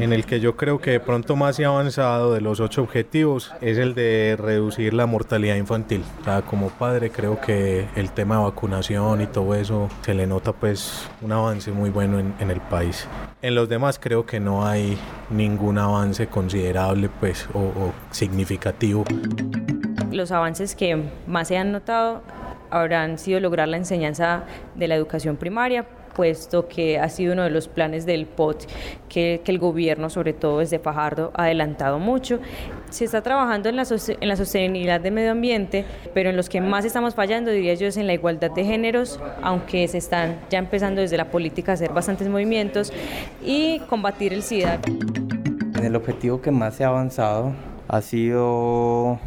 en 0.00 0.14
el 0.14 0.24
que 0.24 0.40
yo 0.40 0.56
creo 0.56 0.80
que 0.80 0.92
de 0.92 1.00
pronto 1.00 1.36
más 1.36 1.56
se 1.56 1.66
ha 1.66 1.68
avanzado 1.68 2.32
de 2.32 2.40
los 2.40 2.58
ocho 2.60 2.82
objetivos 2.82 3.52
es 3.60 3.76
el 3.76 3.94
de 3.94 4.36
reducir 4.38 4.94
la 4.94 5.04
mortalidad 5.04 5.56
infantil. 5.56 6.02
como 6.48 6.70
padre 6.70 7.10
creo 7.10 7.38
que 7.38 7.86
el 7.96 8.10
tema 8.12 8.38
de 8.38 8.44
vacunación 8.44 9.20
y 9.20 9.26
todo 9.26 9.54
eso 9.54 9.90
se 10.00 10.14
le 10.14 10.26
nota 10.26 10.52
pues 10.52 11.06
un 11.20 11.32
avance 11.32 11.70
muy 11.70 11.90
bueno 11.90 12.18
en, 12.18 12.50
el 12.50 12.60
país. 12.62 13.06
En 13.42 13.54
los 13.54 13.68
demás 13.68 13.98
creo 13.98 14.24
que 14.24 14.40
no 14.40 14.66
hay 14.66 14.96
ningún 15.28 15.76
avance 15.76 16.28
considerable 16.28 17.10
pues 17.20 17.46
o, 17.52 17.58
o 17.58 17.92
significativo. 18.10 19.04
Los 20.10 20.32
avances 20.32 20.74
que 20.74 21.10
más 21.26 21.48
se 21.48 21.58
han 21.58 21.72
notado 21.72 22.22
habrán 22.70 23.18
sido 23.18 23.38
lograr 23.40 23.68
la 23.68 23.76
enseñanza 23.76 24.44
de 24.76 24.88
la 24.88 24.94
educación 24.94 25.36
primaria, 25.36 25.84
puesto 26.14 26.68
que 26.68 26.98
ha 26.98 27.08
sido 27.08 27.32
uno 27.32 27.42
de 27.44 27.50
los 27.50 27.68
planes 27.68 28.06
del 28.06 28.26
POT 28.26 28.66
que, 29.08 29.42
el 29.46 29.58
gobierno, 29.58 30.10
sobre 30.10 30.32
todo 30.32 30.60
desde 30.60 30.78
Fajardo, 30.78 31.32
ha 31.34 31.44
adelantado 31.44 31.98
mucho. 31.98 32.38
Se 32.90 33.04
está 33.04 33.20
trabajando 33.22 33.68
en 33.68 33.76
la, 33.76 33.84
en 34.20 34.28
la 34.28 34.36
sostenibilidad 34.36 35.00
del 35.00 35.12
medio 35.12 35.32
ambiente, 35.32 35.84
pero 36.14 36.30
en 36.30 36.36
los 36.36 36.48
que 36.48 36.60
más 36.60 36.84
estamos 36.84 37.14
fallando, 37.14 37.50
diría 37.50 37.74
yo, 37.74 37.88
es 37.88 37.96
en 37.96 38.06
la 38.06 38.14
igualdad 38.14 38.52
de 38.52 38.64
géneros, 38.64 39.18
aunque 39.42 39.88
se 39.88 39.98
están 39.98 40.38
ya 40.50 40.58
empezando 40.58 41.00
desde 41.00 41.16
la 41.16 41.30
política 41.30 41.72
a 41.72 41.74
hacer 41.74 41.92
bastantes 41.92 42.28
movimientos, 42.28 42.92
y 43.44 43.80
combatir 43.80 44.32
el 44.32 44.42
SIDA. 44.42 44.80
El 45.82 45.96
objetivo 45.96 46.40
que 46.40 46.50
más 46.50 46.76
se 46.76 46.84
ha 46.84 46.88
avanzado 46.88 47.52
ha 47.88 48.00
sido 48.02 49.18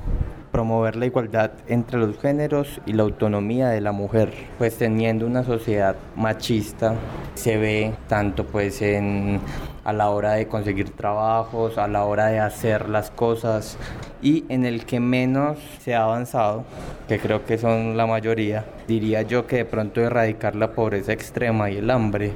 promover 0.54 0.96
la 0.96 1.08
igualdad 1.08 1.52
entre 1.68 2.00
los 2.00 2.18
géneros 2.20 2.80
y 2.86 2.94
la 2.94 3.04
autonomía 3.04 3.70
de 3.70 3.82
la 3.82 3.92
mujer, 3.92 4.32
pues 4.60 4.78
teniendo 4.78 5.26
una 5.26 5.44
sociedad 5.44 5.96
machista 6.16 6.94
se 7.34 7.58
ve 7.58 7.94
tanto 8.08 8.46
pues 8.46 8.82
en 8.84 9.42
a 9.84 9.92
la 9.92 10.10
hora 10.12 10.34
de 10.34 10.48
conseguir 10.48 10.92
trabajos, 10.92 11.78
a 11.78 11.88
la 11.88 12.06
hora 12.06 12.28
de 12.28 12.40
hacer 12.40 12.88
las 12.88 13.10
cosas 13.10 13.78
y 14.22 14.46
en 14.48 14.64
el 14.64 14.86
que 14.86 15.00
menos 15.00 15.58
se 15.80 15.96
ha 15.96 16.04
avanzado, 16.04 16.64
que 17.08 17.20
creo 17.20 17.44
que 17.46 17.58
son 17.58 17.98
la 17.98 18.06
mayoría, 18.06 18.64
diría 18.88 19.24
yo 19.24 19.48
que 19.48 19.58
de 19.58 19.66
pronto 19.66 20.02
erradicar 20.02 20.56
la 20.56 20.72
pobreza 20.72 21.12
extrema 21.12 21.70
y 21.70 21.78
el 21.78 21.90
hambre 21.90 22.32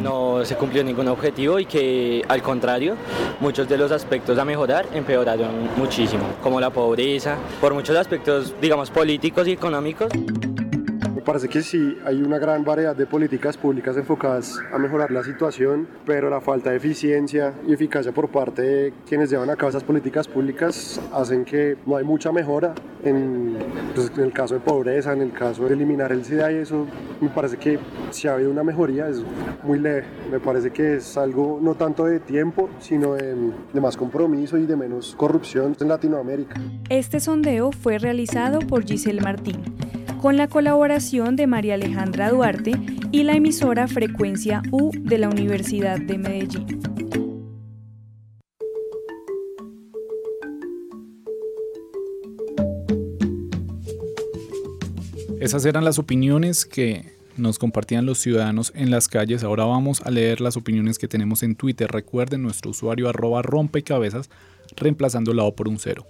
no 0.00 0.44
se 0.44 0.56
cumplió 0.56 0.82
ningún 0.82 1.08
objetivo 1.08 1.58
y 1.58 1.66
que 1.66 2.24
al 2.28 2.42
contrario 2.42 2.96
muchos 3.40 3.68
de 3.68 3.78
los 3.78 3.92
aspectos 3.92 4.38
a 4.38 4.44
mejorar 4.44 4.86
empeoraron 4.92 5.68
muchísimo, 5.76 6.24
como 6.42 6.60
la 6.60 6.70
pobreza, 6.70 7.36
por 7.60 7.74
muchos 7.74 7.96
aspectos 7.96 8.54
digamos 8.60 8.90
políticos 8.90 9.46
y 9.48 9.52
económicos. 9.52 10.08
Me 11.20 11.26
parece 11.26 11.50
que 11.50 11.60
sí, 11.60 11.98
hay 12.06 12.22
una 12.22 12.38
gran 12.38 12.64
variedad 12.64 12.96
de 12.96 13.04
políticas 13.04 13.54
públicas 13.54 13.94
enfocadas 13.94 14.58
a 14.72 14.78
mejorar 14.78 15.10
la 15.10 15.22
situación, 15.22 15.86
pero 16.06 16.30
la 16.30 16.40
falta 16.40 16.70
de 16.70 16.78
eficiencia 16.78 17.52
y 17.68 17.74
eficacia 17.74 18.10
por 18.10 18.30
parte 18.30 18.62
de 18.62 18.94
quienes 19.06 19.28
llevan 19.28 19.50
a 19.50 19.56
cabo 19.56 19.68
esas 19.68 19.84
políticas 19.84 20.26
públicas 20.26 20.98
hacen 21.12 21.44
que 21.44 21.76
no 21.84 21.96
hay 21.96 22.04
mucha 22.04 22.32
mejora 22.32 22.74
en, 23.04 23.54
pues, 23.94 24.10
en 24.16 24.24
el 24.24 24.32
caso 24.32 24.54
de 24.54 24.60
pobreza, 24.60 25.12
en 25.12 25.20
el 25.20 25.32
caso 25.32 25.66
de 25.66 25.74
eliminar 25.74 26.10
el 26.10 26.24
SIDA 26.24 26.52
y 26.52 26.56
eso 26.56 26.86
me 27.20 27.28
parece 27.28 27.58
que 27.58 27.78
si 28.12 28.26
ha 28.26 28.32
habido 28.32 28.50
una 28.50 28.64
mejoría 28.64 29.06
es 29.06 29.22
muy 29.62 29.78
leve. 29.78 30.04
Me 30.32 30.40
parece 30.40 30.70
que 30.70 30.96
es 30.96 31.18
algo 31.18 31.58
no 31.60 31.74
tanto 31.74 32.06
de 32.06 32.20
tiempo, 32.20 32.70
sino 32.78 33.12
de, 33.12 33.36
de 33.74 33.80
más 33.82 33.94
compromiso 33.94 34.56
y 34.56 34.64
de 34.64 34.74
menos 34.74 35.14
corrupción 35.18 35.76
en 35.78 35.86
Latinoamérica. 35.86 36.58
Este 36.88 37.20
sondeo 37.20 37.72
fue 37.72 37.98
realizado 37.98 38.60
por 38.60 38.86
Giselle 38.86 39.20
Martín 39.20 39.89
con 40.20 40.36
la 40.36 40.48
colaboración 40.48 41.34
de 41.34 41.46
María 41.46 41.74
Alejandra 41.74 42.28
Duarte 42.28 42.72
y 43.10 43.22
la 43.22 43.32
emisora 43.32 43.88
Frecuencia 43.88 44.62
U 44.70 44.90
de 44.94 45.16
la 45.16 45.30
Universidad 45.30 45.98
de 45.98 46.18
Medellín. 46.18 46.66
Esas 55.40 55.64
eran 55.64 55.86
las 55.86 55.98
opiniones 55.98 56.66
que 56.66 57.14
nos 57.38 57.58
compartían 57.58 58.04
los 58.04 58.18
ciudadanos 58.18 58.72
en 58.74 58.90
las 58.90 59.08
calles. 59.08 59.42
Ahora 59.42 59.64
vamos 59.64 60.02
a 60.02 60.10
leer 60.10 60.42
las 60.42 60.58
opiniones 60.58 60.98
que 60.98 61.08
tenemos 61.08 61.42
en 61.42 61.56
Twitter. 61.56 61.90
Recuerden 61.90 62.42
nuestro 62.42 62.72
usuario 62.72 63.08
arroba 63.08 63.40
rompecabezas 63.40 64.28
reemplazando 64.76 65.32
la 65.32 65.44
O 65.44 65.56
por 65.56 65.66
un 65.66 65.78
cero. 65.78 66.04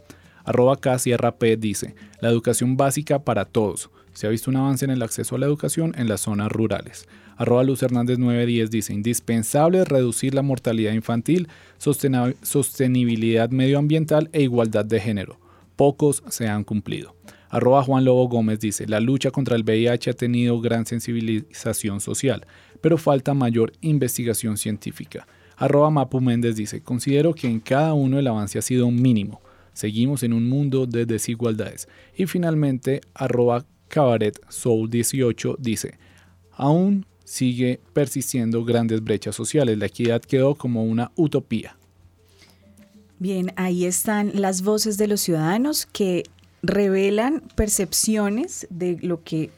Arroba 0.44 0.76
K 0.76 0.98
Sierra 0.98 1.36
P 1.36 1.56
dice, 1.56 1.94
la 2.20 2.28
educación 2.28 2.76
básica 2.76 3.20
para 3.20 3.44
todos, 3.44 3.90
Se 4.12 4.26
ha 4.26 4.30
visto 4.30 4.50
un 4.50 4.56
avance 4.56 4.84
en 4.84 4.90
el 4.90 5.02
acceso 5.02 5.36
a 5.36 5.38
la 5.38 5.46
educación 5.46 5.94
en 5.96 6.08
las 6.08 6.22
zonas 6.22 6.50
rurales. 6.50 7.06
Arroba 7.36 7.64
Luz 7.64 7.82
Hernández 7.82 8.18
910 8.18 8.70
dice, 8.70 8.92
indispensable 8.92 9.84
reducir 9.84 10.34
la 10.34 10.42
mortalidad 10.42 10.92
infantil, 10.92 11.48
sostenibilidad 11.78 13.50
medioambiental 13.50 14.28
e 14.32 14.42
igualdad 14.42 14.84
de 14.84 15.00
género. 15.00 15.38
Pocos 15.76 16.22
se 16.28 16.48
han 16.48 16.64
cumplido. 16.64 17.16
Arroba 17.48 17.82
Juan 17.82 18.04
Lobo 18.04 18.28
Gómez 18.28 18.60
dice, 18.60 18.86
la 18.86 19.00
lucha 19.00 19.30
contra 19.30 19.56
el 19.56 19.64
VIH 19.64 20.10
ha 20.10 20.14
tenido 20.14 20.60
gran 20.60 20.86
sensibilización 20.86 22.00
social, 22.00 22.46
pero 22.80 22.98
falta 22.98 23.34
mayor 23.34 23.72
investigación 23.80 24.56
científica. 24.56 25.26
Arroba 25.56 25.90
Mapu 25.90 26.20
Méndez 26.20 26.56
dice, 26.56 26.82
considero 26.82 27.34
que 27.34 27.48
en 27.48 27.60
cada 27.60 27.92
uno 27.92 28.18
el 28.18 28.26
avance 28.26 28.58
ha 28.58 28.62
sido 28.62 28.90
mínimo. 28.90 29.40
Seguimos 29.72 30.22
en 30.22 30.32
un 30.32 30.48
mundo 30.48 30.86
de 30.86 31.06
desigualdades. 31.06 31.88
Y 32.16 32.26
finalmente, 32.26 33.00
arroba 33.14 33.64
Cabaret 33.90 34.40
Soul 34.48 34.88
18 34.88 35.56
dice, 35.58 35.98
aún 36.52 37.04
sigue 37.24 37.80
persistiendo 37.92 38.64
grandes 38.64 39.04
brechas 39.04 39.36
sociales. 39.36 39.76
La 39.76 39.86
equidad 39.86 40.22
quedó 40.22 40.54
como 40.54 40.84
una 40.84 41.12
utopía. 41.16 41.76
Bien, 43.18 43.52
ahí 43.56 43.84
están 43.84 44.32
las 44.34 44.62
voces 44.62 44.96
de 44.96 45.06
los 45.06 45.20
ciudadanos 45.20 45.86
que 45.86 46.22
revelan 46.62 47.42
percepciones 47.54 48.66
de 48.70 48.96
lo 49.02 49.22
que 49.22 49.50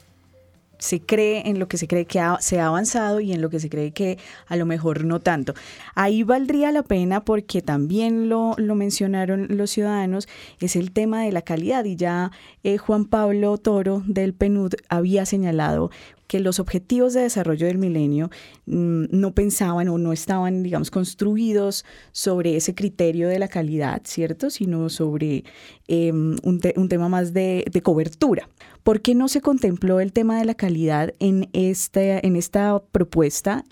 se 0.83 0.99
cree, 0.99 1.43
en 1.47 1.59
lo 1.59 1.69
que 1.69 1.77
se 1.77 1.87
cree 1.87 2.03
que 2.03 2.19
se 2.41 2.59
ha 2.59 2.67
avanzado 2.67 3.21
y 3.21 3.31
en 3.31 3.41
lo 3.41 3.49
que 3.49 3.61
se 3.61 3.69
cree 3.69 3.93
que 3.93 4.17
a 4.47 4.57
lo 4.57 4.65
mejor 4.65 5.05
no 5.05 5.21
tanto. 5.21 5.53
Ahí 5.95 6.23
valdría 6.23 6.73
la 6.73 6.83
pena 6.83 7.23
porque 7.23 7.61
también 7.61 8.27
lo, 8.27 8.53
lo 8.57 8.75
mencionaron 8.75 9.47
los 9.49 9.71
ciudadanos, 9.71 10.27
es 10.59 10.75
el 10.75 10.91
tema 10.91 11.23
de 11.23 11.31
la 11.31 11.41
calidad 11.41 11.85
y 11.85 11.95
ya 11.95 12.31
eh, 12.63 12.77
Juan 12.77 13.05
Pablo 13.05 13.57
Toro 13.57 14.03
del 14.05 14.33
PNUD 14.33 14.73
había 14.89 15.25
señalado 15.25 15.89
que 16.33 16.39
los 16.39 16.59
objetivos 16.59 17.13
de 17.13 17.21
desarrollo 17.21 17.67
del 17.67 17.77
milenio 17.77 18.31
mm, 18.65 19.05
no 19.11 19.35
pensaban 19.35 19.87
o 19.87 19.99
no 19.99 20.13
estaban, 20.13 20.63
digamos, 20.63 20.89
construidos 20.89 21.85
sobre 22.11 22.55
ese 22.55 22.73
criterio 22.73 23.29
de 23.29 23.37
la 23.37 23.47
calidad, 23.47 24.01
¿cierto? 24.03 24.49
Sino 24.49 24.89
sobre 24.89 25.43
em, 25.87 26.35
un, 26.43 26.89
tema 26.89 27.07
más 27.07 27.33
de, 27.33 27.63
cobertura. 27.83 28.49
¿Por 28.83 29.01
qué 29.01 29.15
no 29.15 29.27
se 29.27 29.41
contempló 29.41 29.99
el 29.99 30.11
tema 30.11 30.37
de 30.37 30.45
la 30.45 30.55
calidad 30.55 31.13
en, 31.19 31.49
este, 31.53 32.25
en 32.25 32.35
esta 32.35 32.81
propuesta? 32.91 33.63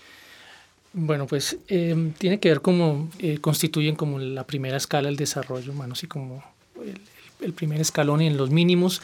Bueno, 0.94 1.26
pues 1.26 1.58
em, 1.68 2.12
tiene 2.12 2.38
que 2.38 2.48
ver 2.48 2.60
cómo 2.60 3.08
eh, 3.18 3.38
constituyen 3.40 3.96
como 3.96 4.18
la 4.18 4.44
primera 4.46 4.76
escala 4.76 5.08
del 5.08 5.16
desarrollo 5.16 5.72
humano, 5.72 5.94
así 5.94 6.06
como 6.06 6.42
el, 7.40 7.52
primer 7.52 7.80
escalón 7.80 8.20
en 8.20 8.36
los 8.36 8.50
mínimos 8.50 9.02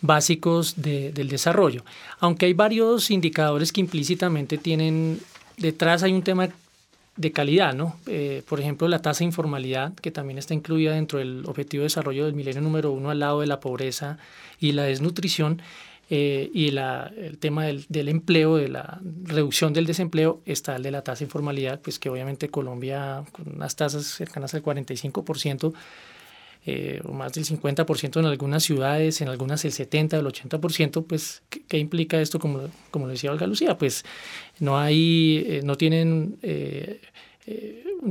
básicos 0.00 0.80
del 0.80 1.28
desarrollo. 1.28 1.84
Aunque 2.20 2.46
hay 2.46 2.52
varios 2.52 3.10
indicadores 3.10 3.72
que 3.72 3.80
implícitamente 3.80 4.58
tienen, 4.58 5.20
detrás 5.56 6.02
hay 6.02 6.12
un 6.12 6.22
tema 6.22 6.48
de 7.20 7.32
calidad, 7.32 7.74
¿no? 7.74 7.96
Eh, 8.06 8.42
por 8.48 8.60
ejemplo, 8.60 8.88
la 8.88 9.02
tasa 9.02 9.18
de 9.18 9.26
informalidad, 9.26 9.92
que 9.94 10.10
también 10.10 10.38
está 10.38 10.54
incluida 10.54 10.94
dentro 10.94 11.18
del 11.18 11.44
objetivo 11.46 11.82
de 11.82 11.86
desarrollo 11.86 12.24
del 12.24 12.34
milenio 12.34 12.62
número 12.62 12.92
uno 12.92 13.10
al 13.10 13.18
lado 13.18 13.42
de 13.42 13.46
la 13.46 13.60
pobreza 13.60 14.16
y 14.58 14.72
la 14.72 14.84
desnutrición, 14.84 15.60
eh, 16.08 16.50
y 16.54 16.70
la, 16.70 17.12
el 17.16 17.36
tema 17.36 17.66
del, 17.66 17.84
del, 17.90 18.08
empleo, 18.08 18.56
de 18.56 18.68
la 18.68 19.00
reducción 19.24 19.74
del 19.74 19.84
desempleo, 19.84 20.40
está 20.46 20.76
el 20.76 20.82
de 20.82 20.90
la 20.92 21.02
tasa 21.02 21.18
de 21.18 21.26
informalidad, 21.26 21.80
pues 21.82 21.98
que 21.98 22.08
obviamente 22.08 22.48
Colombia, 22.48 23.22
con 23.32 23.54
unas 23.54 23.76
tasas 23.76 24.06
cercanas 24.06 24.54
al 24.54 24.62
45%, 24.62 25.74
eh, 26.66 27.00
o 27.04 27.12
más 27.12 27.32
del 27.32 27.44
50% 27.44 28.20
en 28.20 28.26
algunas 28.26 28.62
ciudades, 28.62 29.20
en 29.20 29.28
algunas 29.28 29.64
el 29.64 29.72
70, 29.72 30.18
el 30.18 30.26
80%, 30.26 31.06
pues, 31.06 31.42
¿qué, 31.48 31.78
implica 31.78 32.20
esto? 32.20 32.38
Como, 32.38 32.68
como 32.90 33.06
lo 33.06 33.12
decía 33.12 33.30
Olga 33.30 33.46
Lucía, 33.46 33.78
pues 33.78 34.04
no 34.58 34.78
hay, 34.78 35.60
no 35.64 35.76
tienen 35.76 36.36
eh, 36.42 37.00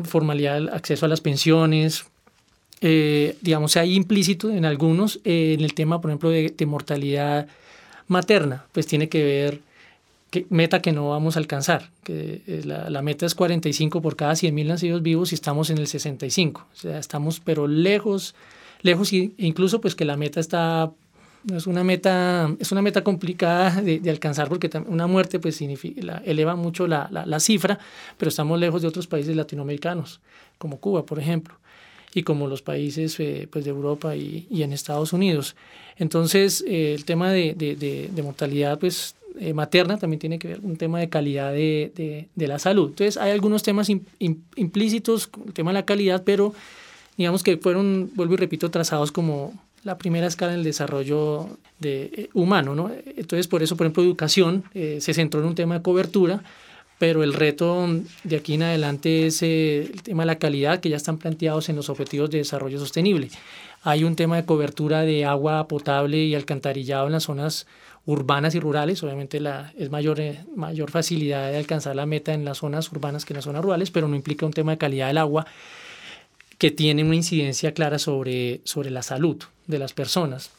formalidad 0.04 0.74
acceso 0.74 1.06
a 1.06 1.10
las 1.10 1.22
pensiones, 1.22 2.06
digamos, 2.82 3.76
hay 3.78 3.96
implícito 3.96 4.50
en 4.52 4.66
algunos, 4.66 5.20
en 5.24 5.62
el 5.62 5.74
tema, 5.74 6.00
por 6.02 6.12
ejemplo, 6.12 6.30
de, 6.30 6.66
mortalidad 6.66 7.48
materna, 8.08 8.66
pues 8.72 8.88
tiene 8.88 9.10
que 9.10 9.24
ver 9.24 9.62
meta 10.50 10.82
que 10.82 10.92
no 10.92 11.10
vamos 11.10 11.36
a 11.36 11.40
alcanzar. 11.40 11.90
Que 12.04 12.42
eh, 12.48 12.62
la, 12.66 12.90
la 12.90 13.02
meta 13.02 13.26
es 13.26 13.36
45 13.36 14.02
por 14.02 14.16
cada 14.16 14.34
100.000 14.34 14.66
nacidos 14.66 15.02
vivos 15.02 15.32
y 15.32 15.36
estamos 15.36 15.70
en 15.70 15.78
el 15.78 15.88
65. 15.88 16.68
O 16.72 16.76
sea, 16.76 17.00
estamos 17.00 17.40
pero 17.40 17.68
lejos, 17.68 18.36
lejos 18.82 19.12
e 19.14 19.32
incluso 19.38 19.82
pues 19.82 19.96
que 19.96 20.06
la 20.06 20.18
meta 20.18 20.40
está 20.40 20.92
es 21.54 21.68
una 21.68 21.84
meta 21.84 22.54
es 22.60 22.72
una 22.72 22.82
meta 22.82 23.04
complicada 23.04 23.82
de, 23.82 24.00
de 24.00 24.10
alcanzar 24.10 24.50
porque 24.50 24.70
una 24.88 25.08
muerte 25.08 25.40
pues 25.40 25.62
eleva 25.62 26.56
mucho 26.56 26.88
la, 26.88 27.08
la, 27.12 27.26
la, 27.26 27.40
cifra 27.40 27.80
pero 28.18 28.30
estamos 28.30 28.60
lejos 28.60 28.82
de 28.82 28.88
otros 28.88 29.08
países 29.08 29.36
latinoamericanos 29.36 30.20
como 30.58 30.80
Cuba 30.80 31.06
por 31.06 31.20
ejemplo 31.20 31.56
y 32.14 32.24
como 32.24 32.48
los 32.48 32.62
países 32.62 33.20
eh, 33.20 33.48
pues 33.50 33.66
de 33.66 33.72
Europa 33.72 34.16
y, 34.16 34.48
y, 34.50 34.64
en 34.64 34.74
Estados 34.74 35.14
Unidos 35.14 35.56
entonces 35.98 36.64
eh, 36.68 36.94
el 36.94 37.06
tema 37.06 37.32
de, 37.32 37.54
de, 37.54 37.76
de, 37.76 38.24
mortalidad 38.24 38.80
pues 38.80 39.16
eh, 39.40 39.54
materna 39.54 39.98
también 39.98 40.20
tiene 40.20 40.40
que 40.40 40.50
ver 40.50 40.60
un 40.62 40.76
tema 40.76 41.00
de 41.00 41.08
calidad 41.08 41.54
de, 41.54 42.28
la 42.36 42.60
salud. 42.60 42.90
Entonces 42.90 43.16
hay 43.16 43.32
algunos 43.32 43.64
temas 43.64 43.90
implícitos, 43.90 45.30
el 45.46 45.54
tema 45.54 45.72
de 45.72 45.76
la 45.76 45.86
calidad, 45.86 46.24
pero 46.26 46.54
digamos 47.16 47.44
que 47.44 47.58
fueron, 47.58 48.12
vuelvo 48.16 48.34
y 48.34 48.38
repito, 48.38 48.70
trazados 48.70 49.12
como 49.12 49.54
la 49.84 49.98
primera 49.98 50.28
escala 50.28 50.54
en 50.54 50.60
el 50.60 50.64
desarrollo 50.66 51.58
de, 51.80 52.12
eh, 52.14 52.30
humano. 52.34 52.76
¿no? 52.76 52.92
Entonces 53.16 53.48
por 53.48 53.64
eso, 53.64 53.78
por 53.78 53.86
ejemplo, 53.86 54.04
educación 54.04 54.64
eh, 54.74 55.00
se 55.02 55.14
centró 55.14 55.42
en 55.42 55.48
un 55.48 55.56
tema 55.56 55.76
de 55.76 55.82
cobertura, 55.82 56.44
pero 56.98 57.24
el 57.24 57.34
reto 57.34 57.88
de 58.24 58.36
aquí 58.36 58.56
en 58.56 58.64
adelante 58.64 59.28
es 59.28 59.42
el 59.42 60.04
tema 60.04 60.24
de 60.24 60.28
la 60.28 60.38
calidad 60.38 60.82
que 60.82 60.90
ya 60.90 60.98
están 60.98 61.18
planteados 61.18 61.70
en 61.70 61.78
los 61.78 61.90
objetivos 61.90 62.30
de 62.30 62.40
desarrollo 62.40 62.78
sostenible. 62.78 63.30
Hay 63.84 64.04
un 64.04 64.18
tema 64.18 64.36
de 64.36 64.46
cobertura 64.46 65.04
de 65.04 65.24
agua 65.24 65.68
potable 65.70 66.18
y 66.18 66.36
alcantarillado 66.36 67.06
en 67.08 67.14
las 67.14 67.24
zonas 67.24 67.68
urbanas 68.06 68.54
y 68.56 68.60
rurales. 68.60 69.02
Obviamente 69.02 69.40
la, 69.40 69.74
es 69.78 69.90
mayor, 69.90 70.20
eh, 70.20 70.44
mayor 70.56 70.92
facilidad 70.92 71.52
de 71.52 71.58
alcanzar 71.58 71.96
la 71.96 72.06
meta 72.06 72.34
en 72.34 72.44
las 72.44 72.58
zonas 72.58 72.92
urbanas 72.92 73.24
que 73.24 73.32
en 73.32 73.38
las 73.38 73.46
zonas 73.46 73.64
rurales, 73.64 73.92
pero 73.92 74.10
no 74.10 74.16
implica 74.18 74.46
un 74.46 74.52
tema 74.52 74.74
de 74.74 74.78
calidad 74.78 75.08
del 75.08 75.20
agua 75.20 75.46
que 76.58 76.72
tiene 76.72 77.06
una 77.06 77.16
incidencia 77.16 77.74
clara 77.74 77.98
sobre, 77.98 78.60
sobre 78.66 78.90
la 78.90 79.04
salud 79.04 79.42
de 79.70 79.80
las 79.80 79.94
personas. 79.94 80.52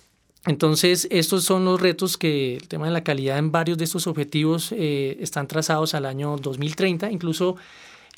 Entonces, 0.46 1.06
estos 1.10 1.44
son 1.44 1.66
los 1.66 1.80
retos 1.80 2.16
que 2.16 2.56
el 2.56 2.68
tema 2.68 2.86
de 2.86 2.92
la 2.92 3.04
calidad 3.04 3.36
en 3.36 3.52
varios 3.52 3.76
de 3.76 3.84
estos 3.84 4.06
objetivos 4.06 4.72
eh, 4.72 5.18
están 5.20 5.48
trazados 5.48 5.94
al 5.94 6.06
año 6.06 6.36
2030, 6.38 7.10
incluso 7.10 7.56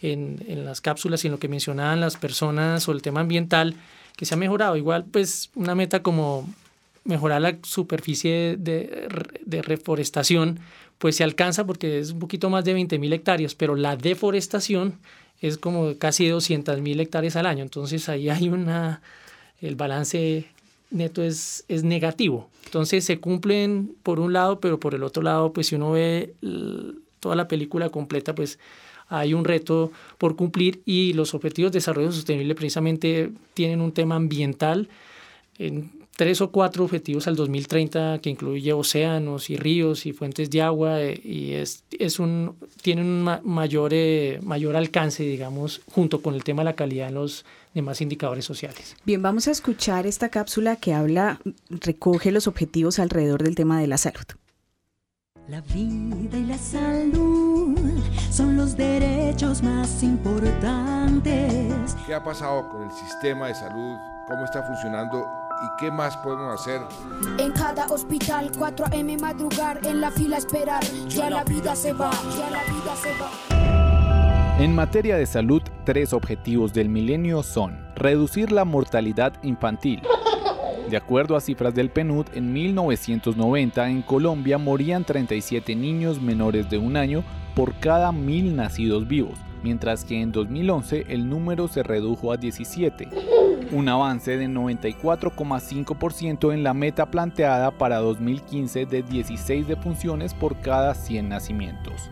en, 0.02 0.44
en, 0.46 0.64
las 0.64 0.80
cápsulas 0.80 1.24
y 1.24 1.28
en 1.28 1.32
lo 1.32 1.38
que 1.40 1.48
mencionaban 1.48 2.00
las 2.00 2.16
personas 2.16 2.86
o 2.88 2.92
el 2.92 3.02
tema 3.02 3.20
ambiental, 3.20 3.74
que 4.16 4.26
se 4.26 4.34
ha 4.34 4.36
mejorado. 4.36 4.76
Igual, 4.76 5.06
pues, 5.10 5.50
una 5.56 5.74
meta 5.74 6.02
como 6.02 6.48
mejorar 7.04 7.40
la 7.40 7.56
superficie 7.62 8.56
de, 8.58 9.08
de, 9.44 9.62
reforestación, 9.62 10.60
pues 10.98 11.16
se 11.16 11.24
alcanza 11.24 11.66
porque 11.66 11.98
es 11.98 12.12
un 12.12 12.20
poquito 12.20 12.50
más 12.50 12.64
de 12.64 12.76
20.000 12.76 13.12
hectáreas, 13.12 13.54
pero 13.56 13.74
la 13.74 13.96
deforestación 13.96 15.00
es 15.40 15.58
como 15.58 15.98
casi 15.98 16.28
200.000 16.28 17.00
hectáreas 17.00 17.34
al 17.34 17.46
año. 17.46 17.64
Entonces 17.64 18.08
ahí 18.08 18.28
hay 18.28 18.48
una, 18.48 19.02
el 19.60 19.74
balance 19.74 20.51
neto 20.92 21.22
es, 21.22 21.64
es 21.68 21.84
negativo. 21.84 22.48
Entonces 22.64 23.04
se 23.04 23.20
cumplen 23.20 23.94
por 24.02 24.20
un 24.20 24.32
lado, 24.32 24.60
pero 24.60 24.78
por 24.78 24.94
el 24.94 25.02
otro 25.02 25.22
lado, 25.22 25.52
pues 25.52 25.68
si 25.68 25.74
uno 25.74 25.92
ve 25.92 26.34
toda 27.20 27.36
la 27.36 27.48
película 27.48 27.90
completa, 27.90 28.34
pues 28.34 28.58
hay 29.08 29.34
un 29.34 29.44
reto 29.44 29.92
por 30.16 30.36
cumplir 30.36 30.80
y 30.86 31.12
los 31.12 31.34
objetivos 31.34 31.70
de 31.72 31.76
desarrollo 31.76 32.12
sostenible 32.12 32.54
precisamente 32.54 33.30
tienen 33.52 33.80
un 33.80 33.92
tema 33.92 34.16
ambiental 34.16 34.88
en 35.58 36.01
tres 36.16 36.40
o 36.40 36.50
cuatro 36.50 36.84
objetivos 36.84 37.26
al 37.26 37.36
2030 37.36 38.20
que 38.20 38.30
incluye 38.30 38.72
océanos 38.72 39.50
y 39.50 39.56
ríos 39.56 40.06
y 40.06 40.12
fuentes 40.12 40.50
de 40.50 40.62
agua 40.62 41.00
eh, 41.00 41.20
y 41.24 41.52
es, 41.52 41.84
es 41.98 42.18
un, 42.18 42.56
tienen 42.82 43.06
un 43.06 43.40
mayor, 43.44 43.92
eh, 43.94 44.38
mayor 44.42 44.76
alcance, 44.76 45.22
digamos, 45.22 45.80
junto 45.90 46.20
con 46.22 46.34
el 46.34 46.44
tema 46.44 46.62
de 46.62 46.66
la 46.66 46.74
calidad 46.74 47.08
en 47.08 47.14
los 47.14 47.44
demás 47.74 48.00
indicadores 48.00 48.44
sociales. 48.44 48.96
Bien, 49.04 49.22
vamos 49.22 49.48
a 49.48 49.50
escuchar 49.50 50.06
esta 50.06 50.28
cápsula 50.28 50.76
que 50.76 50.92
habla, 50.92 51.40
recoge 51.70 52.30
los 52.30 52.46
objetivos 52.46 52.98
alrededor 52.98 53.42
del 53.42 53.54
tema 53.54 53.80
de 53.80 53.86
la 53.86 53.98
salud. 53.98 54.24
La 55.48 55.60
vida 55.60 56.38
y 56.38 56.44
la 56.44 56.58
salud 56.58 57.76
son 58.30 58.56
los 58.56 58.76
derechos 58.76 59.62
más 59.62 60.02
importantes. 60.02 61.96
¿Qué 62.06 62.14
ha 62.14 62.22
pasado 62.22 62.68
con 62.70 62.84
el 62.84 62.92
sistema 62.92 63.48
de 63.48 63.54
salud? 63.54 63.96
¿Cómo 64.28 64.44
está 64.44 64.62
funcionando? 64.62 65.26
Y 65.62 65.76
qué 65.78 65.90
más 65.90 66.16
podemos 66.18 66.60
hacer. 66.60 66.80
En 67.38 67.52
cada 67.52 67.86
hospital, 67.86 68.50
4 68.56 68.86
a.m. 68.86 69.16
madrugar, 69.18 69.80
en 69.86 70.00
la 70.00 70.10
fila 70.10 70.36
esperar, 70.38 70.82
ya 71.08 71.30
la 71.30 71.44
vida 71.44 71.76
se 71.76 71.92
va, 71.92 72.10
ya 72.36 72.50
la 72.50 72.62
vida 72.64 72.96
se 72.96 73.10
va. 73.20 73.30
En 74.58 74.74
materia 74.74 75.16
de 75.16 75.26
salud, 75.26 75.62
tres 75.84 76.12
objetivos 76.12 76.72
del 76.72 76.88
milenio 76.88 77.42
son 77.42 77.78
reducir 77.96 78.52
la 78.52 78.64
mortalidad 78.64 79.32
infantil, 79.42 80.02
De 80.90 80.96
acuerdo 80.96 81.36
a 81.36 81.40
cifras 81.40 81.74
del 81.74 81.90
PNUD, 81.90 82.26
en 82.34 82.52
1990 82.52 83.88
en 83.88 84.02
Colombia 84.02 84.58
morían 84.58 85.04
37 85.04 85.74
niños 85.74 86.20
menores 86.20 86.68
de 86.68 86.78
un 86.78 86.96
año 86.96 87.24
por 87.54 87.74
cada 87.74 88.12
mil 88.12 88.56
nacidos 88.56 89.06
vivos, 89.06 89.38
mientras 89.62 90.04
que 90.04 90.20
en 90.20 90.32
2011 90.32 91.06
el 91.08 91.28
número 91.28 91.68
se 91.68 91.82
redujo 91.82 92.32
a 92.32 92.36
17, 92.36 93.08
un 93.72 93.88
avance 93.88 94.36
de 94.36 94.48
94,5% 94.48 96.52
en 96.52 96.62
la 96.62 96.74
meta 96.74 97.06
planteada 97.06 97.70
para 97.70 97.98
2015 97.98 98.86
de 98.86 99.02
16 99.02 99.66
defunciones 99.66 100.34
por 100.34 100.60
cada 100.60 100.94
100 100.94 101.28
nacimientos. 101.28 102.10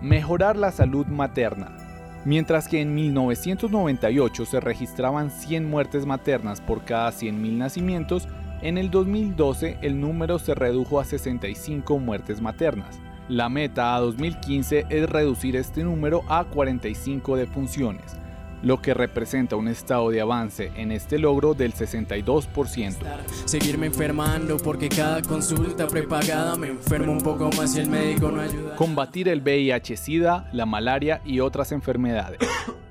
Mejorar 0.00 0.56
la 0.56 0.72
salud 0.72 1.06
materna. 1.06 1.76
Mientras 2.24 2.68
que 2.68 2.80
en 2.80 2.94
1998 2.94 4.44
se 4.44 4.60
registraban 4.60 5.30
100 5.30 5.68
muertes 5.68 6.04
maternas 6.04 6.60
por 6.60 6.84
cada 6.84 7.10
100.000 7.10 7.56
nacimientos, 7.56 8.28
en 8.62 8.76
el 8.76 8.90
2012 8.90 9.78
el 9.80 10.00
número 10.00 10.38
se 10.38 10.54
redujo 10.54 11.00
a 11.00 11.04
65 11.04 11.98
muertes 11.98 12.42
maternas. 12.42 13.00
La 13.30 13.48
meta 13.48 13.94
a 13.94 14.00
2015 14.00 14.86
es 14.88 15.08
reducir 15.08 15.54
este 15.54 15.84
número 15.84 16.24
a 16.28 16.42
45 16.42 17.36
defunciones, 17.36 18.16
lo 18.64 18.82
que 18.82 18.92
representa 18.92 19.54
un 19.54 19.68
estado 19.68 20.10
de 20.10 20.20
avance 20.20 20.72
en 20.74 20.90
este 20.90 21.16
logro 21.16 21.54
del 21.54 21.72
62%. 21.72 22.96
Seguirme 23.44 23.86
enfermando 23.86 24.56
porque 24.56 24.88
cada 24.88 25.22
consulta 25.22 25.86
prepagada 25.86 26.56
me 26.56 26.70
enfermo 26.70 27.12
un 27.12 27.20
poco 27.20 27.52
más 27.56 27.76
y 27.76 27.78
el 27.78 27.88
médico 27.88 28.32
no 28.32 28.40
ayuda. 28.40 28.74
Combatir 28.74 29.28
el 29.28 29.42
VIH-Sida, 29.42 30.50
la 30.52 30.66
malaria 30.66 31.20
y 31.24 31.38
otras 31.38 31.70
enfermedades. 31.70 32.40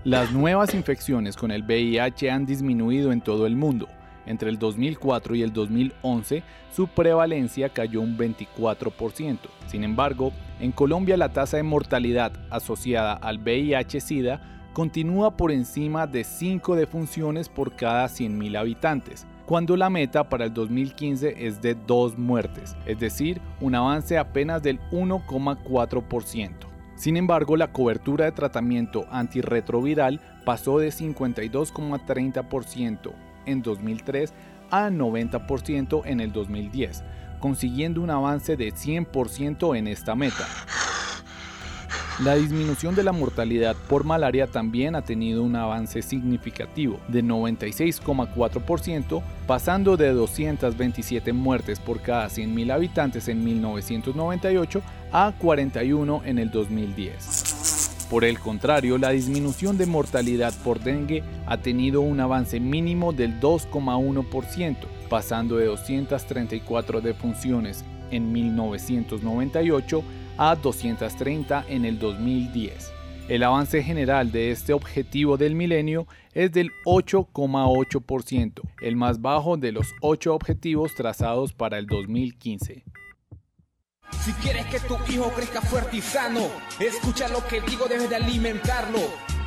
Las 0.06 0.32
nuevas 0.32 0.74
infecciones 0.74 1.36
con 1.36 1.52
el 1.52 1.64
VIH 1.64 2.32
han 2.32 2.46
disminuido 2.46 3.12
en 3.12 3.20
todo 3.20 3.46
el 3.46 3.58
mundo. 3.58 3.90
Entre 4.30 4.50
el 4.52 4.60
2004 4.60 5.36
y 5.36 5.42
el 5.42 5.52
2011, 5.52 6.44
su 6.72 6.88
prevalencia 6.88 7.70
cayó 7.70 8.00
un 8.00 8.16
24%. 8.16 9.40
Sin 9.66 9.84
embargo, 9.84 10.32
en 10.60 10.72
Colombia 10.72 11.18
la 11.18 11.34
tasa 11.34 11.58
de 11.58 11.64
mortalidad 11.64 12.34
asociada 12.52 13.14
al 13.14 13.40
VIH-Sida 13.40 14.70
continúa 14.74 15.36
por 15.36 15.52
encima 15.52 16.06
de 16.06 16.24
5 16.24 16.76
defunciones 16.76 17.50
por 17.50 17.76
cada 17.76 18.06
100.000 18.06 18.56
habitantes, 18.56 19.26
cuando 19.48 19.76
la 19.76 19.90
meta 19.90 20.30
para 20.30 20.46
el 20.46 20.54
2015 20.54 21.48
es 21.48 21.60
de 21.60 21.74
2 21.74 22.20
muertes, 22.20 22.78
es 22.86 23.00
decir, 23.00 23.42
un 23.60 23.74
avance 23.74 24.20
apenas 24.20 24.62
del 24.62 24.80
1,4%. 24.92 26.52
Sin 26.94 27.18
embargo, 27.18 27.58
la 27.58 27.72
cobertura 27.72 28.26
de 28.26 28.32
tratamiento 28.32 29.08
antirretroviral 29.10 30.22
pasó 30.46 30.78
de 30.78 30.90
52,30% 30.90 33.12
en 33.50 33.62
2003 33.62 34.34
a 34.72 34.90
90% 34.90 36.02
en 36.06 36.20
el 36.20 36.32
2010, 36.32 37.04
consiguiendo 37.40 38.02
un 38.02 38.10
avance 38.10 38.56
de 38.56 38.74
100% 38.74 39.78
en 39.78 39.88
esta 39.88 40.16
meta. 40.16 40.48
La 42.24 42.36
disminución 42.36 42.96
de 42.96 43.04
la 43.04 43.14
mortalidad 43.14 43.78
por 43.88 44.04
malaria 44.04 44.46
también 44.46 44.96
ha 44.96 45.02
tenido 45.04 45.42
un 45.42 45.56
avance 45.56 46.02
significativo 46.02 47.00
de 47.08 47.24
96,4%, 47.24 49.22
pasando 49.48 49.96
de 49.96 50.12
227 50.12 51.32
muertes 51.32 51.80
por 51.80 52.02
cada 52.02 52.28
100.000 52.28 52.74
habitantes 52.74 53.30
en 53.30 53.42
1998 53.46 54.82
a 55.14 55.34
41 55.40 56.22
en 56.26 56.40
el 56.40 56.52
2010. 56.52 57.49
Por 58.10 58.26
el 58.26 58.40
contrario, 58.40 58.98
la 58.98 59.12
disminución 59.12 59.78
de 59.78 59.86
mortalidad 59.86 60.54
por 60.64 60.80
dengue 60.80 61.24
ha 61.46 61.58
tenido 61.58 62.02
un 62.02 62.20
avance 62.20 62.60
mínimo 62.60 63.14
del 63.14 63.40
2,1%, 63.40 64.78
pasando 65.10 65.58
de 65.58 65.68
234 65.68 67.02
defunciones 67.02 67.86
en 68.10 68.32
1998 68.32 70.04
a 70.40 70.56
230 70.56 71.66
en 71.70 71.86
el 71.86 72.00
2010. 72.00 72.94
El 73.28 73.44
avance 73.44 73.84
general 73.84 74.32
de 74.32 74.50
este 74.50 74.74
objetivo 74.74 75.38
del 75.38 75.54
milenio 75.54 76.08
es 76.34 76.52
del 76.52 76.72
8,8%, 76.86 78.62
el 78.82 78.96
más 78.96 79.22
bajo 79.22 79.56
de 79.56 79.72
los 79.72 79.94
8 80.02 80.34
objetivos 80.34 80.96
trazados 80.96 81.54
para 81.54 81.78
el 81.78 81.86
2015. 81.86 82.84
Si 84.24 84.34
quieres 84.34 84.66
que 84.68 84.80
tu 84.80 84.98
hijo 85.10 85.32
crezca 85.32 85.62
fuerte 85.62 85.98
y 85.98 86.02
sano, 86.02 86.48
escucha 86.80 87.28
lo 87.30 87.46
que 87.48 87.62
digo, 87.62 87.88
debes 87.88 88.10
de 88.10 88.18
alimentarlo. 88.18 89.00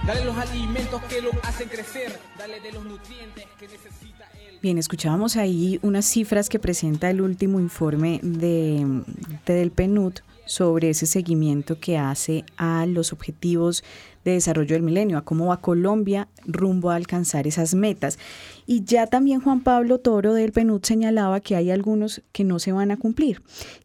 Dale 0.06 0.24
los 0.24 0.36
alimentos 0.36 1.00
que 1.04 1.20
lo 1.20 1.30
hacen 1.44 1.68
crecer, 1.68 2.18
dale 2.36 2.60
de 2.60 2.72
los 2.72 2.84
nutrientes 2.84 3.46
que 3.58 3.68
necesita 3.68 4.28
él. 4.34 4.58
Bien, 4.60 4.78
escuchábamos 4.78 5.36
ahí 5.36 5.78
unas 5.82 6.04
cifras 6.06 6.48
que 6.48 6.58
presenta 6.58 7.08
el 7.10 7.20
último 7.20 7.60
informe 7.60 8.18
de, 8.22 9.04
de 9.46 9.54
del 9.54 9.70
PNUD 9.70 10.14
sobre 10.52 10.90
ese 10.90 11.06
seguimiento 11.06 11.80
que 11.80 11.96
hace 11.96 12.44
a 12.58 12.84
los 12.84 13.14
objetivos 13.14 13.82
de 14.22 14.32
desarrollo 14.32 14.74
del 14.74 14.82
milenio, 14.82 15.16
a 15.16 15.24
cómo 15.24 15.46
va 15.46 15.62
Colombia 15.62 16.28
rumbo 16.44 16.90
a 16.90 16.96
alcanzar 16.96 17.46
esas 17.46 17.74
metas. 17.74 18.18
Y 18.66 18.84
ya 18.84 19.06
también 19.06 19.40
Juan 19.40 19.62
Pablo 19.62 19.98
Toro 19.98 20.34
del 20.34 20.52
PNUD 20.52 20.82
señalaba 20.82 21.40
que 21.40 21.56
hay 21.56 21.70
algunos 21.70 22.20
que 22.32 22.44
no 22.44 22.58
se 22.58 22.70
van 22.70 22.90
a 22.90 22.98
cumplir. 22.98 23.40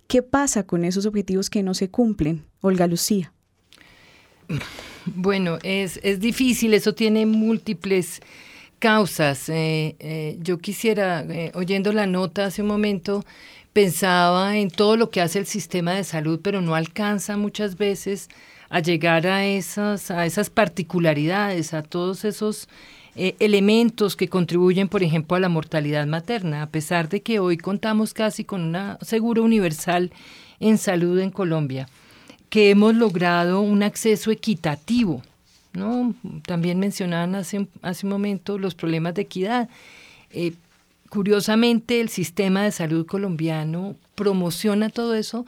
¿Qué 0.07 0.21
pasa 0.21 0.63
con 0.63 0.83
esos 0.83 1.05
objetivos 1.05 1.49
que 1.49 1.63
no 1.63 1.73
se 1.73 1.89
cumplen? 1.89 2.43
Olga 2.59 2.85
Lucía. 2.85 3.31
Bueno, 5.05 5.59
es, 5.63 6.01
es 6.03 6.19
difícil, 6.19 6.73
eso 6.73 6.93
tiene 6.93 7.25
múltiples 7.25 8.19
causas. 8.79 9.49
Eh, 9.49 9.95
eh, 9.99 10.37
yo 10.41 10.59
quisiera, 10.59 11.21
eh, 11.21 11.51
oyendo 11.55 11.91
la 11.93 12.07
nota 12.07 12.45
hace 12.45 12.61
un 12.61 12.67
momento, 12.67 13.25
pensaba 13.73 14.57
en 14.57 14.69
todo 14.69 14.97
lo 14.97 15.09
que 15.09 15.21
hace 15.21 15.39
el 15.39 15.45
sistema 15.45 15.93
de 15.93 16.03
salud, 16.03 16.39
pero 16.41 16.61
no 16.61 16.75
alcanza 16.75 17.37
muchas 17.37 17.77
veces 17.77 18.29
a 18.69 18.79
llegar 18.79 19.27
a 19.27 19.45
esas, 19.45 20.11
a 20.11 20.25
esas 20.25 20.49
particularidades, 20.49 21.73
a 21.73 21.83
todos 21.83 22.25
esos 22.25 22.67
elementos 23.15 24.15
que 24.15 24.27
contribuyen, 24.27 24.89
por 24.89 25.01
ejemplo, 25.01 25.35
a 25.35 25.39
la 25.39 25.49
mortalidad 25.49 26.05
materna, 26.05 26.61
a 26.61 26.69
pesar 26.69 27.09
de 27.09 27.23
que 27.23 27.39
hoy 27.39 27.57
contamos 27.57 28.13
casi 28.13 28.43
con 28.43 28.75
un 28.75 28.97
seguro 29.01 29.41
universal 29.41 30.11
en 30.59 30.77
salud 30.77 31.19
en 31.19 31.31
Colombia, 31.31 31.87
que 32.51 32.69
hemos 32.69 32.93
logrado 32.93 33.61
un 33.61 33.81
acceso 33.81 34.29
equitativo. 34.29 35.23
¿No? 35.73 36.15
También 36.45 36.79
mencionaban 36.79 37.35
hace, 37.35 37.67
hace 37.81 38.05
un 38.05 38.11
momento 38.11 38.57
los 38.57 38.75
problemas 38.75 39.13
de 39.13 39.23
equidad. 39.23 39.69
Eh, 40.31 40.53
curiosamente 41.09 42.01
el 42.01 42.09
sistema 42.09 42.63
de 42.63 42.71
salud 42.71 43.05
colombiano 43.05 43.95
promociona 44.15 44.89
todo 44.89 45.15
eso, 45.15 45.45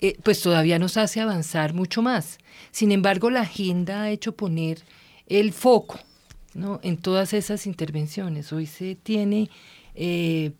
eh, 0.00 0.16
pues 0.22 0.40
todavía 0.40 0.78
nos 0.78 0.96
hace 0.96 1.20
avanzar 1.20 1.74
mucho 1.74 2.02
más. 2.02 2.38
Sin 2.70 2.92
embargo, 2.92 3.30
la 3.30 3.40
agenda 3.42 4.02
ha 4.02 4.10
hecho 4.10 4.32
poner 4.32 4.82
el 5.26 5.52
foco 5.52 5.98
¿no? 6.54 6.80
en 6.82 6.96
todas 6.96 7.32
esas 7.32 7.66
intervenciones. 7.66 8.52
Hoy 8.52 8.66
se 8.66 8.94
tiene 8.94 9.50
eh, 9.94 10.52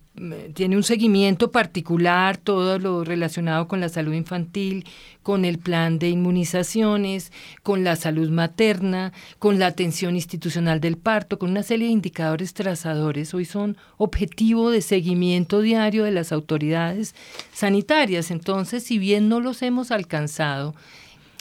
tiene 0.54 0.76
un 0.76 0.82
seguimiento 0.82 1.50
particular, 1.50 2.36
todo 2.36 2.78
lo 2.78 3.04
relacionado 3.04 3.68
con 3.68 3.80
la 3.80 3.88
salud 3.88 4.12
infantil, 4.12 4.84
con 5.22 5.44
el 5.44 5.58
plan 5.58 5.98
de 5.98 6.08
inmunizaciones, 6.08 7.32
con 7.62 7.84
la 7.84 7.96
salud 7.96 8.30
materna, 8.30 9.12
con 9.38 9.58
la 9.58 9.66
atención 9.66 10.14
institucional 10.14 10.80
del 10.80 10.96
parto, 10.96 11.38
con 11.38 11.50
una 11.50 11.62
serie 11.62 11.86
de 11.86 11.92
indicadores 11.92 12.54
trazadores. 12.54 13.34
Hoy 13.34 13.44
son 13.44 13.76
objetivo 13.96 14.70
de 14.70 14.80
seguimiento 14.80 15.60
diario 15.60 16.04
de 16.04 16.12
las 16.12 16.32
autoridades 16.32 17.14
sanitarias. 17.52 18.30
Entonces, 18.30 18.82
si 18.82 18.98
bien 18.98 19.28
no 19.28 19.40
los 19.40 19.62
hemos 19.62 19.90
alcanzado, 19.90 20.74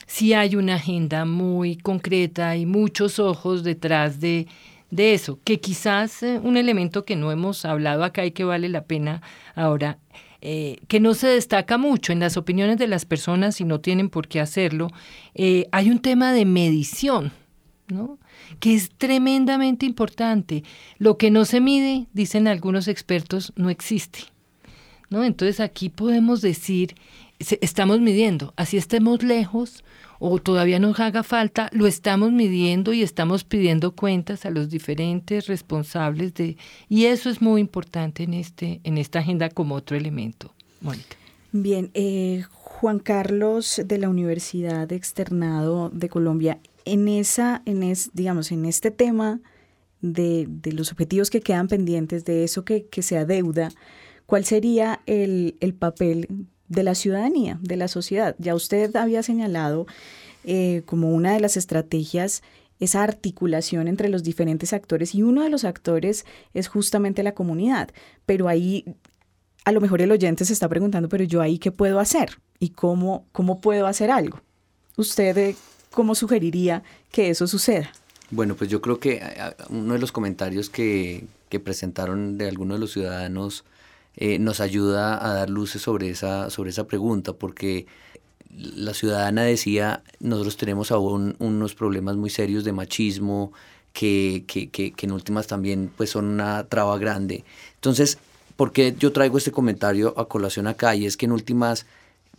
sí 0.06 0.32
hay 0.32 0.56
una 0.56 0.74
agenda 0.74 1.24
muy 1.24 1.76
concreta 1.76 2.56
y 2.56 2.66
muchos 2.66 3.18
ojos 3.18 3.62
detrás 3.62 4.20
de 4.20 4.46
de 4.90 5.14
eso, 5.14 5.38
que 5.44 5.60
quizás 5.60 6.22
eh, 6.22 6.40
un 6.42 6.56
elemento 6.56 7.04
que 7.04 7.16
no 7.16 7.30
hemos 7.30 7.64
hablado 7.64 8.04
acá 8.04 8.24
y 8.24 8.30
que 8.30 8.44
vale 8.44 8.68
la 8.68 8.84
pena 8.84 9.22
ahora, 9.54 9.98
eh, 10.40 10.78
que 10.88 11.00
no 11.00 11.14
se 11.14 11.26
destaca 11.26 11.78
mucho 11.78 12.12
en 12.12 12.20
las 12.20 12.36
opiniones 12.36 12.78
de 12.78 12.86
las 12.86 13.04
personas 13.04 13.60
y 13.60 13.64
no 13.64 13.80
tienen 13.80 14.08
por 14.08 14.28
qué 14.28 14.40
hacerlo, 14.40 14.88
eh, 15.34 15.66
hay 15.72 15.90
un 15.90 15.98
tema 15.98 16.32
de 16.32 16.44
medición, 16.44 17.32
¿no? 17.88 18.18
que 18.60 18.74
es 18.74 18.90
tremendamente 18.96 19.84
importante. 19.84 20.62
Lo 20.98 21.18
que 21.18 21.30
no 21.30 21.44
se 21.44 21.60
mide, 21.60 22.06
dicen 22.12 22.48
algunos 22.48 22.88
expertos, 22.88 23.52
no 23.56 23.68
existe. 23.68 24.20
¿no? 25.10 25.24
Entonces 25.24 25.60
aquí 25.60 25.88
podemos 25.88 26.40
decir, 26.40 26.94
estamos 27.38 28.00
midiendo, 28.00 28.54
así 28.56 28.76
estemos 28.76 29.22
lejos 29.22 29.82
o 30.18 30.38
todavía 30.38 30.78
nos 30.78 30.98
haga 31.00 31.22
falta, 31.22 31.70
lo 31.72 31.86
estamos 31.86 32.32
midiendo 32.32 32.92
y 32.92 33.02
estamos 33.02 33.44
pidiendo 33.44 33.92
cuentas 33.92 34.44
a 34.46 34.50
los 34.50 34.68
diferentes 34.68 35.46
responsables 35.46 36.34
de 36.34 36.56
y 36.88 37.04
eso 37.06 37.30
es 37.30 37.40
muy 37.40 37.60
importante 37.60 38.24
en 38.24 38.34
este 38.34 38.80
en 38.84 38.98
esta 38.98 39.20
agenda 39.20 39.48
como 39.48 39.74
otro 39.74 39.96
elemento. 39.96 40.52
Mónica. 40.80 41.16
Bien, 41.52 41.90
eh, 41.94 42.44
Juan 42.50 42.98
Carlos 42.98 43.80
de 43.84 43.98
la 43.98 44.08
Universidad 44.10 44.92
Externado 44.92 45.88
de 45.88 46.08
Colombia, 46.10 46.60
en 46.84 47.08
esa, 47.08 47.62
en 47.64 47.82
es, 47.82 48.10
digamos, 48.12 48.52
en 48.52 48.66
este 48.66 48.90
tema 48.90 49.40
de, 50.00 50.48
los 50.72 50.92
objetivos 50.92 51.30
que 51.30 51.40
quedan 51.40 51.68
pendientes, 51.68 52.24
de 52.24 52.44
eso 52.44 52.64
que, 52.64 52.86
que 52.86 53.02
se 53.02 53.16
adeuda, 53.16 53.70
¿cuál 54.26 54.44
sería 54.44 55.00
el, 55.06 55.56
el, 55.60 55.74
papel 55.74 56.28
de 56.68 56.82
la 56.82 56.94
ciudadanía, 56.94 57.58
de 57.62 57.76
la 57.76 57.88
sociedad? 57.88 58.36
Ya 58.38 58.54
usted 58.54 58.94
había 58.96 59.22
señalado 59.22 59.86
eh, 60.44 60.82
como 60.86 61.12
una 61.12 61.32
de 61.32 61.40
las 61.40 61.56
estrategias 61.56 62.42
esa 62.80 63.02
articulación 63.02 63.88
entre 63.88 64.08
los 64.08 64.22
diferentes 64.22 64.72
actores 64.72 65.14
y 65.14 65.22
uno 65.22 65.42
de 65.42 65.50
los 65.50 65.64
actores 65.64 66.24
es 66.54 66.68
justamente 66.68 67.22
la 67.22 67.34
comunidad, 67.34 67.90
pero 68.24 68.48
ahí 68.48 68.84
a 69.64 69.72
lo 69.72 69.80
mejor 69.80 70.00
el 70.00 70.12
oyente 70.12 70.44
se 70.44 70.52
está 70.52 70.68
preguntando, 70.68 71.08
pero 71.08 71.24
yo 71.24 71.42
ahí 71.42 71.58
qué 71.58 71.72
puedo 71.72 71.98
hacer 71.98 72.38
y 72.58 72.70
cómo, 72.70 73.26
cómo 73.32 73.60
puedo 73.60 73.86
hacer 73.86 74.10
algo. 74.10 74.40
¿Usted 74.96 75.36
eh, 75.36 75.56
cómo 75.90 76.14
sugeriría 76.14 76.82
que 77.10 77.30
eso 77.30 77.46
suceda? 77.46 77.92
Bueno, 78.30 78.54
pues 78.54 78.70
yo 78.70 78.80
creo 78.80 79.00
que 79.00 79.22
uno 79.70 79.94
de 79.94 79.98
los 79.98 80.12
comentarios 80.12 80.70
que, 80.70 81.26
que 81.48 81.60
presentaron 81.60 82.38
de 82.38 82.48
algunos 82.48 82.76
de 82.76 82.80
los 82.80 82.92
ciudadanos 82.92 83.64
eh, 84.16 84.38
nos 84.38 84.60
ayuda 84.60 85.24
a 85.24 85.34
dar 85.34 85.50
luces 85.50 85.82
sobre 85.82 86.10
esa, 86.10 86.50
sobre 86.50 86.70
esa 86.70 86.86
pregunta, 86.86 87.32
porque 87.32 87.86
la 88.50 88.94
ciudadana 88.94 89.42
decía, 89.42 90.02
nosotros 90.20 90.56
tenemos 90.56 90.90
aún 90.90 91.36
unos 91.38 91.74
problemas 91.74 92.16
muy 92.16 92.30
serios 92.30 92.64
de 92.64 92.72
machismo, 92.72 93.52
que, 93.92 94.44
que, 94.46 94.70
que, 94.70 94.92
que 94.92 95.06
en 95.06 95.12
últimas 95.12 95.46
también 95.46 95.90
pues 95.96 96.10
son 96.10 96.26
una 96.26 96.64
traba 96.68 96.98
grande. 96.98 97.44
Entonces, 97.74 98.18
¿por 98.56 98.72
qué 98.72 98.94
yo 98.98 99.12
traigo 99.12 99.38
este 99.38 99.50
comentario 99.50 100.14
a 100.18 100.28
colación 100.28 100.66
acá? 100.66 100.94
Y 100.94 101.06
es 101.06 101.16
que 101.16 101.26
en 101.26 101.32
últimas 101.32 101.86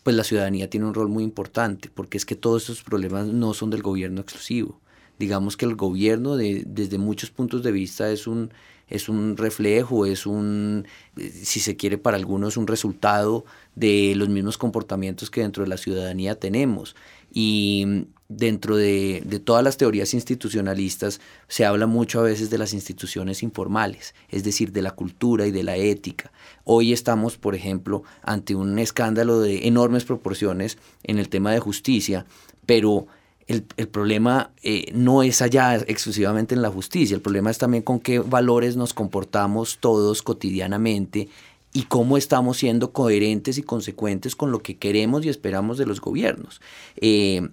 pues 0.03 0.15
la 0.15 0.23
ciudadanía 0.23 0.69
tiene 0.69 0.85
un 0.85 0.93
rol 0.93 1.09
muy 1.09 1.23
importante, 1.23 1.89
porque 1.93 2.17
es 2.17 2.25
que 2.25 2.35
todos 2.35 2.63
estos 2.63 2.83
problemas 2.83 3.27
no 3.27 3.53
son 3.53 3.69
del 3.69 3.81
gobierno 3.81 4.21
exclusivo. 4.21 4.79
Digamos 5.17 5.57
que 5.57 5.65
el 5.65 5.75
gobierno 5.75 6.37
de, 6.37 6.63
desde 6.65 6.97
muchos 6.97 7.29
puntos 7.29 7.61
de 7.61 7.71
vista 7.71 8.09
es 8.09 8.25
un, 8.25 8.51
es 8.89 9.09
un 9.09 9.37
reflejo, 9.37 10.05
es 10.05 10.25
un, 10.25 10.87
si 11.15 11.59
se 11.59 11.75
quiere 11.75 11.97
para 11.97 12.17
algunos, 12.17 12.57
un 12.57 12.67
resultado 12.67 13.45
de 13.75 14.13
los 14.15 14.29
mismos 14.29 14.57
comportamientos 14.57 15.29
que 15.29 15.41
dentro 15.41 15.63
de 15.63 15.69
la 15.69 15.77
ciudadanía 15.77 16.35
tenemos. 16.35 16.95
Y 17.31 18.07
dentro 18.27 18.75
de, 18.75 19.21
de, 19.25 19.39
todas 19.39 19.63
las 19.63 19.77
teorías 19.77 20.13
institucionalistas 20.13 21.19
se 21.47 21.65
habla 21.65 21.87
mucho 21.87 22.19
a 22.19 22.23
veces 22.23 22.49
de 22.49 22.57
las 22.57 22.73
instituciones 22.73 23.43
informales, 23.43 24.15
es 24.29 24.43
decir, 24.43 24.71
de 24.71 24.81
la 24.81 24.91
cultura 24.91 25.45
y 25.45 25.51
de 25.51 25.63
la 25.63 25.75
ética. 25.77 26.31
Hoy 26.63 26.93
estamos, 26.93 27.37
por 27.37 27.55
ejemplo, 27.55 28.03
ante 28.23 28.55
un 28.55 28.79
escándalo 28.79 29.39
de 29.39 29.67
enormes 29.67 30.05
proporciones 30.05 30.77
en 31.03 31.19
el 31.19 31.29
tema 31.29 31.51
de 31.51 31.59
justicia, 31.59 32.25
pero 32.65 33.07
el, 33.49 33.65
el 33.77 33.87
problema 33.87 34.51
eh, 34.61 34.91
no 34.93 35.23
es 35.23 35.41
allá 35.41 35.75
exclusivamente 35.75 36.53
en 36.53 36.61
la 36.61 36.69
justicia, 36.69 37.15
el 37.15 37.21
problema 37.21 37.49
es 37.49 37.57
también 37.57 37.81
con 37.81 37.99
qué 37.99 38.19
valores 38.19 38.75
nos 38.75 38.93
comportamos 38.93 39.79
todos 39.79 40.21
cotidianamente 40.21 41.29
y 41.73 41.83
cómo 41.83 42.15
estamos 42.15 42.57
siendo 42.57 42.91
coherentes 42.93 43.57
y 43.57 43.63
consecuentes 43.63 44.35
con 44.35 44.51
lo 44.51 44.59
que 44.59 44.77
queremos 44.77 45.25
y 45.25 45.29
esperamos 45.29 45.79
de 45.79 45.87
los 45.87 45.99
gobiernos. 45.99 46.61
Eh, 46.97 47.49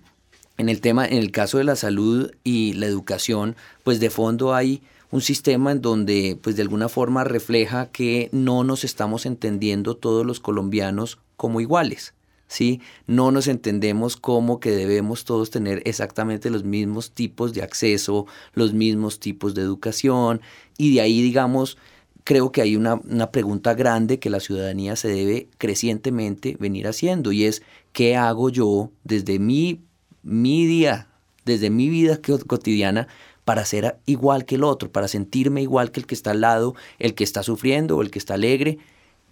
en 0.59 0.69
el 0.69 0.83
tema, 0.83 1.07
en 1.07 1.17
el 1.17 1.31
caso 1.31 1.57
de 1.57 1.65
la 1.65 1.77
salud 1.77 2.31
y 2.45 2.75
la 2.75 2.87
educación, 2.87 3.57
pues 3.83 3.99
de 3.99 4.11
fondo 4.11 4.55
hay 4.55 4.83
un 5.11 5.23
sistema 5.23 5.73
en 5.73 5.81
donde 5.81 6.39
pues 6.43 6.57
de 6.57 6.63
alguna 6.63 6.91
forma 6.91 7.25
refleja 7.25 7.87
que 7.87 8.29
no 8.33 8.65
nos 8.65 8.85
estamos 8.85 9.25
entendiendo 9.25 9.97
todos 9.97 10.27
los 10.27 10.41
colombianos 10.41 11.19
como 11.39 11.63
iguales. 11.63 12.13
¿Sí? 12.47 12.81
No 13.07 13.31
nos 13.31 13.49
entendemos 13.49 14.17
como 14.17 14.61
que 14.61 14.71
debemos 14.71 15.25
todos 15.25 15.51
tener 15.51 15.83
exactamente 15.85 16.51
los 16.51 16.65
mismos 16.65 17.13
tipos 17.13 17.53
de 17.53 17.63
acceso, 17.63 18.27
los 18.55 18.73
mismos 18.73 19.21
tipos 19.21 19.55
de 19.55 19.63
educación 19.63 20.41
y 20.79 20.95
de 20.95 21.01
ahí 21.01 21.23
digamos 21.23 21.77
creo 22.25 22.51
que 22.51 22.61
hay 22.61 22.75
una, 22.75 22.97
una, 22.97 23.31
pregunta 23.31 23.75
grande 23.75 24.19
que 24.19 24.31
la 24.31 24.41
ciudadanía 24.41 24.97
se 24.97 25.07
debe 25.07 25.49
crecientemente 25.59 26.57
venir 26.59 26.89
haciendo 26.89 27.31
y 27.31 27.45
es 27.45 27.63
¿qué 27.93 28.17
hago 28.17 28.51
yo 28.51 28.91
desde 29.05 29.39
mi, 29.39 29.85
mi 30.23 30.67
día, 30.67 31.09
desde 31.45 31.71
mi 31.71 31.89
vida 31.89 32.21
cotidiana 32.47 33.07
para 33.45 33.65
ser 33.65 34.01
igual 34.07 34.45
que 34.45 34.57
el 34.57 34.65
otro, 34.65 34.91
para 34.91 35.07
sentirme 35.07 35.63
igual 35.63 35.93
que 35.93 36.01
el 36.01 36.07
que 36.07 36.17
está 36.17 36.33
al 36.33 36.41
lado, 36.41 36.75
el 36.99 37.15
que 37.15 37.23
está 37.23 37.45
sufriendo 37.45 37.97
o 37.97 38.03
el 38.03 38.11
que 38.11 38.19
está 38.19 38.35
alegre? 38.35 38.79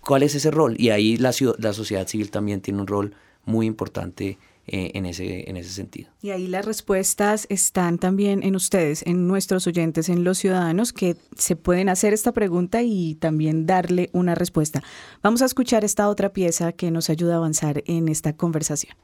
¿Cuál 0.07 0.23
es 0.23 0.35
ese 0.35 0.51
rol? 0.51 0.77
Y 0.79 0.91
ahí 0.91 1.17
la, 1.17 1.33
la 1.59 1.73
sociedad 1.73 2.07
civil 2.07 2.31
también 2.31 2.61
tiene 2.61 2.81
un 2.81 2.87
rol 2.87 3.15
muy 3.45 3.67
importante 3.67 4.39
eh, 4.67 4.93
en, 4.95 5.05
ese, 5.05 5.49
en 5.51 5.59
ese 5.59 5.69
sentido. 5.69 6.11
Y 6.23 6.31
ahí 6.31 6.47
las 6.47 6.65
respuestas 6.65 7.47
están 7.51 7.99
también 7.99 8.43
en 8.43 8.57
ustedes, 8.57 9.03
en 9.07 9.29
nuestros 9.29 9.67
oyentes, 9.67 10.09
en 10.09 10.25
los 10.25 10.39
ciudadanos 10.39 10.95
que 10.95 11.17
se 11.37 11.55
pueden 11.55 11.91
hacer 11.91 12.15
esta 12.15 12.33
pregunta 12.33 12.83
y 12.83 13.15
también 13.17 13.67
darle 13.67 14.09
una 14.15 14.35
respuesta. 14.35 14.83
Vamos 15.23 15.43
a 15.43 15.45
escuchar 15.45 15.85
esta 15.85 16.09
otra 16.09 16.33
pieza 16.33 16.73
que 16.73 16.91
nos 16.91 17.11
ayuda 17.11 17.35
a 17.35 17.37
avanzar 17.37 17.83
en 17.85 18.09
esta 18.09 18.35
conversación. 18.37 18.97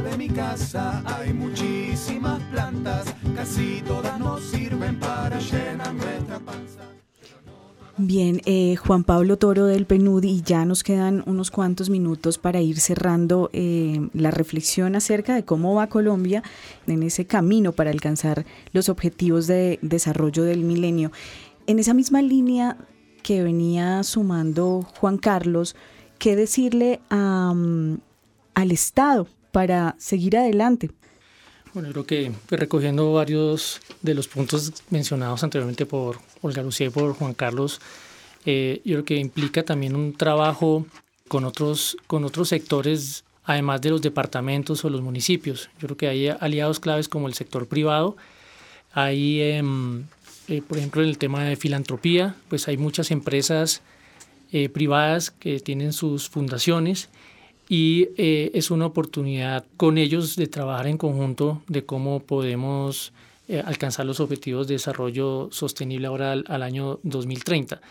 De 0.02 0.18
mi 0.18 0.28
casa 0.28 1.04
hay 1.06 1.34
muchísimas 1.34 2.41
plantas, 2.44 3.14
casi 3.36 3.82
todas 3.86 4.18
nos 4.18 4.41
sirven 4.41 5.00
para 5.00 5.39
llenar 5.39 5.94
nuestra 5.94 6.39
panza. 6.39 6.82
Bien, 7.98 8.41
eh, 8.46 8.76
Juan 8.76 9.04
Pablo 9.04 9.38
Toro 9.38 9.68
del 9.68 9.86
PNUD, 9.86 10.24
y 10.24 10.41
ya 10.41 10.66
nos 10.66 10.84
quedan 10.84 11.24
unos 11.28 11.52
cuantos 11.52 11.91
minutos 11.91 12.39
para 12.39 12.60
ir 12.60 12.80
cerrando 12.80 13.52
eh, 13.54 14.10
la 14.14 14.32
reflexión 14.32 14.96
acerca 14.96 15.36
de 15.36 15.46
cómo 15.46 15.76
va 15.76 15.88
Colombia 15.88 16.41
en 16.88 17.04
ese 17.04 17.26
camino 17.26 17.72
para 17.72 17.91
alcanzar 17.91 18.46
los 18.72 18.89
objetivos 18.89 19.46
de 19.46 19.78
desarrollo 19.84 20.44
del 20.44 20.64
milenio. 20.64 21.12
En 21.68 21.78
esa 21.78 21.94
misma 21.94 22.24
línea 22.24 22.78
que 23.22 23.44
venía 23.44 24.02
sumando 24.02 24.88
Juan 25.00 25.18
Carlos, 25.20 25.76
¿qué 26.18 26.36
decirle 26.36 27.00
a, 27.12 27.54
al 28.56 28.72
Estado 28.72 29.28
para 29.54 29.95
seguir 29.99 30.36
adelante? 30.36 30.89
Bueno, 31.76 31.89
creo 31.91 32.06
que 32.06 32.32
pues, 32.49 32.60
recogiendo 32.60 33.14
varios 33.14 33.80
de 34.01 34.16
los 34.16 34.28
puntos 34.28 34.74
mencionados 34.89 35.43
anteriormente 35.43 35.86
por 35.86 36.20
Olga 36.41 36.64
Lucía 36.64 36.88
y 36.88 36.89
por 36.89 37.14
Juan 37.14 37.36
Carlos, 37.36 37.80
eh, 38.45 38.82
yo 38.84 38.95
creo 38.95 39.06
que 39.06 39.16
implica 39.16 39.64
también 39.64 39.95
un 39.95 40.14
trabajo 40.14 40.88
con 41.28 41.45
otros, 41.45 41.97
con 42.08 42.26
otros 42.26 42.49
sectores, 42.49 43.26
además 43.43 43.80
de 43.82 43.91
los 43.91 44.01
departamentos 44.01 44.84
o 44.86 44.89
los 44.89 45.01
municipios. 45.01 45.70
Yo 45.80 45.88
creo 45.88 45.97
que 45.97 46.08
hay 46.08 46.28
aliados 46.30 46.80
claves 46.80 47.08
como 47.08 47.28
el 47.28 47.36
sector 47.36 47.68
privado. 47.68 48.18
Hay, 48.91 49.39
em, 49.39 50.06
eh, 50.47 50.64
por 50.68 50.80
ejemplo, 50.80 51.04
en 51.04 51.10
el 51.10 51.20
tema 51.20 51.43
de 51.43 51.56
filantropía, 51.58 52.36
pues 52.49 52.68
hay 52.68 52.78
muchas 52.78 53.12
empresas 53.12 53.82
eh, 54.51 54.68
privadas 54.70 55.30
que 55.30 55.60
tienen 55.60 55.93
sus 55.93 56.28
fundaciones 56.28 57.10
y 57.70 58.09
eh, 58.18 58.51
es 58.53 58.72
una 58.72 58.86
oportunidad 58.86 59.66
con 59.78 59.97
ellos 59.97 60.36
de 60.36 60.47
trabajar 60.47 60.88
en 60.88 60.97
conjunto 60.97 61.61
de 61.68 61.86
cómo 61.86 62.20
podemos 62.20 63.14
alcanzar 63.66 64.05
los 64.05 64.22
objetivos 64.22 64.68
de 64.68 64.76
desarrollo 64.76 65.49
sostenible 65.51 66.07
ahora 66.07 66.32
al, 66.32 66.64
año 66.64 66.99
2030. 67.03 67.82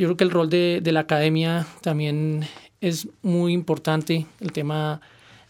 Yo 0.00 0.06
creo 0.06 0.16
que 0.16 0.24
el 0.24 0.30
rol 0.30 0.48
de, 0.48 0.80
la 0.86 1.00
academia 1.00 1.66
también 1.82 2.46
es 2.80 3.06
muy 3.20 3.52
importante, 3.52 4.24
el 4.40 4.50
tema 4.50 5.02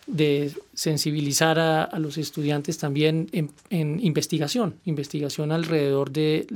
de 0.09 0.53
sensibilizar 0.75 1.61
a, 1.61 1.97
los 2.01 2.19
estudiantes 2.19 2.77
también 2.77 3.29
en, 3.31 4.01
investigación, 4.01 4.75
investigación 4.87 5.53
alrededor 5.53 6.11
de, 6.11 6.49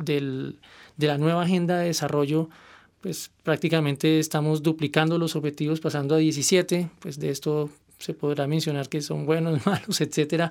la 0.96 1.18
nueva 1.18 1.44
agenda 1.44 1.78
de 1.78 1.86
desarrollo, 1.86 2.50
pues 3.04 3.30
prácticamente 3.42 4.18
estamos 4.18 4.62
duplicando 4.62 5.18
los 5.18 5.36
objetivos, 5.36 5.78
pasando 5.78 6.14
a 6.14 6.18
17, 6.18 6.88
pues 7.00 7.20
de 7.20 7.28
esto 7.28 7.68
se 7.98 8.14
podrá 8.14 8.46
mencionar 8.46 8.88
que 8.88 9.02
son 9.02 9.26
buenos, 9.26 9.66
malos, 9.66 10.00
etcétera, 10.00 10.50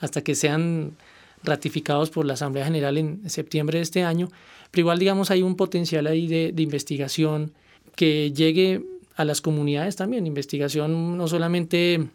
hasta 0.00 0.20
que 0.22 0.34
sean 0.34 0.96
ratificados 1.44 2.10
por 2.10 2.26
la 2.26 2.32
Asamblea 2.32 2.64
General 2.64 2.98
en 2.98 3.30
septiembre 3.30 3.78
de 3.78 3.84
este 3.84 4.02
año, 4.02 4.30
pero 4.72 4.80
igual 4.80 4.98
digamos 4.98 5.30
hay 5.30 5.42
un 5.42 5.54
potencial 5.54 6.08
ahí 6.08 6.26
de, 6.26 6.52
investigación 6.60 7.52
que 7.94 8.32
llegue 8.32 8.84
a 9.14 9.24
las 9.24 9.40
comunidades 9.40 9.94
también, 9.94 10.26
investigación 10.26 11.16
no 11.16 11.28
solamente 11.28 12.08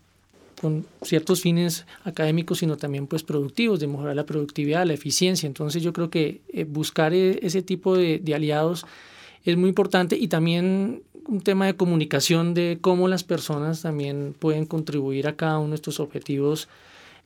con 0.60 0.86
ciertos 1.02 1.40
fines 1.40 1.86
académicos, 2.04 2.58
sino 2.58 2.76
también 2.76 3.08
pues 3.08 3.24
productivos, 3.24 3.80
de 3.80 3.88
mejorar 3.88 4.18
la 4.18 4.26
productividad, 4.26 4.86
la 4.86 4.96
eficiencia. 4.96 5.48
Entonces 5.48 5.82
yo 5.82 5.94
creo 5.94 6.10
que 6.10 6.42
eh, 6.50 6.66
buscar 6.66 7.14
e, 7.14 7.40
ese 7.42 7.62
tipo 7.62 7.96
de, 7.96 8.22
aliados 8.36 8.86
es 9.52 9.58
muy 9.58 9.70
importante 9.70 10.18
y 10.18 10.28
también 10.28 11.04
un 11.28 11.42
tema 11.42 11.66
de 11.66 11.76
comunicación 11.76 12.54
de 12.54 12.78
cómo 12.80 13.08
las 13.08 13.24
personas 13.24 13.82
también 13.82 14.36
pueden 14.38 14.66
contribuir 14.66 15.28
a 15.28 15.36
cada 15.36 15.60
uno 15.60 15.70
de 15.70 15.76
estos 15.76 16.00
objetivos 16.00 16.70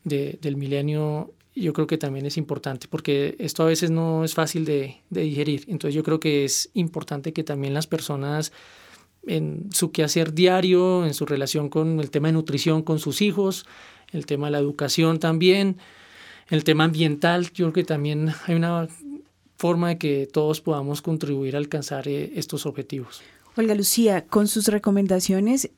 del 0.03 0.57
milenio 0.57 1.32
yo 1.55 1.74
creo 1.74 1.88
que 1.88 1.97
también 1.97 2.26
es 2.26 2.38
importante, 2.38 2.88
porque 2.88 3.36
esto 3.39 3.63
a 3.63 3.65
veces 3.65 3.91
no 3.91 4.24
es 4.24 4.34
fácil 4.34 4.63
de, 4.65 5.01
digerir. 5.09 5.65
Entonces 5.67 5.93
yo 5.93 6.03
creo 6.03 6.19
que 6.19 6.45
es 6.45 6.69
importante 6.74 7.34
que 7.34 7.43
también 7.43 7.74
las 7.74 7.88
personas 7.88 8.53
en 9.28 9.69
su 9.72 9.91
quehacer 9.91 10.34
diario, 10.34 11.05
en 11.05 11.13
su 11.13 11.26
relación 11.26 11.69
con 11.69 11.99
el 11.99 12.09
tema 12.09 12.30
de 12.30 12.34
nutrición 12.34 12.82
con 12.82 12.99
sus 12.99 13.22
hijos, 13.22 13.65
el 14.11 14.26
tema 14.26 14.47
de 14.47 14.51
la 14.51 14.59
educación 14.59 15.19
también, 15.19 15.78
el 16.49 16.63
tema 16.63 16.86
ambiental, 16.86 17.51
yo 17.53 17.65
creo 17.65 17.74
que 17.74 17.84
también 17.84 18.30
hay 18.47 18.55
una 18.55 18.88
forma 19.62 19.89
de 19.89 19.97
que 19.99 20.28
todos 20.32 20.59
podamos 20.59 21.03
contribuir 21.03 21.55
a 21.55 21.59
alcanzar 21.59 22.07
eh, 22.07 22.32
estos 22.36 22.66
objetivos. 22.66 23.22
Olga 23.55 23.76
Lucía, 23.76 24.26
con 24.26 24.47
sus 24.47 24.68
recomendaciones, 24.68 25.70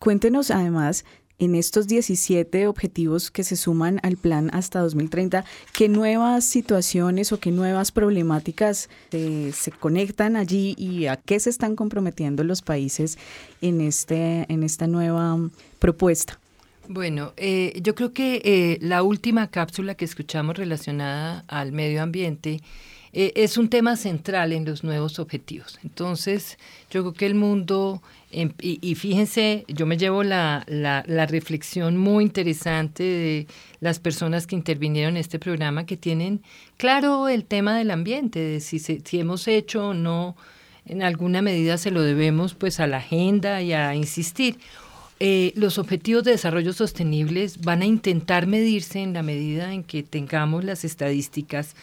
cuéntenos 0.00 0.50
además 0.50 1.04
en 1.38 1.54
estos 1.54 1.86
17 1.86 2.66
objetivos 2.66 3.30
que 3.30 3.44
se 3.44 3.54
suman 3.54 4.00
al 4.02 4.16
plan 4.16 4.50
hasta 4.52 4.80
2030, 4.80 5.44
¿qué 5.72 5.88
nuevas 5.88 6.44
situaciones 6.44 7.32
o 7.32 7.38
qué 7.38 7.52
nuevas 7.52 7.92
problemáticas 7.92 8.88
eh, 9.12 9.52
se 9.54 9.70
conectan 9.70 10.34
allí 10.34 10.74
y 10.76 11.06
a 11.06 11.16
qué 11.16 11.38
se 11.38 11.50
están 11.50 11.76
comprometiendo 11.76 12.42
los 12.42 12.60
países 12.60 13.18
en, 13.60 13.80
este, 13.80 14.46
en 14.52 14.64
esta 14.64 14.88
nueva 14.88 15.38
propuesta? 15.78 16.40
Bueno, 16.88 17.32
eh, 17.36 17.80
yo 17.82 17.94
creo 17.94 18.12
que 18.12 18.42
eh, 18.44 18.78
la 18.80 19.04
última 19.04 19.48
cápsula 19.48 19.94
que 19.94 20.04
escuchamos 20.04 20.56
relacionada 20.56 21.44
al 21.46 21.70
medio 21.70 22.02
ambiente 22.02 22.60
es 23.12 23.58
un 23.58 23.68
tema 23.68 23.96
central 23.96 24.52
en 24.52 24.64
los 24.64 24.84
nuevos 24.84 25.18
objetivos. 25.18 25.78
Entonces, 25.84 26.58
yo 26.90 27.02
creo 27.02 27.12
que 27.12 27.26
el 27.26 27.34
mundo 27.34 28.02
Em, 28.34 28.50
y, 28.62 28.94
fíjense, 28.94 29.66
yo 29.68 29.84
me 29.84 29.98
llevo 29.98 30.22
la, 30.24 30.64
la, 30.66 31.26
reflexión 31.26 31.98
muy 31.98 32.24
interesante 32.24 33.02
de 33.02 33.46
las 33.80 34.00
personas 34.00 34.46
que 34.46 34.56
intervinieron 34.56 35.16
en 35.16 35.20
este 35.20 35.38
programa 35.38 35.84
que 35.84 35.98
tienen 35.98 36.40
claro 36.78 37.28
el 37.28 37.44
tema 37.44 37.76
del 37.76 37.90
ambiente, 37.90 38.38
de 38.40 38.60
si, 38.60 38.78
si 38.78 39.20
hemos 39.20 39.46
hecho 39.48 39.88
o 39.88 39.94
no, 39.94 40.34
en 40.86 41.02
alguna 41.02 41.42
medida 41.42 41.76
se 41.76 41.90
lo 41.90 42.00
debemos 42.00 42.54
pues 42.54 42.80
a 42.80 42.86
la 42.86 42.98
agenda 42.98 43.60
y 43.60 43.74
a 43.74 43.94
insistir. 43.94 44.58
Eh, 45.20 45.52
los 45.54 45.76
objetivos 45.76 46.24
de 46.24 46.30
desarrollo 46.30 46.72
sostenibles 46.72 47.60
van 47.60 47.82
a 47.82 47.86
intentar 47.86 48.46
medirse 48.46 49.00
en 49.00 49.12
la 49.12 49.22
medida 49.22 49.74
en 49.74 49.84
que 49.84 50.02
tengamos 50.02 50.64
las 50.64 50.84
estadísticas 50.84 51.76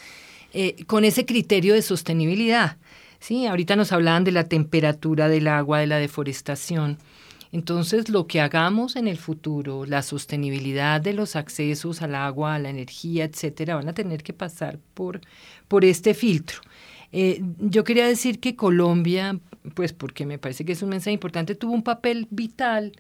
eh, 0.54 0.84
con 0.86 1.06
ese 1.06 1.26
criterio 1.26 1.74
de 1.74 1.82
sostenibilidad. 1.82 2.78
Sí, 3.20 3.46
ahorita 3.46 3.76
nos 3.76 3.92
hablaban 3.92 4.24
de 4.24 4.32
la 4.32 4.46
temperatura 4.46 5.28
del 5.28 5.48
agua, 5.48 5.80
de 5.80 5.88
la 5.88 5.98
deforestación. 5.98 6.98
Entonces, 7.52 8.10
lo 8.10 8.28
que 8.28 8.42
hagamos 8.42 8.96
en 8.96 9.08
el 9.08 9.18
futuro, 9.18 9.86
la 9.86 10.04
sostenibilidad 10.04 11.02
de 11.02 11.14
los 11.14 11.36
accesos 11.36 12.02
al 12.02 12.16
agua, 12.16 12.56
a 12.56 12.60
la 12.60 12.70
energía, 12.70 13.26
etcétera, 13.26 13.76
van 13.76 13.90
a 13.90 13.94
tener 13.94 14.22
que 14.22 14.34
pasar 14.34 14.80
por, 14.94 15.22
por 15.68 15.84
este 15.84 16.14
filtro. 16.14 16.60
Eh, 17.12 17.42
yo 17.60 17.84
quería 17.84 18.08
decir 18.08 18.40
que 18.40 18.56
Colombia, 18.56 19.40
pues 19.74 19.94
porque 19.94 20.28
me 20.28 20.38
parece 20.38 20.64
que 20.64 20.74
es 20.74 20.84
un 20.84 20.90
mensaje 20.90 21.12
importante, 21.12 21.56
tuvo 21.56 21.74
un 21.74 21.84
papel 21.84 22.28
vital 22.30 22.94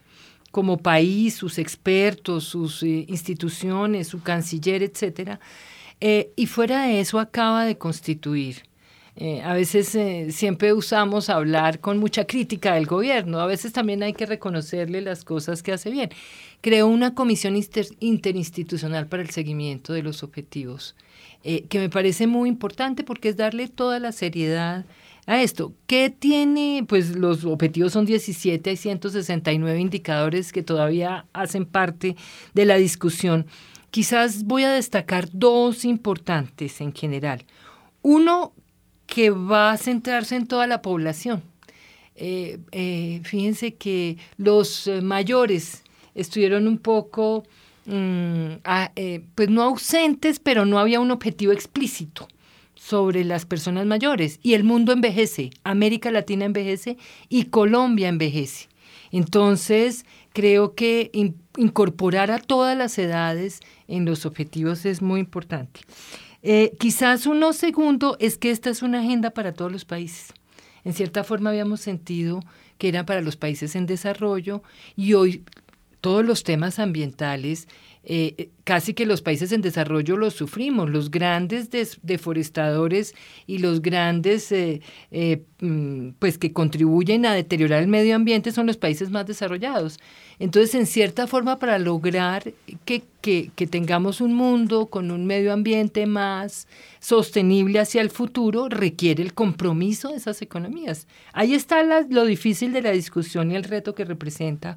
como 0.51 0.77
país, 0.77 1.35
sus 1.35 1.59
expertos, 1.59 2.43
sus 2.43 2.81
eh, 2.81 3.05
instituciones, 3.07 4.07
su 4.07 4.21
canciller, 4.23 4.81
etcétera. 4.81 5.39
Eh, 6.01 6.31
y 6.35 6.45
fuera 6.45 6.83
de 6.83 6.99
eso 6.99 7.19
acaba 7.19 7.65
de 7.65 7.77
constituir 7.77 8.63
eh, 9.21 9.41
a 9.41 9.53
veces 9.53 9.93
eh, 9.95 10.27
siempre 10.31 10.71
usamos 10.71 11.29
hablar 11.29 11.81
con 11.81 11.97
mucha 11.97 12.23
crítica 12.25 12.75
del 12.75 12.85
gobierno, 12.85 13.41
a 13.41 13.47
veces 13.47 13.73
también 13.73 14.01
hay 14.01 14.13
que 14.13 14.25
reconocerle 14.25 15.01
las 15.01 15.25
cosas 15.25 15.61
que 15.61 15.73
hace 15.73 15.89
bien. 15.89 16.09
Creó 16.61 16.87
una 16.87 17.15
comisión 17.15 17.57
interinstitucional 17.99 19.07
para 19.07 19.21
el 19.21 19.29
seguimiento 19.31 19.91
de 19.91 20.03
los 20.03 20.23
objetivos, 20.23 20.95
que 21.43 21.79
me 21.79 21.89
parece 21.89 22.27
muy 22.27 22.47
importante 22.47 23.03
porque 23.03 23.27
es 23.27 23.35
darle 23.35 23.67
toda 23.67 23.99
la 23.99 24.13
seriedad 24.13 24.85
a 25.29 25.41
esto. 25.43 25.73
¿Qué 25.85 26.09
tiene? 26.09 26.85
Pues 26.87 27.15
los 27.15 27.45
objetivos 27.45 27.93
son 27.93 28.05
17, 28.05 28.69
hay 28.69 28.77
169 28.77 29.79
indicadores 29.79 30.51
que 30.51 30.63
todavía 30.63 31.25
hacen 31.33 31.65
parte 31.65 32.15
de 32.53 32.65
la 32.65 32.77
discusión. 32.77 33.45
Quizás 33.91 34.43
voy 34.43 34.63
a 34.63 34.71
destacar 34.71 35.29
dos 35.31 35.85
importantes 35.85 36.81
en 36.81 36.93
general. 36.93 37.45
Uno, 38.01 38.53
que 39.09 39.31
va 39.31 39.71
a 39.71 39.77
centrarse 39.77 40.35
en 40.35 40.47
toda 40.47 40.67
la 40.67 40.81
población. 40.81 41.43
Eh, 42.15 42.59
eh, 42.71 43.21
fíjense 43.23 43.75
que 43.75 44.17
los 44.37 44.87
eh, 44.87 45.01
mayores 45.01 45.83
estuvieron 46.15 46.67
un 46.67 46.77
poco, 46.77 47.43
mm, 47.85 48.61
pues 49.35 49.49
no 49.49 49.63
ausentes, 49.63 50.39
pero 50.39 50.65
no 50.65 50.79
había 50.79 50.99
un 50.99 51.11
objetivo 51.11 51.53
explícito 51.53 52.27
sobre 52.75 53.23
las 53.23 53.45
personas 53.45 53.85
mayores. 53.85 54.39
Y 54.43 54.53
el 54.53 54.63
mundo 54.63 54.91
envejece, 54.91 55.51
América 55.63 56.11
Latina 56.11 56.45
envejece 56.45 56.97
y 57.29 57.45
Colombia 57.45 58.09
envejece. 58.09 58.67
Entonces, 59.11 60.05
creo 60.33 60.75
que 60.75 61.11
incorporar 61.57 62.31
a 62.31 62.39
todas 62.39 62.77
las 62.77 62.97
edades 62.97 63.59
en 63.87 64.05
los 64.05 64.25
objetivos 64.25 64.85
es 64.85 65.01
muy 65.01 65.19
importante. 65.19 65.81
Eh, 66.41 66.73
quizás 66.79 67.25
uno 67.25 67.53
segundo 67.53 68.15
es 68.19 68.37
que 68.37 68.51
esta 68.51 68.69
es 68.69 68.81
una 68.81 68.99
agenda 68.99 69.31
para 69.31 69.53
todos 69.53 69.71
los 69.71 69.85
países. 69.85 70.33
En 70.83 70.93
cierta 70.93 71.23
forma 71.23 71.49
habíamos 71.49 71.81
sentido 71.81 72.39
que 72.77 72.87
era 72.87 73.05
para 73.05 73.21
los 73.21 73.35
países 73.35 73.75
en 73.75 73.85
desarrollo 73.85 74.63
y 74.95 75.13
hoy 75.13 75.43
todos 75.99 76.25
los 76.25 76.43
temas 76.43 76.79
ambientales 76.79 77.67
eh, 78.03 78.49
casi 78.69 78.93
que 78.93 79.07
los 79.07 79.23
países 79.23 79.51
en 79.51 79.61
desarrollo 79.61 80.15
los 80.15 80.35
sufrimos. 80.35 80.91
Los 80.91 81.09
grandes 81.09 81.71
deforestadores 82.03 83.15
y 83.47 83.57
los 83.57 83.81
grandes 83.81 84.51
eh, 84.51 84.81
eh, 85.09 85.41
mm, 85.59 86.09
pues 86.19 86.37
que 86.37 86.53
contribuyen 86.53 87.25
a 87.25 87.33
deteriorar 87.33 87.81
el 87.81 87.87
medio 87.87 88.15
ambiente 88.15 88.51
son 88.51 88.67
los 88.67 88.77
países 88.77 89.09
más 89.09 89.25
desarrollados. 89.25 89.97
Entonces, 90.37 90.75
en 90.75 90.85
cierta 90.85 91.25
forma, 91.25 91.57
para 91.57 91.79
lograr 91.79 92.53
que, 92.85 93.01
que, 93.21 93.67
tengamos 93.67 94.21
un 94.21 94.33
mundo 94.35 94.85
con 94.85 95.11
un 95.11 95.25
medio 95.25 95.51
ambiente 95.51 96.05
más 96.05 96.67
sostenible 96.99 97.79
hacia 97.79 98.01
el 98.01 98.09
futuro, 98.09 98.69
requiere 98.69 99.21
el 99.21 99.33
compromiso 99.33 100.09
de 100.09 100.15
esas 100.15 100.41
economías. 100.41 101.07
Ahí 101.33 101.55
está 101.55 101.83
lo 101.83 102.23
difícil 102.23 102.71
de 102.71 102.83
la 102.83 102.91
discusión 102.91 103.51
y 103.51 103.55
el 103.55 103.65
reto 103.65 103.95
que 103.95 104.05
representa 104.05 104.75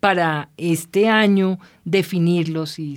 para 0.00 0.48
este 0.56 1.08
año 1.08 1.60
definirlo 1.84 2.54
abrirlos 2.54 2.78
y 2.78 2.96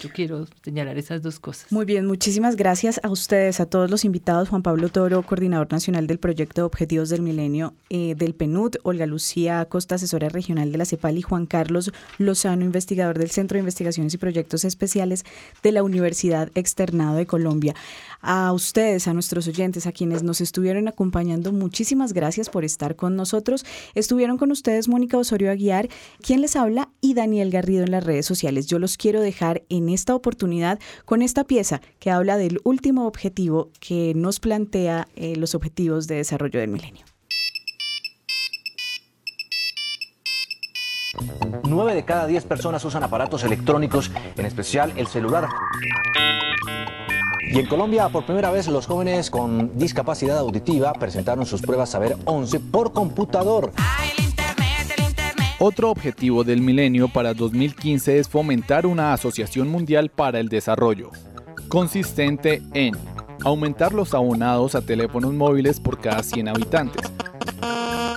Yo 0.00 0.10
quiero 0.10 0.46
señalar 0.62 0.98
esas 0.98 1.22
dos 1.22 1.38
cosas. 1.38 1.70
Muy 1.70 1.84
bien, 1.84 2.06
muchísimas 2.06 2.56
gracias 2.56 3.00
a 3.02 3.10
ustedes, 3.10 3.60
a 3.60 3.66
todos 3.66 3.90
los 3.90 4.04
invitados, 4.04 4.48
Juan 4.48 4.62
Pablo 4.62 4.88
Toro, 4.88 5.22
coordinador 5.22 5.70
nacional 5.70 6.06
del 6.06 6.18
proyecto 6.18 6.66
Objetivos 6.66 7.08
del 7.08 7.22
Milenio 7.22 7.74
eh, 7.90 8.14
del 8.16 8.34
PNUD, 8.34 8.76
Olga 8.82 9.06
Lucía 9.06 9.60
Acosta, 9.60 9.96
asesora 9.96 10.28
regional 10.28 10.72
de 10.72 10.78
la 10.78 10.84
CEPAL 10.84 11.18
y 11.18 11.22
Juan 11.22 11.46
Carlos 11.46 11.92
Lozano, 12.18 12.64
investigador 12.64 13.18
del 13.18 13.30
Centro 13.30 13.56
de 13.56 13.60
Investigaciones 13.60 14.14
y 14.14 14.18
Proyectos 14.18 14.64
Especiales 14.64 15.24
de 15.62 15.72
la 15.72 15.82
Universidad 15.82 16.50
Externado 16.54 17.16
de 17.16 17.26
Colombia. 17.26 17.74
A 18.22 18.52
ustedes, 18.52 19.08
a 19.08 19.14
nuestros 19.14 19.48
oyentes, 19.48 19.88
a 19.88 19.92
quienes 19.92 20.22
nos 20.22 20.40
estuvieron 20.40 20.86
acompañando, 20.86 21.52
muchísimas 21.52 22.12
gracias 22.12 22.48
por 22.48 22.64
estar 22.64 22.94
con 22.94 23.16
nosotros. 23.16 23.66
Estuvieron 23.94 24.38
con 24.38 24.52
ustedes 24.52 24.86
Mónica 24.86 25.18
Osorio 25.18 25.50
Aguiar, 25.50 25.88
quien 26.20 26.40
les 26.40 26.54
habla, 26.54 26.88
y 27.00 27.14
Daniel 27.14 27.50
Garrido 27.50 27.82
en 27.82 27.90
las 27.90 28.04
redes 28.04 28.24
sociales. 28.24 28.68
Yo 28.68 28.78
los 28.78 28.96
quiero 28.96 29.20
dejar 29.20 29.64
en 29.68 29.88
esta 29.88 30.14
oportunidad 30.14 30.78
con 31.04 31.20
esta 31.20 31.42
pieza 31.42 31.80
que 31.98 32.12
habla 32.12 32.36
del 32.36 32.60
último 32.62 33.08
objetivo 33.08 33.70
que 33.80 34.12
nos 34.14 34.38
plantea 34.38 35.08
eh, 35.16 35.34
los 35.34 35.56
objetivos 35.56 36.06
de 36.06 36.14
desarrollo 36.14 36.60
del 36.60 36.70
milenio. 36.70 37.04
9 41.64 41.94
de 41.94 42.04
cada 42.04 42.26
10 42.26 42.44
personas 42.44 42.84
usan 42.84 43.02
aparatos 43.02 43.42
electrónicos, 43.44 44.10
en 44.36 44.46
especial 44.46 44.92
el 44.96 45.08
celular. 45.08 45.48
Y 47.50 47.58
en 47.58 47.66
Colombia, 47.66 48.08
por 48.08 48.24
primera 48.24 48.50
vez, 48.50 48.68
los 48.68 48.86
jóvenes 48.86 49.30
con 49.30 49.76
discapacidad 49.76 50.38
auditiva 50.38 50.92
presentaron 50.92 51.44
sus 51.44 51.60
pruebas 51.60 51.90
Saber 51.90 52.16
11 52.24 52.60
por 52.60 52.92
computador. 52.92 53.72
Otro 55.58 55.90
objetivo 55.90 56.44
del 56.44 56.60
milenio 56.60 57.08
para 57.08 57.34
2015 57.34 58.18
es 58.18 58.28
fomentar 58.28 58.86
una 58.86 59.12
asociación 59.12 59.68
mundial 59.68 60.10
para 60.10 60.40
el 60.40 60.48
desarrollo, 60.48 61.10
consistente 61.68 62.62
en 62.74 62.96
aumentar 63.44 63.92
los 63.92 64.14
abonados 64.14 64.74
a 64.74 64.82
teléfonos 64.82 65.32
móviles 65.32 65.78
por 65.78 66.00
cada 66.00 66.22
100 66.22 66.48
habitantes, 66.48 67.02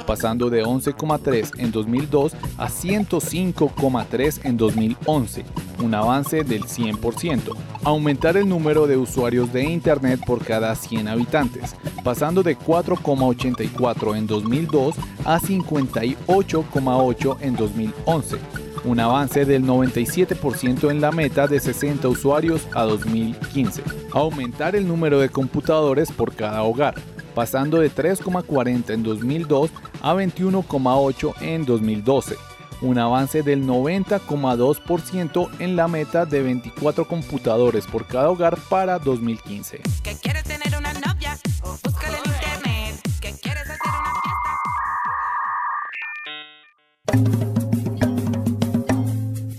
pasando 0.07 0.49
de 0.49 0.63
11,3 0.63 1.59
en 1.59 1.71
2002 1.71 2.33
a 2.57 2.67
105,3 2.67 4.39
en 4.43 4.57
2011, 4.57 5.45
un 5.79 5.93
avance 5.93 6.43
del 6.43 6.63
100%. 6.63 7.55
Aumentar 7.83 8.37
el 8.37 8.47
número 8.47 8.87
de 8.87 8.97
usuarios 8.97 9.51
de 9.53 9.63
Internet 9.63 10.21
por 10.25 10.43
cada 10.43 10.75
100 10.75 11.07
habitantes, 11.07 11.75
pasando 12.03 12.43
de 12.43 12.57
4,84 12.57 14.17
en 14.17 14.27
2002 14.27 14.95
a 15.23 15.39
58,8 15.39 17.37
en 17.41 17.55
2011 17.55 18.37
un 18.85 18.99
avance 18.99 19.45
del 19.45 19.63
97% 19.63 20.91
en 20.91 21.01
la 21.01 21.11
meta 21.11 21.47
de 21.47 21.59
60 21.59 22.07
usuarios 22.07 22.67
a 22.73 22.83
2015. 22.83 23.83
Aumentar 24.11 24.75
el 24.75 24.87
número 24.87 25.19
de 25.19 25.29
computadores 25.29 26.11
por 26.11 26.35
cada 26.35 26.61
hogar, 26.63 26.95
pasando 27.33 27.79
de 27.79 27.91
3,40 27.91 28.91
en 28.93 29.03
2002 29.03 29.71
a 30.01 30.13
21,8 30.13 31.33
en 31.41 31.65
2012, 31.65 32.35
un 32.81 32.97
avance 32.99 33.43
del 33.43 33.65
90,2% 33.65 35.49
en 35.59 35.75
la 35.75 35.87
meta 35.87 36.25
de 36.25 36.41
24 36.41 37.07
computadores 37.07 37.85
por 37.87 38.05
cada 38.07 38.29
hogar 38.29 38.57
para 38.69 38.99
2015. 38.99 39.81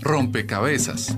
Rompecabezas, 0.01 1.17